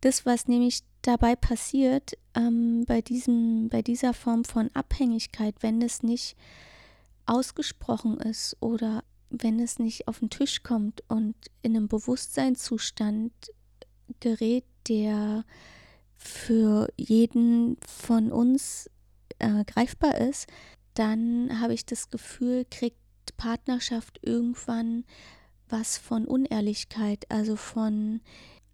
das, 0.00 0.26
was 0.26 0.48
nämlich 0.48 0.80
dabei 1.02 1.36
passiert, 1.36 2.12
ähm, 2.34 2.84
bei, 2.86 3.00
diesem, 3.00 3.68
bei 3.68 3.82
dieser 3.82 4.14
Form 4.14 4.44
von 4.44 4.70
Abhängigkeit, 4.74 5.54
wenn 5.60 5.82
es 5.82 6.02
nicht 6.02 6.36
ausgesprochen 7.26 8.18
ist 8.18 8.56
oder 8.60 9.04
wenn 9.30 9.60
es 9.60 9.78
nicht 9.78 10.08
auf 10.08 10.18
den 10.18 10.30
Tisch 10.30 10.62
kommt 10.62 11.02
und 11.08 11.34
in 11.62 11.76
einem 11.76 11.88
Bewusstseinszustand 11.88 13.32
gerät, 14.18 14.64
der 14.88 15.44
für 16.16 16.88
jeden 16.96 17.76
von 17.86 18.32
uns 18.32 18.90
äh, 19.38 19.64
greifbar 19.64 20.18
ist, 20.18 20.48
dann 20.94 21.60
habe 21.60 21.74
ich 21.74 21.86
das 21.86 22.10
Gefühl, 22.10 22.66
kriegt 22.68 22.96
Partnerschaft 23.36 24.18
irgendwann 24.22 25.04
was 25.68 25.96
von 25.96 26.26
Unehrlichkeit, 26.26 27.24
also 27.30 27.56
von, 27.56 28.20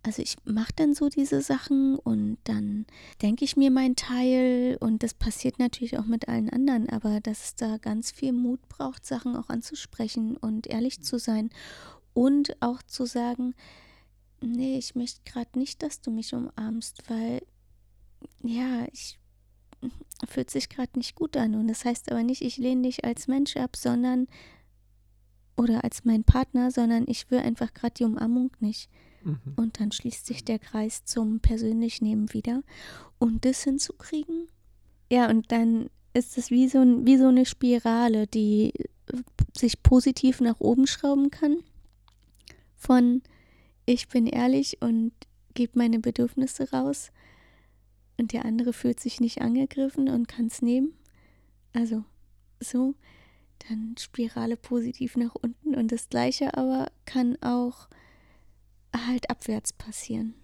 also 0.07 0.23
ich 0.23 0.37
mache 0.45 0.73
dann 0.77 0.95
so 0.95 1.09
diese 1.09 1.43
Sachen 1.43 1.99
und 1.99 2.39
dann 2.45 2.87
denke 3.23 3.45
ich 3.45 3.57
mir 3.57 3.73
meinen 3.73 3.97
Teil 3.97 4.77
und 4.79 5.03
das 5.03 5.15
passiert 5.15 5.59
natürlich 5.59 5.99
auch 5.99 6.05
mit 6.05 6.29
allen 6.29 6.49
anderen, 6.49 6.89
aber 6.89 7.19
dass 7.21 7.43
es 7.43 7.55
da 7.57 7.79
ganz 7.79 8.13
viel 8.13 8.33
Mut 8.33 8.61
braucht, 8.69 9.05
Sachen 9.05 9.35
auch 9.35 9.49
anzusprechen 9.49 10.37
und 10.37 10.69
ehrlich 10.69 11.03
zu 11.03 11.19
sein 11.19 11.51
und 12.15 12.57
auch 12.61 12.85
zu 12.85 13.05
sagen, 13.05 13.57
nee, 14.41 14.79
ich 14.79 14.95
möchte 14.95 15.23
gerade 15.25 15.59
nicht, 15.59 15.83
dass 15.83 16.01
du 16.01 16.13
mich 16.13 16.33
umarmst, 16.33 17.11
weil 17.11 17.43
ja, 18.45 18.87
ich 18.93 19.19
fühlt 20.29 20.51
sich 20.51 20.69
gerade 20.69 20.97
nicht 20.97 21.17
gut 21.17 21.37
an. 21.37 21.57
Und 21.57 21.67
das 21.67 21.85
heißt 21.85 22.13
aber 22.13 22.23
nicht, 22.23 22.43
ich 22.43 22.59
lehne 22.59 22.83
dich 22.83 23.05
als 23.05 23.27
Mensch 23.27 23.57
ab, 23.57 23.75
sondern 23.75 24.29
oder 25.57 25.83
als 25.83 26.05
mein 26.05 26.23
Partner, 26.23 26.71
sondern 26.71 27.07
ich 27.09 27.29
will 27.33 27.41
einfach 27.41 27.75
gerade 27.75 27.95
die 27.95 28.05
Umarmung 28.05 28.53
nicht. 28.61 28.89
Mhm. 29.27 29.55
Und 29.57 29.81
dann 29.81 29.91
schließt 29.91 30.24
sich 30.24 30.45
der 30.45 30.59
Kreis 30.59 31.05
zum 31.05 31.41
Persönlichnehmen 31.41 32.33
wieder. 32.33 32.62
Und 33.18 33.45
das 33.45 33.64
hinzukriegen, 33.64 34.47
ja, 35.11 35.29
und 35.29 35.51
dann 35.51 35.91
ist 36.14 36.39
es 36.39 36.51
wie 36.51 36.68
so, 36.68 36.79
wie 37.05 37.18
so 37.18 37.27
eine 37.27 37.45
Spirale, 37.45 38.27
die 38.27 38.72
sich 39.53 39.83
positiv 39.83 40.41
nach 40.41 40.61
oben 40.61 40.87
schrauben 40.87 41.31
kann. 41.31 41.59
Von 42.77 43.22
ich 43.85 44.09
bin 44.09 44.27
ehrlich 44.27 44.81
und 44.81 45.12
gebe 45.55 45.79
meine 45.79 45.99
Bedürfnisse 45.99 46.70
raus 46.70 47.11
und 48.18 48.33
der 48.33 48.45
andere 48.45 48.72
fühlt 48.72 49.01
sich 49.01 49.20
nicht 49.20 49.41
angegriffen 49.41 50.09
und 50.09 50.29
kann 50.29 50.47
es 50.47 50.62
nehmen. 50.62 50.93
Also 51.72 52.05
so, 52.61 52.95
dann 53.68 53.95
Spirale 53.99 54.57
positiv 54.57 55.16
nach 55.16 55.35
unten 55.35 55.74
und 55.74 55.93
das 55.93 56.09
gleiche 56.09 56.57
aber 56.57 56.91
kann 57.05 57.41
auch 57.43 57.89
halt 58.95 59.30
abwärts 59.30 59.72
passieren. 59.72 60.34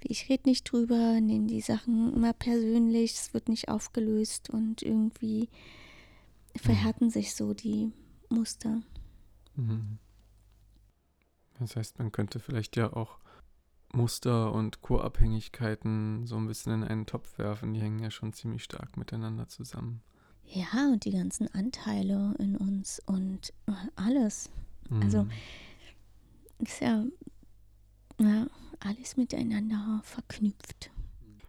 Ich 0.00 0.28
rede 0.28 0.48
nicht 0.48 0.70
drüber, 0.70 1.20
nehme 1.20 1.46
die 1.46 1.60
Sachen 1.60 2.14
immer 2.14 2.32
persönlich, 2.32 3.12
es 3.12 3.34
wird 3.34 3.48
nicht 3.48 3.68
aufgelöst 3.68 4.50
und 4.50 4.82
irgendwie 4.82 5.48
verhärten 6.56 7.10
sich 7.10 7.34
so 7.34 7.54
die 7.54 7.92
Muster. 8.28 8.82
Mhm. 9.56 9.98
Das 11.58 11.76
heißt, 11.76 11.98
man 11.98 12.12
könnte 12.12 12.38
vielleicht 12.38 12.76
ja 12.76 12.92
auch 12.92 13.18
Muster 13.92 14.52
und 14.52 14.82
Co-Abhängigkeiten 14.82 16.26
so 16.26 16.36
ein 16.36 16.46
bisschen 16.46 16.72
in 16.72 16.84
einen 16.84 17.06
Topf 17.06 17.38
werfen. 17.38 17.72
Die 17.72 17.80
hängen 17.80 17.98
ja 17.98 18.10
schon 18.10 18.32
ziemlich 18.32 18.64
stark 18.64 18.96
miteinander 18.96 19.48
zusammen. 19.48 20.02
Ja, 20.44 20.88
und 20.92 21.04
die 21.04 21.12
ganzen 21.12 21.52
Anteile 21.54 22.34
in 22.38 22.56
uns 22.56 23.00
und 23.06 23.52
alles. 23.96 24.50
Mhm. 24.90 25.02
Also 25.02 25.26
ist 26.58 26.80
ja, 26.80 27.04
ja 28.18 28.46
alles 28.80 29.16
miteinander 29.16 30.00
verknüpft. 30.04 30.90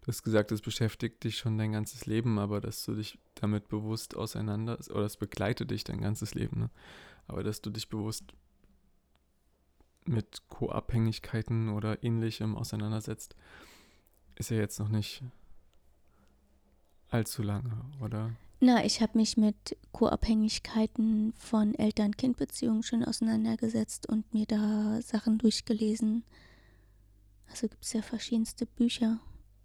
Du 0.01 0.07
hast 0.07 0.23
gesagt, 0.23 0.51
es 0.51 0.61
beschäftigt 0.61 1.23
dich 1.23 1.37
schon 1.37 1.57
dein 1.57 1.73
ganzes 1.73 2.05
Leben, 2.05 2.39
aber 2.39 2.61
dass 2.61 2.85
du 2.85 2.95
dich 2.95 3.19
damit 3.35 3.67
bewusst 3.67 4.15
auseinander, 4.15 4.79
oder 4.89 5.05
es 5.05 5.17
begleitet 5.17 5.69
dich 5.71 5.83
dein 5.83 5.99
ganzes 5.99 6.33
Leben, 6.33 6.59
ne? 6.59 6.69
aber 7.27 7.43
dass 7.43 7.61
du 7.61 7.69
dich 7.69 7.89
bewusst 7.89 8.23
mit 10.05 10.43
Co-Abhängigkeiten 10.47 11.69
oder 11.69 12.03
ähnlichem 12.03 12.55
auseinandersetzt, 12.55 13.35
ist 14.35 14.49
ja 14.49 14.57
jetzt 14.57 14.79
noch 14.79 14.89
nicht 14.89 15.23
allzu 17.09 17.43
lange, 17.43 17.85
oder? 18.01 18.33
Na, 18.59 18.83
ich 18.85 19.01
habe 19.01 19.17
mich 19.17 19.37
mit 19.37 19.77
Co-Abhängigkeiten 19.91 21.33
von 21.37 21.75
Eltern-Kind-Beziehungen 21.75 22.81
schon 22.81 23.03
auseinandergesetzt 23.03 24.07
und 24.09 24.33
mir 24.33 24.45
da 24.45 24.99
Sachen 25.01 25.37
durchgelesen. 25.37 26.23
Also 27.49 27.67
gibt 27.67 27.83
es 27.83 27.93
ja 27.93 28.01
verschiedenste 28.01 28.65
Bücher. 28.65 29.19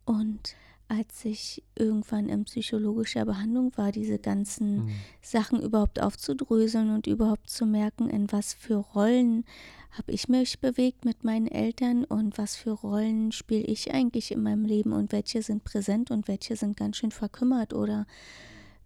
Und 0.05 0.55
als 0.89 1.24
ich 1.24 1.62
irgendwann 1.74 2.28
in 2.28 2.45
psychologischer 2.45 3.24
Behandlung 3.24 3.72
war, 3.76 3.93
diese 3.93 4.18
ganzen 4.18 4.85
mhm. 4.85 4.91
Sachen 5.22 5.62
überhaupt 5.62 6.01
aufzudröseln 6.03 6.91
und 6.91 7.07
überhaupt 7.07 7.49
zu 7.49 7.64
merken, 7.64 8.11
in 8.11 8.30
was 8.30 8.53
für 8.53 8.76
Rollen 8.76 9.45
habe 9.93 10.12
ich 10.12 10.28
mich 10.28 10.59
bewegt 10.61 11.05
mit 11.05 11.24
meinen 11.24 11.47
Eltern 11.47 12.05
und 12.05 12.39
was 12.39 12.57
für 12.57 12.72
Rollen 12.72 13.33
spiele 13.33 13.64
ich 13.64 13.93
eigentlich 13.93 14.33
in 14.33 14.43
meinem 14.43 14.64
Leben 14.64 14.93
und 14.93 15.12
welche 15.12 15.43
sind 15.43 15.64
präsent 15.64 16.11
und 16.11 16.28
welche 16.28 16.57
sind 16.57 16.76
ganz 16.76 16.97
schön 16.97 17.11
verkümmert 17.11 17.74
oder 17.74 18.07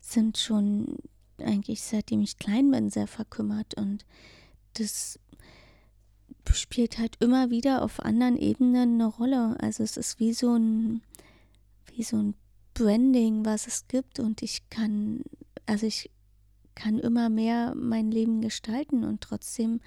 sind 0.01 0.38
schon 0.38 0.97
eigentlich 1.38 1.82
seitdem 1.82 2.22
ich 2.22 2.38
klein 2.38 2.70
bin 2.70 2.90
sehr 2.90 3.07
verkümmert 3.07 3.74
und 3.76 4.05
das 4.74 5.18
spielt 6.55 6.99
halt 6.99 7.16
immer 7.20 7.51
wieder 7.51 7.82
auf 7.82 8.01
anderen 8.01 8.36
Ebenen 8.36 8.94
eine 8.94 9.07
Rolle. 9.07 9.57
Also 9.61 9.82
es 9.82 9.97
ist 9.97 10.20
wie 10.20 10.32
so 10.32 10.55
ein 10.55 11.03
wie 11.97 12.03
so 12.03 12.16
ein 12.16 12.34
Branding, 12.74 13.44
was 13.44 13.66
es 13.66 13.88
gibt 13.88 14.20
und 14.20 14.42
ich 14.42 14.68
kann, 14.68 15.22
also 15.64 15.86
ich 15.86 16.11
kann 16.74 16.99
immer 16.99 17.30
mehr 17.30 17.74
mein 17.74 18.11
Leben 18.11 18.42
gestalten 18.42 19.03
und 19.03 19.22
trotzdem 19.22 19.80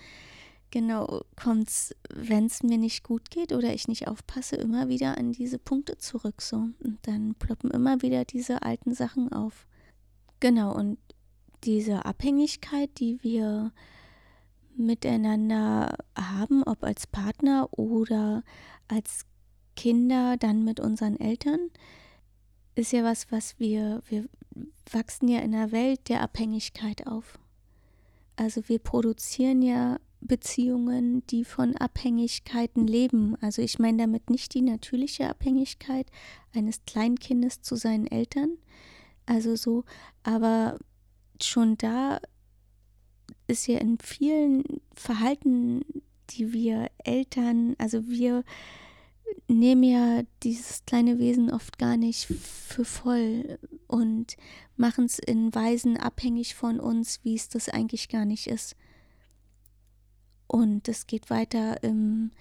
genau 0.72 1.22
kommt 1.36 1.70
es, 1.70 1.95
wenn 2.10 2.47
es 2.47 2.64
mir 2.64 2.80
nicht 2.80 3.03
gut 3.03 3.30
geht 3.30 3.53
oder 3.53 3.74
ich 3.74 3.88
nicht 3.88 4.07
aufpasse, 4.07 4.55
immer 4.55 4.89
wieder 4.89 5.18
an 5.18 5.32
diese 5.32 5.60
Punkte 5.60 5.97
zurück 5.97 6.41
so 6.41 6.55
und 6.55 6.97
dann 7.03 7.36
ploppen 7.36 7.70
immer 7.70 8.01
wieder 8.01 8.26
diese 8.26 8.64
alten 8.64 8.95
Sachen 8.95 9.32
auf. 9.32 9.68
Genau 10.39 10.76
und 10.76 10.97
diese 11.64 12.05
Abhängigkeit, 12.05 12.89
die 12.99 13.22
wir 13.22 13.72
miteinander 14.80 15.97
haben, 16.17 16.63
ob 16.63 16.84
als 16.84 17.07
Partner 17.07 17.69
oder 17.71 18.43
als 18.88 19.25
Kinder 19.75 20.38
dann 20.38 20.63
mit 20.63 20.80
unseren 20.80 21.19
Eltern, 21.19 21.69
ist 22.75 22.91
ja 22.91 23.03
was, 23.03 23.32
was 23.32 23.59
wir, 23.59 24.01
wir 24.07 24.27
wachsen 24.91 25.27
ja 25.27 25.39
in 25.39 25.53
einer 25.53 25.71
Welt 25.71 26.09
der 26.09 26.21
Abhängigkeit 26.21 27.07
auf. 27.07 27.39
Also 28.36 28.67
wir 28.67 28.80
produzieren 28.80 29.61
ja 29.61 29.99
Beziehungen, 30.21 31.25
die 31.27 31.45
von 31.45 31.75
Abhängigkeiten 31.75 32.88
leben. 32.88 33.36
Also 33.41 33.61
ich 33.61 33.80
meine 33.80 33.99
damit 33.99 34.30
nicht 34.30 34.53
die 34.53 34.61
natürliche 34.61 35.30
Abhängigkeit 35.30 36.07
eines 36.53 36.84
Kleinkindes 36.86 37.61
zu 37.61 37.75
seinen 37.75 38.07
Eltern, 38.07 38.57
also 39.25 39.55
so, 39.55 39.84
aber 40.23 40.77
schon 41.41 41.77
da 41.77 42.19
ist 43.50 43.68
ja 43.68 43.80
in 43.80 43.97
vielen 44.00 44.64
Verhalten, 44.93 45.84
die 46.32 46.54
wir 46.54 46.89
Eltern, 47.04 47.76
also 47.78 48.08
wir 48.08 48.43
nehmen 49.47 49.84
ja 49.84 50.24
dieses 50.43 50.86
kleine 50.86 51.20
Wesen 51.20 51.52
oft 51.52 51.78
gar 51.78 51.97
nicht 51.97 52.26
für 52.26 52.86
voll 52.86 53.60
und 53.88 54.38
machen 54.76 55.06
es 55.06 55.20
in 55.20 55.54
Weisen 55.54 55.97
abhängig 55.97 56.56
von 56.56 56.80
uns, 56.80 57.20
wie 57.24 57.36
es 57.36 57.50
das 57.50 57.70
eigentlich 57.70 58.10
gar 58.10 58.26
nicht 58.26 58.47
ist. 58.47 58.76
Und 60.47 60.88
es 60.88 61.08
geht 61.08 61.30
weiter 61.30 61.84
im, 61.84 62.32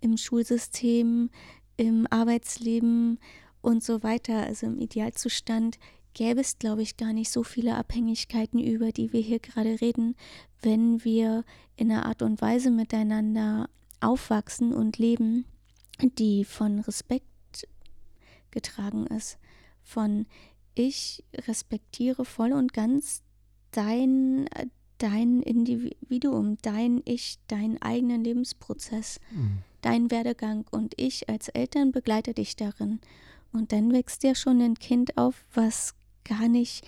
im 0.00 0.16
Schulsystem, 0.16 1.30
im 1.76 2.06
Arbeitsleben 2.10 3.18
und 3.60 3.82
so 3.84 4.02
weiter. 4.02 4.42
Also 4.44 4.66
im 4.66 4.78
Idealzustand 4.78 5.78
gäbe 6.14 6.40
es, 6.40 6.58
glaube 6.58 6.82
ich, 6.82 6.96
gar 6.96 7.12
nicht 7.12 7.30
so 7.30 7.42
viele 7.42 7.76
Abhängigkeiten, 7.76 8.58
über 8.58 8.92
die 8.92 9.12
wir 9.12 9.20
hier 9.20 9.38
gerade 9.38 9.80
reden, 9.80 10.16
wenn 10.60 11.04
wir 11.04 11.44
in 11.76 11.90
einer 11.90 12.06
Art 12.06 12.22
und 12.22 12.40
Weise 12.40 12.70
miteinander 12.70 13.68
aufwachsen 14.00 14.72
und 14.72 14.98
leben, 14.98 15.44
die 16.18 16.44
von 16.44 16.80
Respekt 16.80 17.26
getragen 18.50 19.06
ist. 19.06 19.38
Von 19.82 20.26
ich 20.74 21.24
respektiere 21.34 22.24
voll 22.24 22.52
und 22.52 22.72
ganz 22.72 23.22
dein, 23.72 24.48
dein 24.98 25.42
Individuum, 25.42 26.58
dein 26.62 27.02
Ich, 27.04 27.38
deinen 27.48 27.80
eigenen 27.82 28.24
Lebensprozess, 28.24 29.20
mhm. 29.30 29.58
deinen 29.82 30.10
Werdegang 30.10 30.64
und 30.70 30.94
ich 30.96 31.28
als 31.28 31.48
Eltern 31.48 31.92
begleite 31.92 32.34
dich 32.34 32.56
darin. 32.56 33.00
Und 33.52 33.72
dann 33.72 33.92
wächst 33.92 34.22
ja 34.22 34.34
schon 34.34 34.62
ein 34.62 34.76
Kind 34.76 35.18
auf, 35.18 35.44
was 35.52 35.94
gar 36.24 36.48
nicht 36.48 36.86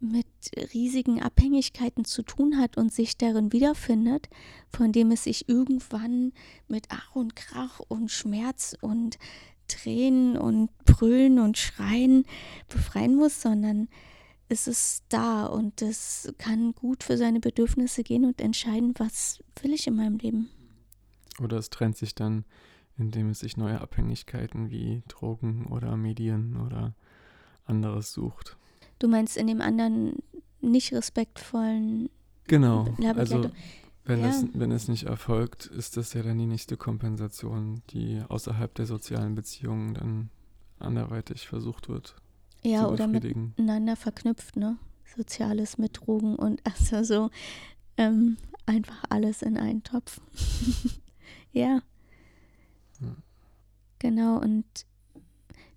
mit 0.00 0.26
riesigen 0.74 1.22
Abhängigkeiten 1.22 2.04
zu 2.04 2.22
tun 2.22 2.58
hat 2.58 2.76
und 2.76 2.92
sich 2.92 3.16
darin 3.16 3.52
wiederfindet, 3.52 4.28
von 4.68 4.92
dem 4.92 5.10
es 5.10 5.24
sich 5.24 5.48
irgendwann 5.48 6.32
mit 6.68 6.86
Ach 6.90 7.14
und 7.14 7.34
Krach 7.34 7.80
und 7.88 8.10
Schmerz 8.10 8.76
und 8.80 9.18
Tränen 9.68 10.36
und 10.36 10.70
Brüllen 10.84 11.38
und 11.38 11.58
Schreien 11.58 12.24
befreien 12.68 13.16
muss, 13.16 13.40
sondern 13.40 13.88
es 14.48 14.68
ist 14.68 15.04
da 15.08 15.46
und 15.46 15.82
es 15.82 16.32
kann 16.38 16.72
gut 16.74 17.02
für 17.02 17.16
seine 17.16 17.40
Bedürfnisse 17.40 18.04
gehen 18.04 18.24
und 18.24 18.40
entscheiden, 18.40 18.94
was 18.98 19.42
will 19.60 19.72
ich 19.72 19.86
in 19.86 19.96
meinem 19.96 20.18
Leben. 20.18 20.50
Oder 21.42 21.56
es 21.56 21.70
trennt 21.70 21.96
sich 21.96 22.14
dann, 22.14 22.44
indem 22.96 23.30
es 23.30 23.40
sich 23.40 23.56
neue 23.56 23.80
Abhängigkeiten 23.80 24.70
wie 24.70 25.02
Drogen 25.08 25.66
oder 25.66 25.96
Medien 25.96 26.56
oder 26.56 26.94
anderes 27.64 28.12
sucht. 28.12 28.56
Du 28.98 29.08
meinst 29.08 29.36
in 29.36 29.46
dem 29.46 29.60
anderen 29.60 30.14
nicht 30.60 30.92
respektvollen. 30.92 32.08
Genau. 32.46 32.86
Also 33.16 33.50
wenn, 34.04 34.20
ja. 34.20 34.28
es, 34.28 34.46
wenn 34.52 34.70
es 34.70 34.88
nicht 34.88 35.04
erfolgt, 35.04 35.66
ist 35.66 35.96
das 35.96 36.14
ja 36.14 36.22
dann 36.22 36.38
die 36.38 36.46
nächste 36.46 36.76
Kompensation, 36.76 37.82
die 37.90 38.22
außerhalb 38.28 38.74
der 38.74 38.86
sozialen 38.86 39.34
Beziehungen 39.34 39.94
dann 39.94 40.30
anderweitig 40.78 41.48
versucht 41.48 41.88
wird. 41.88 42.14
Ja, 42.62 42.88
oder 42.88 43.06
miteinander 43.06 43.96
verknüpft, 43.96 44.56
ne? 44.56 44.78
Soziales 45.16 45.78
mit 45.78 45.98
Drogen 45.98 46.36
und 46.36 46.60
also 46.64 47.02
so 47.02 47.30
ähm, 47.96 48.36
einfach 48.66 49.04
alles 49.08 49.42
in 49.42 49.56
einen 49.56 49.82
Topf. 49.82 50.20
ja. 51.52 51.80
ja. 53.00 53.16
Genau, 53.98 54.38
und 54.38 54.64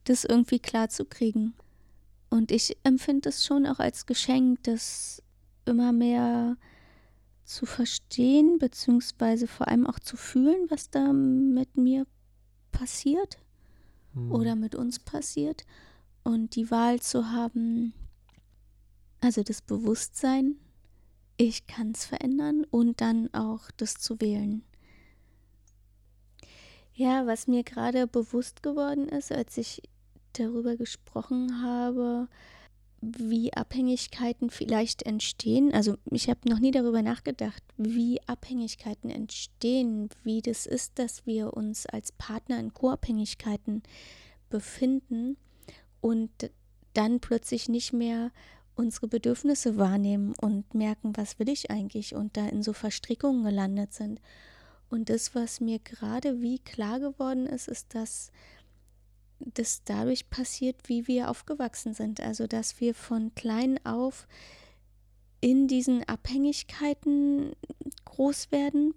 das 0.04 0.26
irgendwie 0.26 0.60
klar 0.60 0.90
zu 0.90 1.06
kriegen. 1.06 1.54
Und 2.30 2.52
ich 2.52 2.78
empfinde 2.84 3.30
es 3.30 3.46
schon 3.46 3.66
auch 3.66 3.80
als 3.80 4.06
Geschenk, 4.06 4.64
das 4.64 5.24
immer 5.66 5.92
mehr 5.92 6.58
zu 7.44 7.66
verstehen, 7.66 8.60
beziehungsweise 8.60 9.48
vor 9.48 9.68
allem 9.68 9.88
auch 9.88 10.00
zu 10.00 10.18
fühlen, 10.18 10.70
was 10.70 10.92
da 10.92 11.12
mit 11.12 11.78
mir 11.78 12.06
passiert 12.72 13.40
hm. 14.14 14.32
oder 14.32 14.56
mit 14.56 14.76
uns 14.76 15.00
passiert. 15.00 15.66
Und 16.24 16.56
die 16.56 16.70
Wahl 16.70 17.00
zu 17.00 17.32
haben, 17.32 17.94
also 19.22 19.42
das 19.42 19.62
Bewusstsein, 19.62 20.58
ich 21.38 21.66
kann 21.66 21.92
es 21.92 22.06
verändern 22.06 22.66
und 22.70 23.02
dann 23.02 23.34
auch 23.34 23.72
das 23.78 23.96
zu 23.96 24.20
wählen. 24.22 24.62
Ja, 26.94 27.26
was 27.26 27.48
mir 27.48 27.64
gerade 27.64 28.08
bewusst 28.08 28.62
geworden 28.62 29.08
ist, 29.08 29.32
als 29.32 29.58
ich 29.58 29.82
darüber 30.34 30.76
gesprochen 30.76 31.62
habe, 31.64 32.28
wie 33.02 33.54
Abhängigkeiten 33.54 34.50
vielleicht 34.50 35.04
entstehen. 35.04 35.74
Also 35.74 35.98
ich 36.12 36.30
habe 36.30 36.50
noch 36.50 36.60
nie 36.60 36.72
darüber 36.72 37.02
nachgedacht, 37.02 37.64
wie 37.78 38.20
Abhängigkeiten 38.28 39.10
entstehen, 39.10 40.10
wie 40.24 40.42
das 40.42 40.66
ist, 40.66 41.00
dass 41.00 41.26
wir 41.26 41.54
uns 41.54 41.86
als 41.86 42.12
Partner 42.12 42.60
in 42.60 42.74
Co-Abhängigkeiten 42.74 43.84
befinden 44.50 45.38
und 46.02 46.32
dann 46.94 47.20
plötzlich 47.20 47.70
nicht 47.70 47.94
mehr 47.94 48.32
unsere 48.76 49.08
Bedürfnisse 49.08 49.78
wahrnehmen 49.78 50.34
und 50.40 50.74
merken, 50.74 51.16
was 51.16 51.40
will 51.40 51.50
ich 51.50 51.70
eigentlich 51.70 52.16
und 52.16 52.38
da 52.38 52.48
in 52.48 52.64
so 52.64 52.74
Verstrickungen 52.74 53.44
gelandet 53.44 53.94
sind. 53.94 54.22
Und 54.90 55.10
das, 55.10 55.36
was 55.36 55.62
mir 55.62 55.80
gerade 55.80 56.42
wie 56.42 56.60
klar 56.60 57.00
geworden 57.00 57.46
ist, 57.46 57.68
ist, 57.68 57.94
dass 57.94 58.32
das 59.40 59.84
dadurch 59.84 60.30
passiert, 60.30 60.78
wie 60.88 61.08
wir 61.08 61.30
aufgewachsen 61.30 61.94
sind. 61.94 62.22
Also, 62.22 62.48
dass 62.48 62.80
wir 62.80 62.94
von 62.94 63.34
klein 63.36 63.84
auf 63.86 64.28
in 65.42 65.68
diesen 65.68 66.04
Abhängigkeiten 66.04 67.54
groß 68.06 68.52
werden, 68.52 68.94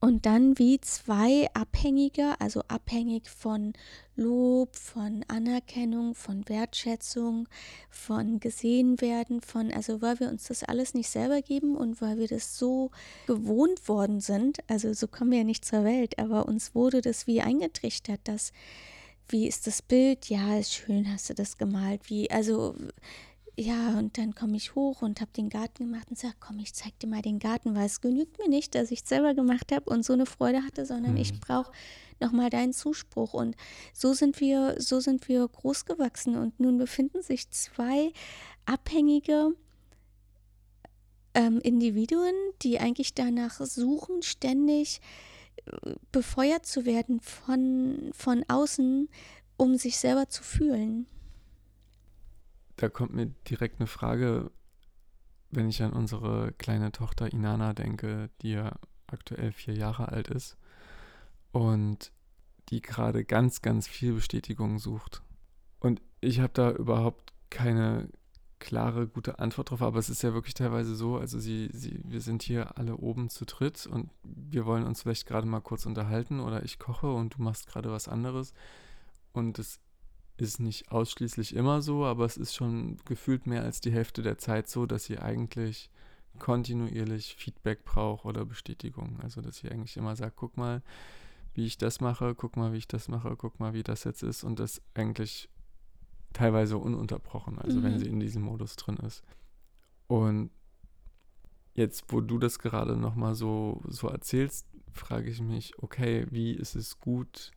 und 0.00 0.26
dann 0.26 0.58
wie 0.58 0.80
zwei 0.80 1.48
Abhängige, 1.54 2.40
also 2.40 2.62
abhängig 2.68 3.28
von 3.28 3.72
Lob, 4.14 4.76
von 4.76 5.24
Anerkennung, 5.26 6.14
von 6.14 6.48
Wertschätzung, 6.48 7.48
von 7.90 8.38
gesehen 8.38 9.00
werden, 9.00 9.40
von, 9.40 9.72
also 9.72 10.00
weil 10.00 10.20
wir 10.20 10.28
uns 10.28 10.44
das 10.44 10.62
alles 10.62 10.94
nicht 10.94 11.10
selber 11.10 11.42
geben 11.42 11.76
und 11.76 12.00
weil 12.00 12.18
wir 12.18 12.28
das 12.28 12.56
so 12.58 12.92
gewohnt 13.26 13.88
worden 13.88 14.20
sind, 14.20 14.58
also 14.68 14.92
so 14.92 15.08
kommen 15.08 15.32
wir 15.32 15.38
ja 15.38 15.44
nicht 15.44 15.64
zur 15.64 15.82
Welt, 15.82 16.16
aber 16.18 16.46
uns 16.46 16.76
wurde 16.76 17.00
das 17.00 17.26
wie 17.26 17.40
eingetrichtert, 17.40 18.20
dass 18.22 18.52
wie 19.28 19.46
ist 19.46 19.66
das 19.66 19.82
Bild? 19.82 20.28
Ja, 20.28 20.58
ist 20.58 20.74
schön, 20.74 21.10
hast 21.12 21.30
du 21.30 21.34
das 21.34 21.58
gemalt. 21.58 22.08
Wie, 22.08 22.30
also 22.30 22.74
ja, 23.60 23.98
und 23.98 24.18
dann 24.18 24.36
komme 24.36 24.56
ich 24.56 24.76
hoch 24.76 25.02
und 25.02 25.20
habe 25.20 25.32
den 25.36 25.48
Garten 25.48 25.90
gemacht 25.90 26.10
und 26.10 26.18
sage, 26.18 26.36
komm, 26.38 26.60
ich 26.60 26.74
zeig 26.74 26.96
dir 27.00 27.08
mal 27.08 27.22
den 27.22 27.40
Garten, 27.40 27.74
weil 27.74 27.86
es 27.86 28.00
genügt 28.00 28.38
mir 28.38 28.48
nicht, 28.48 28.76
dass 28.76 28.92
ich 28.92 29.02
es 29.02 29.08
selber 29.08 29.34
gemacht 29.34 29.72
habe 29.72 29.90
und 29.90 30.04
so 30.04 30.12
eine 30.12 30.26
Freude 30.26 30.62
hatte, 30.62 30.86
sondern 30.86 31.14
mhm. 31.14 31.18
ich 31.18 31.40
brauche 31.40 31.72
nochmal 32.20 32.50
deinen 32.50 32.72
Zuspruch. 32.72 33.34
Und 33.34 33.56
so 33.92 34.12
sind 34.12 34.38
wir, 34.40 34.76
so 34.78 35.00
sind 35.00 35.28
wir 35.28 35.48
groß 35.48 35.86
gewachsen. 35.86 36.36
Und 36.36 36.60
nun 36.60 36.78
befinden 36.78 37.20
sich 37.20 37.50
zwei 37.50 38.12
abhängige 38.64 39.56
ähm, 41.34 41.58
Individuen, 41.60 42.34
die 42.62 42.78
eigentlich 42.78 43.14
danach 43.14 43.60
suchen, 43.60 44.22
ständig 44.22 45.00
befeuert 46.12 46.66
zu 46.66 46.84
werden 46.86 47.20
von, 47.20 48.10
von 48.12 48.44
außen, 48.48 49.08
um 49.56 49.76
sich 49.76 49.98
selber 49.98 50.28
zu 50.28 50.42
fühlen 50.42 51.06
da 52.78 52.88
kommt 52.88 53.12
mir 53.12 53.26
direkt 53.50 53.80
eine 53.80 53.86
Frage, 53.86 54.50
wenn 55.50 55.68
ich 55.68 55.82
an 55.82 55.92
unsere 55.92 56.52
kleine 56.52 56.92
Tochter 56.92 57.32
Inana 57.32 57.74
denke, 57.74 58.30
die 58.40 58.52
ja 58.52 58.76
aktuell 59.06 59.52
vier 59.52 59.74
Jahre 59.74 60.08
alt 60.08 60.28
ist 60.28 60.56
und 61.52 62.12
die 62.70 62.80
gerade 62.80 63.24
ganz, 63.24 63.62
ganz 63.62 63.88
viel 63.88 64.14
Bestätigung 64.14 64.78
sucht. 64.78 65.22
Und 65.80 66.00
ich 66.20 66.40
habe 66.40 66.52
da 66.52 66.70
überhaupt 66.70 67.32
keine 67.50 68.08
klare, 68.58 69.06
gute 69.06 69.38
Antwort 69.38 69.70
drauf, 69.70 69.82
aber 69.82 69.98
es 69.98 70.10
ist 70.10 70.22
ja 70.22 70.34
wirklich 70.34 70.54
teilweise 70.54 70.94
so, 70.94 71.16
also 71.16 71.38
sie, 71.38 71.70
sie, 71.72 72.00
wir 72.04 72.20
sind 72.20 72.42
hier 72.42 72.76
alle 72.78 72.96
oben 72.96 73.28
zu 73.30 73.44
dritt 73.44 73.86
und 73.86 74.10
wir 74.24 74.66
wollen 74.66 74.84
uns 74.84 75.02
vielleicht 75.02 75.26
gerade 75.26 75.46
mal 75.46 75.60
kurz 75.60 75.86
unterhalten 75.86 76.40
oder 76.40 76.64
ich 76.64 76.78
koche 76.78 77.10
und 77.12 77.36
du 77.36 77.42
machst 77.42 77.66
gerade 77.66 77.90
was 77.90 78.08
anderes 78.08 78.52
und 79.32 79.58
es 79.58 79.80
ist 80.36 80.60
nicht 80.60 80.90
ausschließlich 80.90 81.54
immer 81.54 81.82
so, 81.82 82.04
aber 82.04 82.24
es 82.24 82.36
ist 82.36 82.54
schon 82.54 82.98
gefühlt 83.04 83.46
mehr 83.46 83.62
als 83.62 83.80
die 83.80 83.92
Hälfte 83.92 84.22
der 84.22 84.38
Zeit 84.38 84.68
so, 84.68 84.86
dass 84.86 85.04
sie 85.04 85.18
eigentlich 85.18 85.90
kontinuierlich 86.38 87.34
Feedback 87.36 87.84
braucht 87.84 88.24
oder 88.24 88.44
Bestätigung. 88.44 89.18
Also 89.20 89.40
dass 89.40 89.58
sie 89.58 89.70
eigentlich 89.70 89.96
immer 89.96 90.14
sagt, 90.16 90.36
guck 90.36 90.56
mal, 90.56 90.82
wie 91.54 91.66
ich 91.66 91.76
das 91.76 92.00
mache, 92.00 92.34
guck 92.34 92.56
mal, 92.56 92.72
wie 92.72 92.78
ich 92.78 92.88
das 92.88 93.08
mache, 93.08 93.34
guck 93.36 93.58
mal, 93.58 93.74
wie 93.74 93.82
das 93.82 94.04
jetzt 94.04 94.22
ist 94.22 94.44
und 94.44 94.60
das 94.60 94.80
eigentlich 94.94 95.48
teilweise 96.38 96.78
ununterbrochen, 96.78 97.58
also 97.58 97.78
mhm. 97.78 97.82
wenn 97.82 97.98
sie 97.98 98.06
in 98.06 98.20
diesem 98.20 98.42
Modus 98.42 98.76
drin 98.76 98.96
ist. 98.98 99.24
Und 100.06 100.50
jetzt, 101.74 102.04
wo 102.12 102.20
du 102.20 102.38
das 102.38 102.60
gerade 102.60 102.96
nochmal 102.96 103.34
so, 103.34 103.82
so 103.88 104.06
erzählst, 104.06 104.68
frage 104.92 105.30
ich 105.30 105.40
mich, 105.40 105.76
okay, 105.82 106.26
wie 106.30 106.52
ist 106.52 106.76
es 106.76 107.00
gut, 107.00 107.50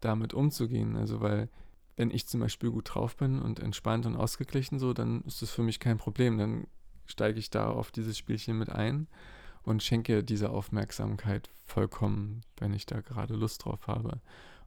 damit 0.00 0.34
umzugehen. 0.34 0.96
Also 0.96 1.20
weil 1.20 1.48
wenn 1.96 2.10
ich 2.10 2.26
zum 2.26 2.40
Beispiel 2.40 2.72
gut 2.72 2.92
drauf 2.92 3.16
bin 3.16 3.40
und 3.40 3.60
entspannt 3.60 4.04
und 4.04 4.16
ausgeglichen 4.16 4.80
so, 4.80 4.92
dann 4.92 5.22
ist 5.22 5.40
das 5.40 5.50
für 5.50 5.62
mich 5.62 5.78
kein 5.78 5.98
Problem. 5.98 6.38
Dann 6.38 6.66
steige 7.06 7.38
ich 7.38 7.50
da 7.50 7.70
auf 7.70 7.92
dieses 7.92 8.18
Spielchen 8.18 8.58
mit 8.58 8.70
ein 8.70 9.06
und 9.62 9.84
schenke 9.84 10.24
diese 10.24 10.50
Aufmerksamkeit 10.50 11.50
vollkommen, 11.66 12.40
wenn 12.58 12.74
ich 12.74 12.86
da 12.86 13.00
gerade 13.00 13.34
Lust 13.34 13.64
drauf 13.64 13.86
habe. 13.86 14.20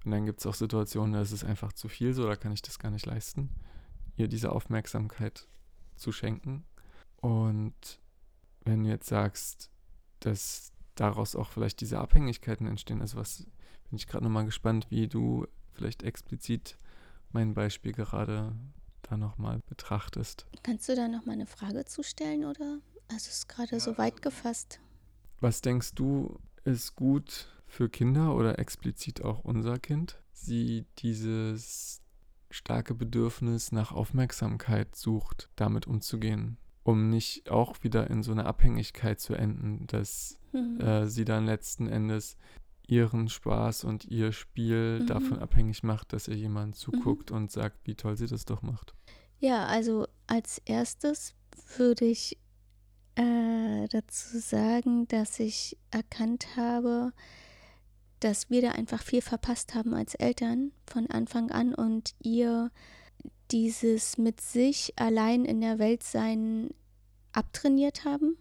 Und 0.03 0.11
dann 0.11 0.25
gibt 0.25 0.39
es 0.39 0.45
auch 0.45 0.53
Situationen, 0.53 1.13
da 1.13 1.21
ist 1.21 1.31
es 1.31 1.43
einfach 1.43 1.73
zu 1.73 1.87
viel 1.87 2.13
so, 2.13 2.27
da 2.27 2.35
kann 2.35 2.51
ich 2.51 2.61
das 2.61 2.79
gar 2.79 2.91
nicht 2.91 3.05
leisten, 3.05 3.49
ihr 4.17 4.27
diese 4.27 4.51
Aufmerksamkeit 4.51 5.47
zu 5.95 6.11
schenken. 6.11 6.65
Und 7.17 7.99
wenn 8.65 8.83
du 8.83 8.89
jetzt 8.89 9.07
sagst, 9.07 9.69
dass 10.19 10.71
daraus 10.95 11.35
auch 11.35 11.51
vielleicht 11.51 11.81
diese 11.81 11.99
Abhängigkeiten 11.99 12.67
entstehen, 12.67 13.01
also 13.01 13.17
was 13.17 13.45
bin 13.89 13.97
ich 13.97 14.07
gerade 14.07 14.23
nochmal 14.23 14.45
gespannt, 14.45 14.87
wie 14.89 15.07
du 15.07 15.47
vielleicht 15.73 16.03
explizit 16.03 16.77
mein 17.31 17.53
Beispiel 17.53 17.93
gerade 17.93 18.55
da 19.03 19.17
nochmal 19.17 19.59
betrachtest. 19.67 20.45
Kannst 20.63 20.87
du 20.87 20.95
da 20.95 21.07
nochmal 21.07 21.35
eine 21.35 21.45
Frage 21.45 21.85
zustellen 21.85 22.45
oder? 22.45 22.79
Also 23.09 23.27
es 23.29 23.37
ist 23.37 23.49
gerade 23.49 23.79
so 23.79 23.97
weit 23.97 24.21
gefasst. 24.21 24.79
Was 25.39 25.61
denkst 25.61 25.95
du, 25.95 26.39
ist 26.63 26.95
gut 26.95 27.47
für 27.73 27.89
Kinder 27.89 28.35
oder 28.35 28.59
explizit 28.59 29.23
auch 29.23 29.43
unser 29.43 29.79
Kind, 29.79 30.21
sie 30.31 30.85
dieses 30.99 32.03
starke 32.51 32.93
Bedürfnis 32.93 33.71
nach 33.71 33.91
Aufmerksamkeit 33.91 34.95
sucht, 34.95 35.49
damit 35.55 35.87
umzugehen, 35.87 36.57
um 36.83 37.09
nicht 37.09 37.49
auch 37.49 37.83
wieder 37.83 38.11
in 38.11 38.21
so 38.21 38.31
eine 38.31 38.45
Abhängigkeit 38.45 39.19
zu 39.19 39.33
enden, 39.33 39.87
dass 39.87 40.37
mhm. 40.51 40.79
äh, 40.81 41.07
sie 41.07 41.25
dann 41.25 41.47
letzten 41.47 41.87
Endes 41.87 42.37
ihren 42.85 43.27
Spaß 43.27 43.85
und 43.85 44.05
ihr 44.05 44.33
Spiel 44.33 44.99
mhm. 44.99 45.07
davon 45.07 45.39
abhängig 45.39 45.81
macht, 45.81 46.13
dass 46.13 46.27
ihr 46.27 46.35
jemand 46.35 46.75
zuguckt 46.75 47.31
mhm. 47.31 47.37
und 47.37 47.51
sagt, 47.51 47.87
wie 47.87 47.95
toll 47.95 48.15
sie 48.17 48.27
das 48.27 48.45
doch 48.45 48.61
macht. 48.61 48.93
Ja, 49.39 49.65
also 49.65 50.05
als 50.27 50.59
erstes 50.65 51.33
würde 51.77 52.05
ich 52.05 52.37
äh, 53.15 53.87
dazu 53.89 54.37
sagen, 54.37 55.07
dass 55.07 55.39
ich 55.39 55.75
erkannt 55.89 56.55
habe, 56.55 57.13
dass 58.23 58.49
wir 58.49 58.61
da 58.61 58.71
einfach 58.71 59.03
viel 59.03 59.21
verpasst 59.21 59.75
haben 59.75 59.93
als 59.93 60.15
Eltern 60.15 60.71
von 60.87 61.07
Anfang 61.07 61.51
an 61.51 61.73
und 61.73 62.13
ihr 62.21 62.71
dieses 63.51 64.17
mit 64.17 64.41
sich 64.41 64.93
allein 64.95 65.45
in 65.45 65.61
der 65.61 65.79
Welt 65.79 66.03
sein 66.03 66.69
abtrainiert 67.33 68.05
haben 68.05 68.37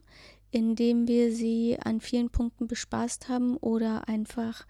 indem 0.52 1.08
wir 1.08 1.32
sie 1.32 1.78
an 1.82 2.00
vielen 2.00 2.30
Punkten 2.30 2.68
bespaßt 2.68 3.28
haben 3.28 3.56
oder 3.56 4.06
einfach 4.06 4.66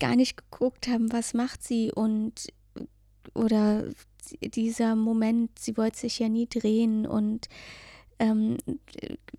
gar 0.00 0.16
nicht 0.16 0.36
geguckt 0.36 0.88
haben, 0.88 1.12
was 1.12 1.32
macht 1.32 1.62
sie 1.62 1.92
und 1.92 2.48
oder 3.34 3.84
dieser 4.42 4.96
Moment, 4.96 5.58
sie 5.58 5.76
wollte 5.76 5.98
sich 5.98 6.18
ja 6.18 6.28
nie 6.28 6.48
drehen 6.48 7.06
und 7.06 7.48
ähm, 8.18 8.56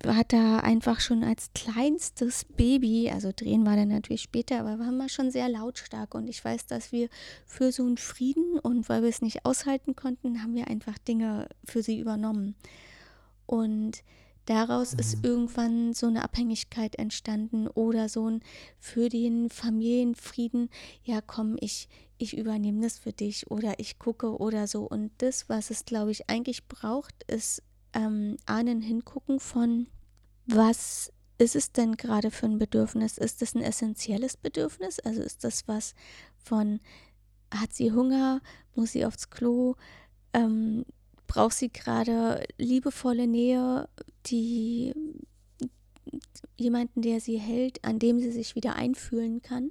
hat 0.06 0.32
da 0.32 0.58
einfach 0.58 1.00
schon 1.00 1.22
als 1.22 1.50
kleinstes 1.54 2.44
Baby, 2.44 3.10
also 3.10 3.30
drehen 3.34 3.66
war 3.66 3.76
dann 3.76 3.88
natürlich 3.88 4.22
später, 4.22 4.60
aber 4.60 4.78
waren 4.78 4.96
wir 4.96 5.08
schon 5.08 5.30
sehr 5.30 5.48
lautstark 5.48 6.14
und 6.14 6.28
ich 6.28 6.44
weiß, 6.44 6.66
dass 6.66 6.92
wir 6.92 7.08
für 7.46 7.72
so 7.72 7.84
einen 7.84 7.98
Frieden 7.98 8.58
und 8.58 8.88
weil 8.88 9.02
wir 9.02 9.08
es 9.08 9.22
nicht 9.22 9.44
aushalten 9.44 9.96
konnten, 9.96 10.42
haben 10.42 10.54
wir 10.54 10.68
einfach 10.68 10.98
Dinge 10.98 11.48
für 11.64 11.82
sie 11.82 11.98
übernommen. 11.98 12.54
Und 13.46 14.02
Daraus 14.46 14.94
mhm. 14.94 14.98
ist 14.98 15.24
irgendwann 15.24 15.92
so 15.92 16.08
eine 16.08 16.24
Abhängigkeit 16.24 16.96
entstanden 16.96 17.68
oder 17.68 18.08
so 18.08 18.28
ein 18.28 18.40
für 18.80 19.08
den 19.08 19.48
Familienfrieden, 19.48 20.70
ja 21.04 21.20
komm, 21.20 21.56
ich, 21.60 21.88
ich 22.18 22.36
übernehme 22.36 22.82
das 22.82 22.98
für 22.98 23.12
dich 23.12 23.48
oder 23.50 23.74
ich 23.78 24.00
gucke 24.00 24.36
oder 24.38 24.66
so. 24.66 24.82
Und 24.82 25.12
das, 25.18 25.48
was 25.48 25.70
es, 25.70 25.84
glaube 25.84 26.10
ich, 26.10 26.28
eigentlich 26.28 26.66
braucht, 26.66 27.22
ist 27.30 27.62
ähm, 27.94 28.36
ahnen 28.46 28.80
hingucken 28.80 29.40
von, 29.40 29.86
was 30.46 31.12
ist 31.38 31.56
es 31.56 31.72
denn 31.72 31.96
gerade 31.96 32.30
für 32.30 32.46
ein 32.46 32.58
Bedürfnis? 32.58 33.18
Ist 33.18 33.40
das 33.40 33.54
ein 33.54 33.62
essentielles 33.62 34.36
Bedürfnis? 34.36 34.98
Also 35.00 35.22
ist 35.22 35.44
das 35.44 35.66
was 35.68 35.94
von, 36.36 36.80
hat 37.52 37.72
sie 37.72 37.92
Hunger, 37.92 38.40
muss 38.74 38.92
sie 38.92 39.06
aufs 39.06 39.30
Klo, 39.30 39.74
ähm, 40.32 40.84
braucht 41.26 41.54
sie 41.54 41.72
gerade 41.72 42.44
liebevolle 42.58 43.26
Nähe, 43.26 43.88
die 44.26 44.92
jemanden, 46.56 47.02
der 47.02 47.20
sie 47.20 47.38
hält, 47.38 47.84
an 47.84 47.98
dem 47.98 48.18
sie 48.18 48.32
sich 48.32 48.54
wieder 48.54 48.76
einfühlen 48.76 49.40
kann. 49.40 49.70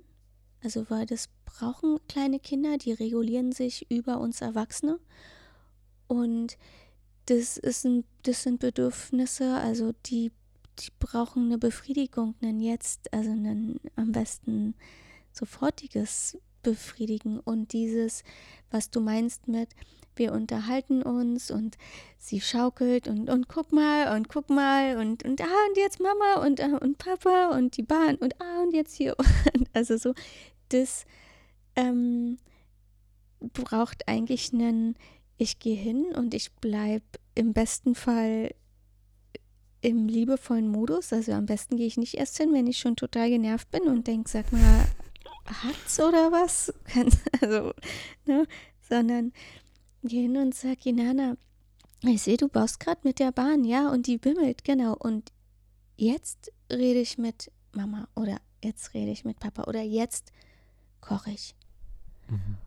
Also 0.63 0.89
weil 0.89 1.05
das 1.05 1.29
brauchen 1.45 1.99
kleine 2.07 2.39
Kinder, 2.39 2.77
die 2.77 2.93
regulieren 2.93 3.51
sich 3.51 3.89
über 3.91 4.19
uns 4.19 4.41
Erwachsene. 4.41 4.99
Und 6.07 6.57
das, 7.29 7.57
ist 7.57 7.85
ein, 7.85 8.03
das 8.23 8.43
sind 8.43 8.59
Bedürfnisse, 8.59 9.55
also 9.55 9.93
die, 10.07 10.31
die 10.79 10.89
brauchen 10.99 11.45
eine 11.45 11.57
Befriedigung, 11.57 12.35
einen 12.41 12.59
Jetzt, 12.59 13.13
also 13.13 13.29
ein 13.29 13.79
am 13.95 14.11
besten 14.11 14.75
sofortiges 15.31 16.37
befriedigen 16.63 17.39
und 17.39 17.71
dieses, 17.73 18.23
was 18.71 18.89
du 18.89 18.99
meinst 18.99 19.47
mit, 19.47 19.69
wir 20.15 20.33
unterhalten 20.33 21.01
uns 21.03 21.51
und 21.51 21.77
sie 22.17 22.41
schaukelt 22.41 23.07
und, 23.07 23.29
und 23.29 23.47
guck 23.47 23.71
mal 23.71 24.15
und 24.15 24.27
guck 24.27 24.49
mal 24.49 24.97
und, 24.97 25.23
und 25.23 25.41
ah 25.41 25.67
und 25.69 25.77
jetzt 25.77 25.99
Mama 26.01 26.45
und, 26.45 26.59
ah, 26.61 26.77
und 26.77 26.97
Papa 26.97 27.55
und 27.55 27.77
die 27.77 27.83
Bahn 27.83 28.15
und 28.15 28.41
ah 28.41 28.61
und 28.63 28.73
jetzt 28.73 28.95
hier. 28.95 29.15
also 29.73 29.97
so, 29.97 30.13
das 30.69 31.05
ähm, 31.75 32.37
braucht 33.39 34.07
eigentlich 34.07 34.51
einen, 34.51 34.95
ich 35.39 35.57
gehe 35.57 35.77
hin 35.77 36.07
und 36.15 36.33
ich 36.33 36.51
bleibe 36.55 37.05
im 37.33 37.53
besten 37.53 37.95
Fall 37.95 38.53
im 39.81 40.09
liebevollen 40.09 40.67
Modus. 40.67 41.13
Also 41.13 41.31
am 41.31 41.45
besten 41.45 41.77
gehe 41.77 41.87
ich 41.87 41.97
nicht 41.97 42.15
erst 42.15 42.37
hin, 42.37 42.53
wenn 42.53 42.67
ich 42.67 42.77
schon 42.77 42.97
total 42.97 43.29
genervt 43.29 43.71
bin 43.71 43.83
und 43.83 44.05
denke, 44.05 44.29
sag 44.29 44.51
mal, 44.51 44.85
hat's 45.45 45.97
oder 45.99 46.31
was? 46.33 46.73
also, 47.41 47.73
ne? 48.25 48.45
Sondern 48.81 49.31
gehe 50.03 50.23
hin 50.23 50.35
und 50.35 50.53
sag, 50.53 50.85
Inana, 50.85 51.37
ich 52.01 52.21
sehe, 52.21 52.35
du 52.35 52.49
baust 52.49 52.81
gerade 52.81 53.01
mit 53.05 53.19
der 53.19 53.31
Bahn, 53.31 53.63
ja, 53.63 53.89
und 53.89 54.07
die 54.07 54.17
bimmelt, 54.17 54.65
genau. 54.65 54.93
Und 54.93 55.31
jetzt 55.95 56.51
rede 56.69 56.99
ich 56.99 57.17
mit 57.17 57.49
Mama 57.71 58.09
oder 58.13 58.41
jetzt 58.61 58.93
rede 58.93 59.11
ich 59.11 59.23
mit 59.23 59.39
Papa 59.39 59.63
oder 59.63 59.81
jetzt 59.81 60.33
koche 60.99 61.31
ich. 61.31 61.55
Mhm. 62.27 62.57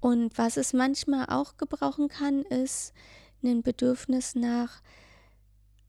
Und 0.00 0.36
was 0.38 0.56
es 0.56 0.72
manchmal 0.72 1.26
auch 1.26 1.56
gebrauchen 1.56 2.08
kann, 2.08 2.42
ist 2.42 2.92
ein 3.42 3.62
Bedürfnis 3.62 4.34
nach, 4.34 4.82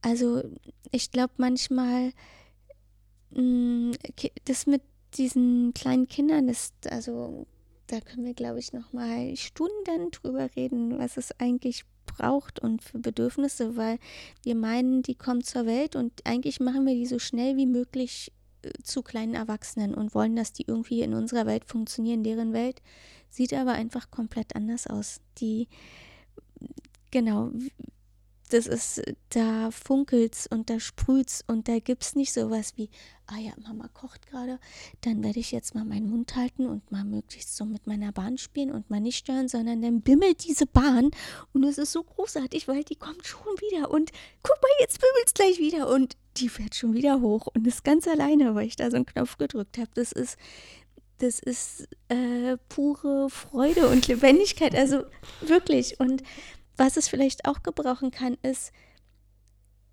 also 0.01 0.43
ich 0.91 1.11
glaube 1.11 1.33
manchmal, 1.37 2.11
mm, 3.31 3.91
das 4.45 4.67
mit 4.67 4.81
diesen 5.15 5.73
kleinen 5.73 6.07
Kindern 6.07 6.47
ist, 6.47 6.73
also 6.89 7.45
da 7.87 7.99
können 7.99 8.25
wir, 8.25 8.33
glaube 8.33 8.59
ich, 8.59 8.71
noch 8.71 8.93
mal 8.93 9.35
Stunden 9.35 10.11
drüber 10.11 10.49
reden, 10.55 10.97
was 10.97 11.17
es 11.17 11.37
eigentlich 11.39 11.83
braucht 12.05 12.59
und 12.59 12.81
für 12.81 12.99
Bedürfnisse, 12.99 13.75
weil 13.75 13.99
wir 14.43 14.55
meinen, 14.55 15.03
die 15.03 15.15
kommen 15.15 15.43
zur 15.43 15.65
Welt 15.65 15.95
und 15.95 16.25
eigentlich 16.25 16.59
machen 16.59 16.85
wir 16.85 16.93
die 16.93 17.05
so 17.05 17.19
schnell 17.19 17.57
wie 17.57 17.65
möglich 17.65 18.31
äh, 18.63 18.71
zu 18.83 19.01
kleinen 19.01 19.33
Erwachsenen 19.33 19.93
und 19.93 20.15
wollen, 20.15 20.35
dass 20.35 20.53
die 20.53 20.65
irgendwie 20.67 21.01
in 21.01 21.13
unserer 21.13 21.45
Welt 21.45 21.65
funktionieren. 21.65 22.23
Deren 22.23 22.53
Welt 22.53 22.81
sieht 23.31 23.53
aber 23.53 23.71
einfach 23.71 24.11
komplett 24.11 24.55
anders 24.55 24.85
aus. 24.85 25.21
Die, 25.39 25.67
genau, 27.09 27.51
das 28.51 28.67
ist, 28.67 29.01
da 29.29 29.71
funkelt's 29.71 30.45
und 30.45 30.69
da 30.69 30.79
sprüht's 30.79 31.43
und 31.47 31.67
da 31.67 31.79
gibt's 31.79 32.15
nicht 32.15 32.33
sowas 32.33 32.73
wie, 32.75 32.89
ah 33.27 33.37
ja, 33.37 33.53
Mama 33.63 33.87
kocht 33.87 34.27
gerade, 34.27 34.59
dann 35.01 35.23
werde 35.23 35.39
ich 35.39 35.51
jetzt 35.51 35.73
mal 35.73 35.85
meinen 35.85 36.09
Mund 36.09 36.35
halten 36.35 36.65
und 36.67 36.91
mal 36.91 37.05
möglichst 37.05 37.55
so 37.55 37.65
mit 37.65 37.87
meiner 37.87 38.11
Bahn 38.11 38.37
spielen 38.37 38.71
und 38.71 38.89
mal 38.89 38.99
nicht 38.99 39.17
stören, 39.17 39.47
sondern 39.47 39.81
dann 39.81 40.01
bimmelt 40.01 40.43
diese 40.45 40.65
Bahn 40.65 41.11
und 41.53 41.63
es 41.63 41.77
ist 41.77 41.93
so 41.93 42.03
großartig, 42.03 42.67
weil 42.67 42.83
die 42.83 42.95
kommt 42.95 43.25
schon 43.25 43.53
wieder 43.59 43.89
und 43.89 44.11
guck 44.43 44.61
mal, 44.61 44.69
jetzt 44.81 44.99
bimmelt's 44.99 45.33
gleich 45.33 45.57
wieder 45.57 45.89
und 45.89 46.17
die 46.37 46.49
fährt 46.49 46.75
schon 46.75 46.93
wieder 46.93 47.21
hoch 47.21 47.47
und 47.47 47.65
ist 47.65 47.83
ganz 47.83 48.07
alleine, 48.07 48.53
weil 48.55 48.67
ich 48.67 48.75
da 48.75 48.89
so 48.89 48.97
einen 48.97 49.05
Knopf 49.05 49.37
gedrückt 49.37 49.77
habe. 49.77 49.89
Das 49.93 50.11
ist, 50.11 50.37
das 51.21 51.39
ist 51.39 51.87
äh, 52.09 52.57
pure 52.69 53.29
Freude 53.29 53.87
und 53.89 54.07
Lebendigkeit, 54.07 54.75
also 54.75 55.03
wirklich. 55.41 55.99
Und 55.99 56.23
was 56.77 56.97
es 56.97 57.07
vielleicht 57.07 57.45
auch 57.45 57.61
gebrauchen 57.61 58.09
kann, 58.09 58.37
ist, 58.41 58.71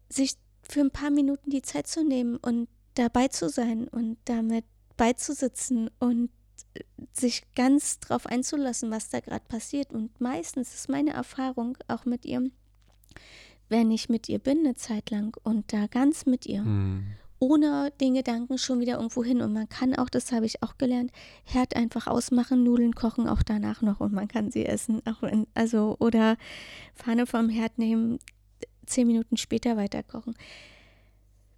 sich 0.08 0.34
für 0.62 0.80
ein 0.80 0.90
paar 0.90 1.10
Minuten 1.10 1.50
die 1.50 1.62
Zeit 1.62 1.86
zu 1.86 2.02
nehmen 2.02 2.36
und 2.36 2.68
dabei 2.94 3.28
zu 3.28 3.48
sein 3.48 3.88
und 3.88 4.16
damit 4.24 4.64
beizusitzen 4.96 5.90
und 5.98 6.30
sich 7.12 7.42
ganz 7.54 8.00
drauf 8.00 8.26
einzulassen, 8.26 8.90
was 8.90 9.10
da 9.10 9.20
gerade 9.20 9.44
passiert. 9.48 9.92
Und 9.92 10.20
meistens 10.20 10.74
ist 10.74 10.88
meine 10.88 11.12
Erfahrung 11.12 11.76
auch 11.88 12.06
mit 12.06 12.24
ihr, 12.24 12.50
wenn 13.68 13.90
ich 13.90 14.08
mit 14.08 14.28
ihr 14.30 14.38
bin 14.38 14.60
eine 14.60 14.76
Zeit 14.76 15.10
lang 15.10 15.36
und 15.42 15.72
da 15.74 15.86
ganz 15.88 16.24
mit 16.24 16.46
ihr. 16.46 16.62
Mhm 16.62 17.18
ohne 17.38 17.92
den 18.00 18.14
Gedanken 18.14 18.58
schon 18.58 18.80
wieder 18.80 18.96
irgendwo 18.96 19.22
hin. 19.22 19.40
Und 19.40 19.52
man 19.52 19.68
kann 19.68 19.94
auch, 19.94 20.08
das 20.08 20.32
habe 20.32 20.46
ich 20.46 20.62
auch 20.62 20.76
gelernt, 20.78 21.12
Herd 21.44 21.76
einfach 21.76 22.06
ausmachen, 22.06 22.64
Nudeln 22.64 22.94
kochen 22.94 23.28
auch 23.28 23.42
danach 23.42 23.82
noch 23.82 24.00
und 24.00 24.12
man 24.12 24.28
kann 24.28 24.50
sie 24.50 24.66
essen. 24.66 25.02
Auch 25.06 25.22
wenn, 25.22 25.46
also, 25.54 25.96
oder 25.98 26.36
Pfanne 26.94 27.26
vom 27.26 27.48
Herd 27.48 27.78
nehmen, 27.78 28.18
zehn 28.86 29.06
Minuten 29.06 29.36
später 29.36 29.76
weiter 29.76 30.02
kochen. 30.02 30.34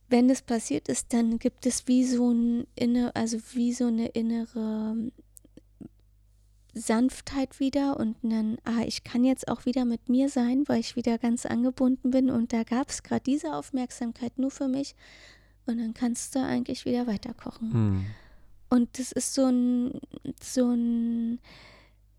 Wenn 0.09 0.29
das 0.29 0.43
passiert 0.43 0.89
ist, 0.89 1.13
dann 1.13 1.39
gibt 1.39 1.67
es 1.67 1.87
wie 1.87 2.05
so 2.05 2.33
ein 2.33 2.67
inne, 2.75 3.15
also 3.15 3.39
wie 3.53 3.73
so 3.73 3.87
eine 3.87 4.09
innere 4.09 4.97
Sanftheit 6.75 7.61
wieder 7.61 7.99
und 7.99 8.17
dann, 8.23 8.59
ah, 8.65 8.83
ich 8.85 9.05
kann 9.05 9.25
jetzt 9.25 9.49
auch 9.49 9.67
wieder 9.67 9.85
mit 9.85 10.09
mir 10.09 10.29
sein, 10.29 10.65
weil 10.67 10.81
ich 10.81 10.97
wieder 10.97 11.19
ganz 11.19 11.47
angebunden 11.47 12.11
bin 12.11 12.31
und 12.31 12.53
da 12.53 12.65
gab 12.65 12.91
es 12.91 13.03
gerade 13.03 13.23
diese 13.23 13.55
Aufmerksamkeit 13.55 14.39
nur 14.39 14.51
für 14.51 14.69
mich 14.69 14.95
und 15.71 15.79
dann 15.79 15.95
kannst 15.95 16.35
du 16.35 16.41
eigentlich 16.41 16.85
wieder 16.85 17.07
weiter 17.07 17.35
kochen. 17.35 17.73
Mhm. 17.73 18.07
Und 18.69 18.99
das 18.99 19.13
ist 19.13 19.35
so 19.35 19.47
ein, 19.47 20.01
so 20.41 20.71
ein, 20.71 21.41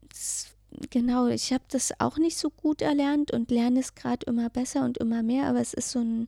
das, 0.10 0.47
genau, 0.89 1.28
ich 1.28 1.54
habe 1.54 1.64
das 1.70 1.93
auch 1.99 2.18
nicht 2.18 2.38
so 2.38 2.49
gut 2.49 2.82
erlernt 2.82 3.32
und 3.32 3.52
lerne 3.52 3.80
es 3.80 3.95
gerade 3.95 4.26
immer 4.26 4.49
besser 4.49 4.84
und 4.84 4.97
immer 4.97 5.24
mehr, 5.24 5.47
aber 5.47 5.62
es 5.62 5.74
ist 5.74 5.91
so 5.91 5.99
ein, 5.99 6.28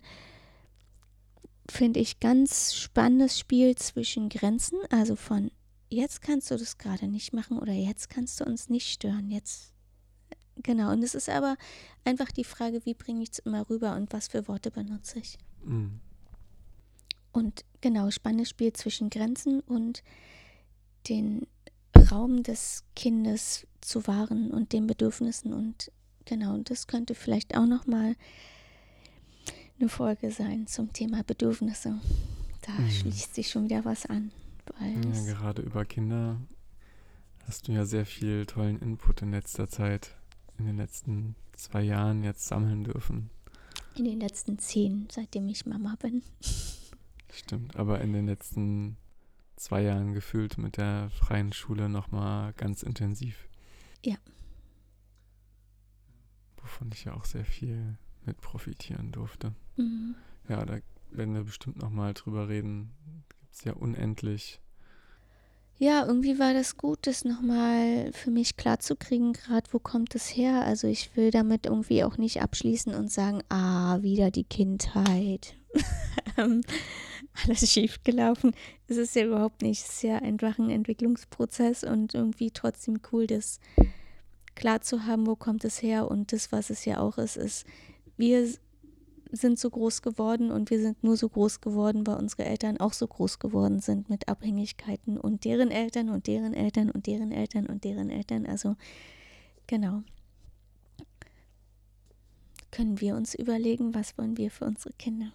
finde 1.70 2.00
ich, 2.00 2.20
ganz 2.20 2.74
spannendes 2.74 3.38
Spiel 3.38 3.76
zwischen 3.76 4.30
Grenzen, 4.30 4.80
also 4.90 5.16
von 5.16 5.52
jetzt 5.90 6.22
kannst 6.22 6.50
du 6.52 6.58
das 6.58 6.78
gerade 6.78 7.08
nicht 7.08 7.34
machen 7.34 7.60
oder 7.60 7.74
jetzt 7.74 8.10
kannst 8.10 8.40
du 8.40 8.46
uns 8.46 8.70
nicht 8.70 8.90
stören, 8.90 9.30
jetzt 9.30 9.74
Genau, 10.62 10.92
und 10.92 11.04
es 11.04 11.16
ist 11.16 11.30
aber 11.30 11.58
einfach 12.06 12.32
die 12.32 12.44
Frage, 12.44 12.86
wie 12.86 12.94
bringe 12.94 13.24
ich 13.24 13.32
es 13.32 13.40
immer 13.40 13.68
rüber 13.70 13.96
und 13.96 14.14
was 14.14 14.28
für 14.28 14.48
Worte 14.48 14.70
benutze 14.70 15.20
ich. 15.20 15.38
Mhm. 15.64 16.00
Und 17.34 17.66
genau, 17.82 18.10
spannendes 18.12 18.50
Spiel 18.50 18.72
zwischen 18.72 19.10
Grenzen 19.10 19.60
und 19.60 20.04
den 21.10 21.46
Raum 22.12 22.44
des 22.44 22.86
Kindes 22.96 23.68
zu 23.82 24.08
wahren 24.08 24.52
und 24.52 24.72
den 24.72 24.88
Bedürfnissen 24.88 25.54
und 25.54 25.92
genau, 26.26 26.58
das 26.60 26.88
könnte 26.88 27.16
vielleicht 27.16 27.58
auch 27.58 27.66
noch 27.66 27.86
mal 27.86 28.16
eine 29.80 29.90
Folge 29.90 30.32
sein 30.32 30.68
zum 30.68 30.94
Thema 30.94 31.24
Bedürfnisse. 31.24 32.00
Da 32.62 32.72
mhm. 32.74 32.90
schließt 32.90 33.36
sich 33.36 33.50
schon 33.50 33.66
wieder 33.66 33.84
was 33.84 34.06
an. 34.06 34.32
ja, 34.80 35.34
gerade 35.34 35.62
über 35.62 35.84
Kinder 35.86 36.38
hast 37.48 37.68
du 37.68 37.74
ja 37.74 37.86
sehr 37.86 38.06
viel 38.06 38.46
tollen 38.46 38.80
Input 38.80 39.22
in 39.22 39.32
letzter 39.32 39.68
Zeit, 39.68 40.16
in 40.58 40.66
den 40.66 40.78
letzten 40.78 41.36
zwei 41.54 41.82
Jahren 41.82 42.24
jetzt 42.24 42.46
sammeln 42.46 42.86
dürfen. 42.86 43.30
In 43.96 44.06
den 44.06 44.20
letzten 44.20 44.58
zehn, 44.60 45.08
seitdem 45.12 45.48
ich 45.50 45.66
Mama 45.66 45.96
bin. 46.00 46.24
Stimmt, 47.34 47.76
aber 47.76 48.02
in 48.02 48.14
den 48.14 48.28
letzten 48.28 48.98
zwei 49.56 49.82
Jahren 49.82 50.14
gefühlt 50.14 50.58
mit 50.58 50.78
der 50.78 51.10
freien 51.10 51.52
Schule 51.52 51.90
nochmal 51.90 52.54
ganz 52.54 52.84
intensiv. 52.84 53.48
Ja. 54.04 54.16
Wovon 56.58 56.92
ich 56.94 57.06
ja 57.06 57.14
auch 57.14 57.26
sehr 57.26 57.46
viel 57.46 57.98
mit 58.26 58.40
profitieren 58.40 59.12
durfte. 59.12 59.54
Mhm. 59.78 60.16
Ja, 60.48 60.66
da 60.66 60.80
werden 61.10 61.34
wir 61.34 61.44
bestimmt 61.44 61.82
nochmal 61.82 62.14
drüber 62.14 62.50
reden. 62.50 62.92
Gibt 63.30 63.54
es 63.54 63.64
ja 63.64 63.74
unendlich. 63.74 64.60
Ja, 65.80 66.06
irgendwie 66.06 66.38
war 66.40 66.54
das 66.54 66.78
gut, 66.78 67.08
das 67.08 67.26
nochmal 67.26 68.12
für 68.14 68.30
mich 68.30 68.58
klarzukriegen, 68.58 69.34
gerade 69.34 69.68
wo 69.74 69.80
kommt 69.80 70.14
es 70.16 70.28
her. 70.28 70.64
Also 70.64 70.88
ich 70.88 71.16
will 71.18 71.32
damit 71.32 71.66
irgendwie 71.66 72.04
auch 72.04 72.18
nicht 72.18 72.42
abschließen 72.42 72.94
und 72.94 73.12
sagen, 73.12 73.42
ah, 73.50 74.02
wieder 74.02 74.30
die 74.30 74.44
Kindheit. 74.44 75.56
Alles 77.34 77.60
schief 77.72 78.04
gelaufen. 78.04 78.54
Es 78.88 78.98
ist 78.98 79.16
ja 79.16 79.26
überhaupt 79.26 79.62
nicht. 79.62 79.84
Es 79.84 79.90
ist 79.90 80.04
ja 80.04 80.18
einfach 80.18 80.60
ein 80.60 80.70
Entwicklungsprozess 80.70 81.84
und 81.84 82.14
irgendwie 82.14 82.52
trotzdem 82.52 83.00
cool, 83.12 83.28
das 83.28 83.60
klar 84.56 84.82
zu 84.82 85.06
haben, 85.06 85.26
wo 85.26 85.36
kommt 85.36 85.66
es 85.66 85.82
her. 85.82 86.10
Und 86.10 86.32
das, 86.32 86.52
was 86.52 86.70
es 86.70 86.86
ja 86.86 87.00
auch 87.00 87.18
ist, 87.18 87.38
ist, 87.38 87.66
wir 88.18 88.48
sind 89.32 89.58
so 89.58 89.70
groß 89.70 90.04
geworden 90.04 90.52
und 90.52 90.70
wir 90.70 90.80
sind 90.80 91.04
nur 91.04 91.18
so 91.18 91.28
groß 91.28 91.60
geworden, 91.60 92.06
weil 92.06 92.18
unsere 92.18 92.46
Eltern 92.46 92.78
auch 92.78 92.94
so 92.94 93.08
groß 93.08 93.40
geworden 93.40 93.80
sind 93.80 94.10
mit 94.10 94.28
Abhängigkeiten 94.28 95.18
und 95.18 95.44
deren 95.44 95.72
Eltern 95.72 96.10
und 96.10 96.28
deren 96.28 96.54
Eltern 96.54 96.92
und 96.92 97.08
deren 97.08 97.32
Eltern 97.32 97.66
und 97.66 97.84
deren 97.84 98.12
Eltern. 98.12 98.46
Also 98.46 98.76
genau. 99.66 100.04
Können 102.70 103.02
wir 103.02 103.16
uns 103.16 103.34
überlegen, 103.34 103.96
was 103.96 104.18
wollen 104.18 104.38
wir 104.38 104.52
für 104.52 104.66
unsere 104.66 104.94
Kinder? 104.94 105.32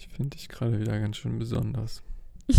Ich 0.00 0.08
finde 0.08 0.34
dich 0.34 0.48
gerade 0.48 0.80
wieder 0.80 0.98
ganz 0.98 1.18
schön 1.18 1.38
besonders. 1.38 2.02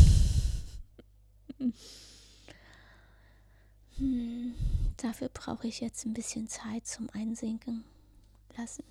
hm, 3.97 4.53
dafür 4.97 5.29
brauche 5.33 5.67
ich 5.67 5.81
jetzt 5.81 6.05
ein 6.05 6.13
bisschen 6.13 6.47
Zeit 6.47 6.85
zum 6.85 7.09
Einsinken 7.13 7.83
lassen. 8.55 8.83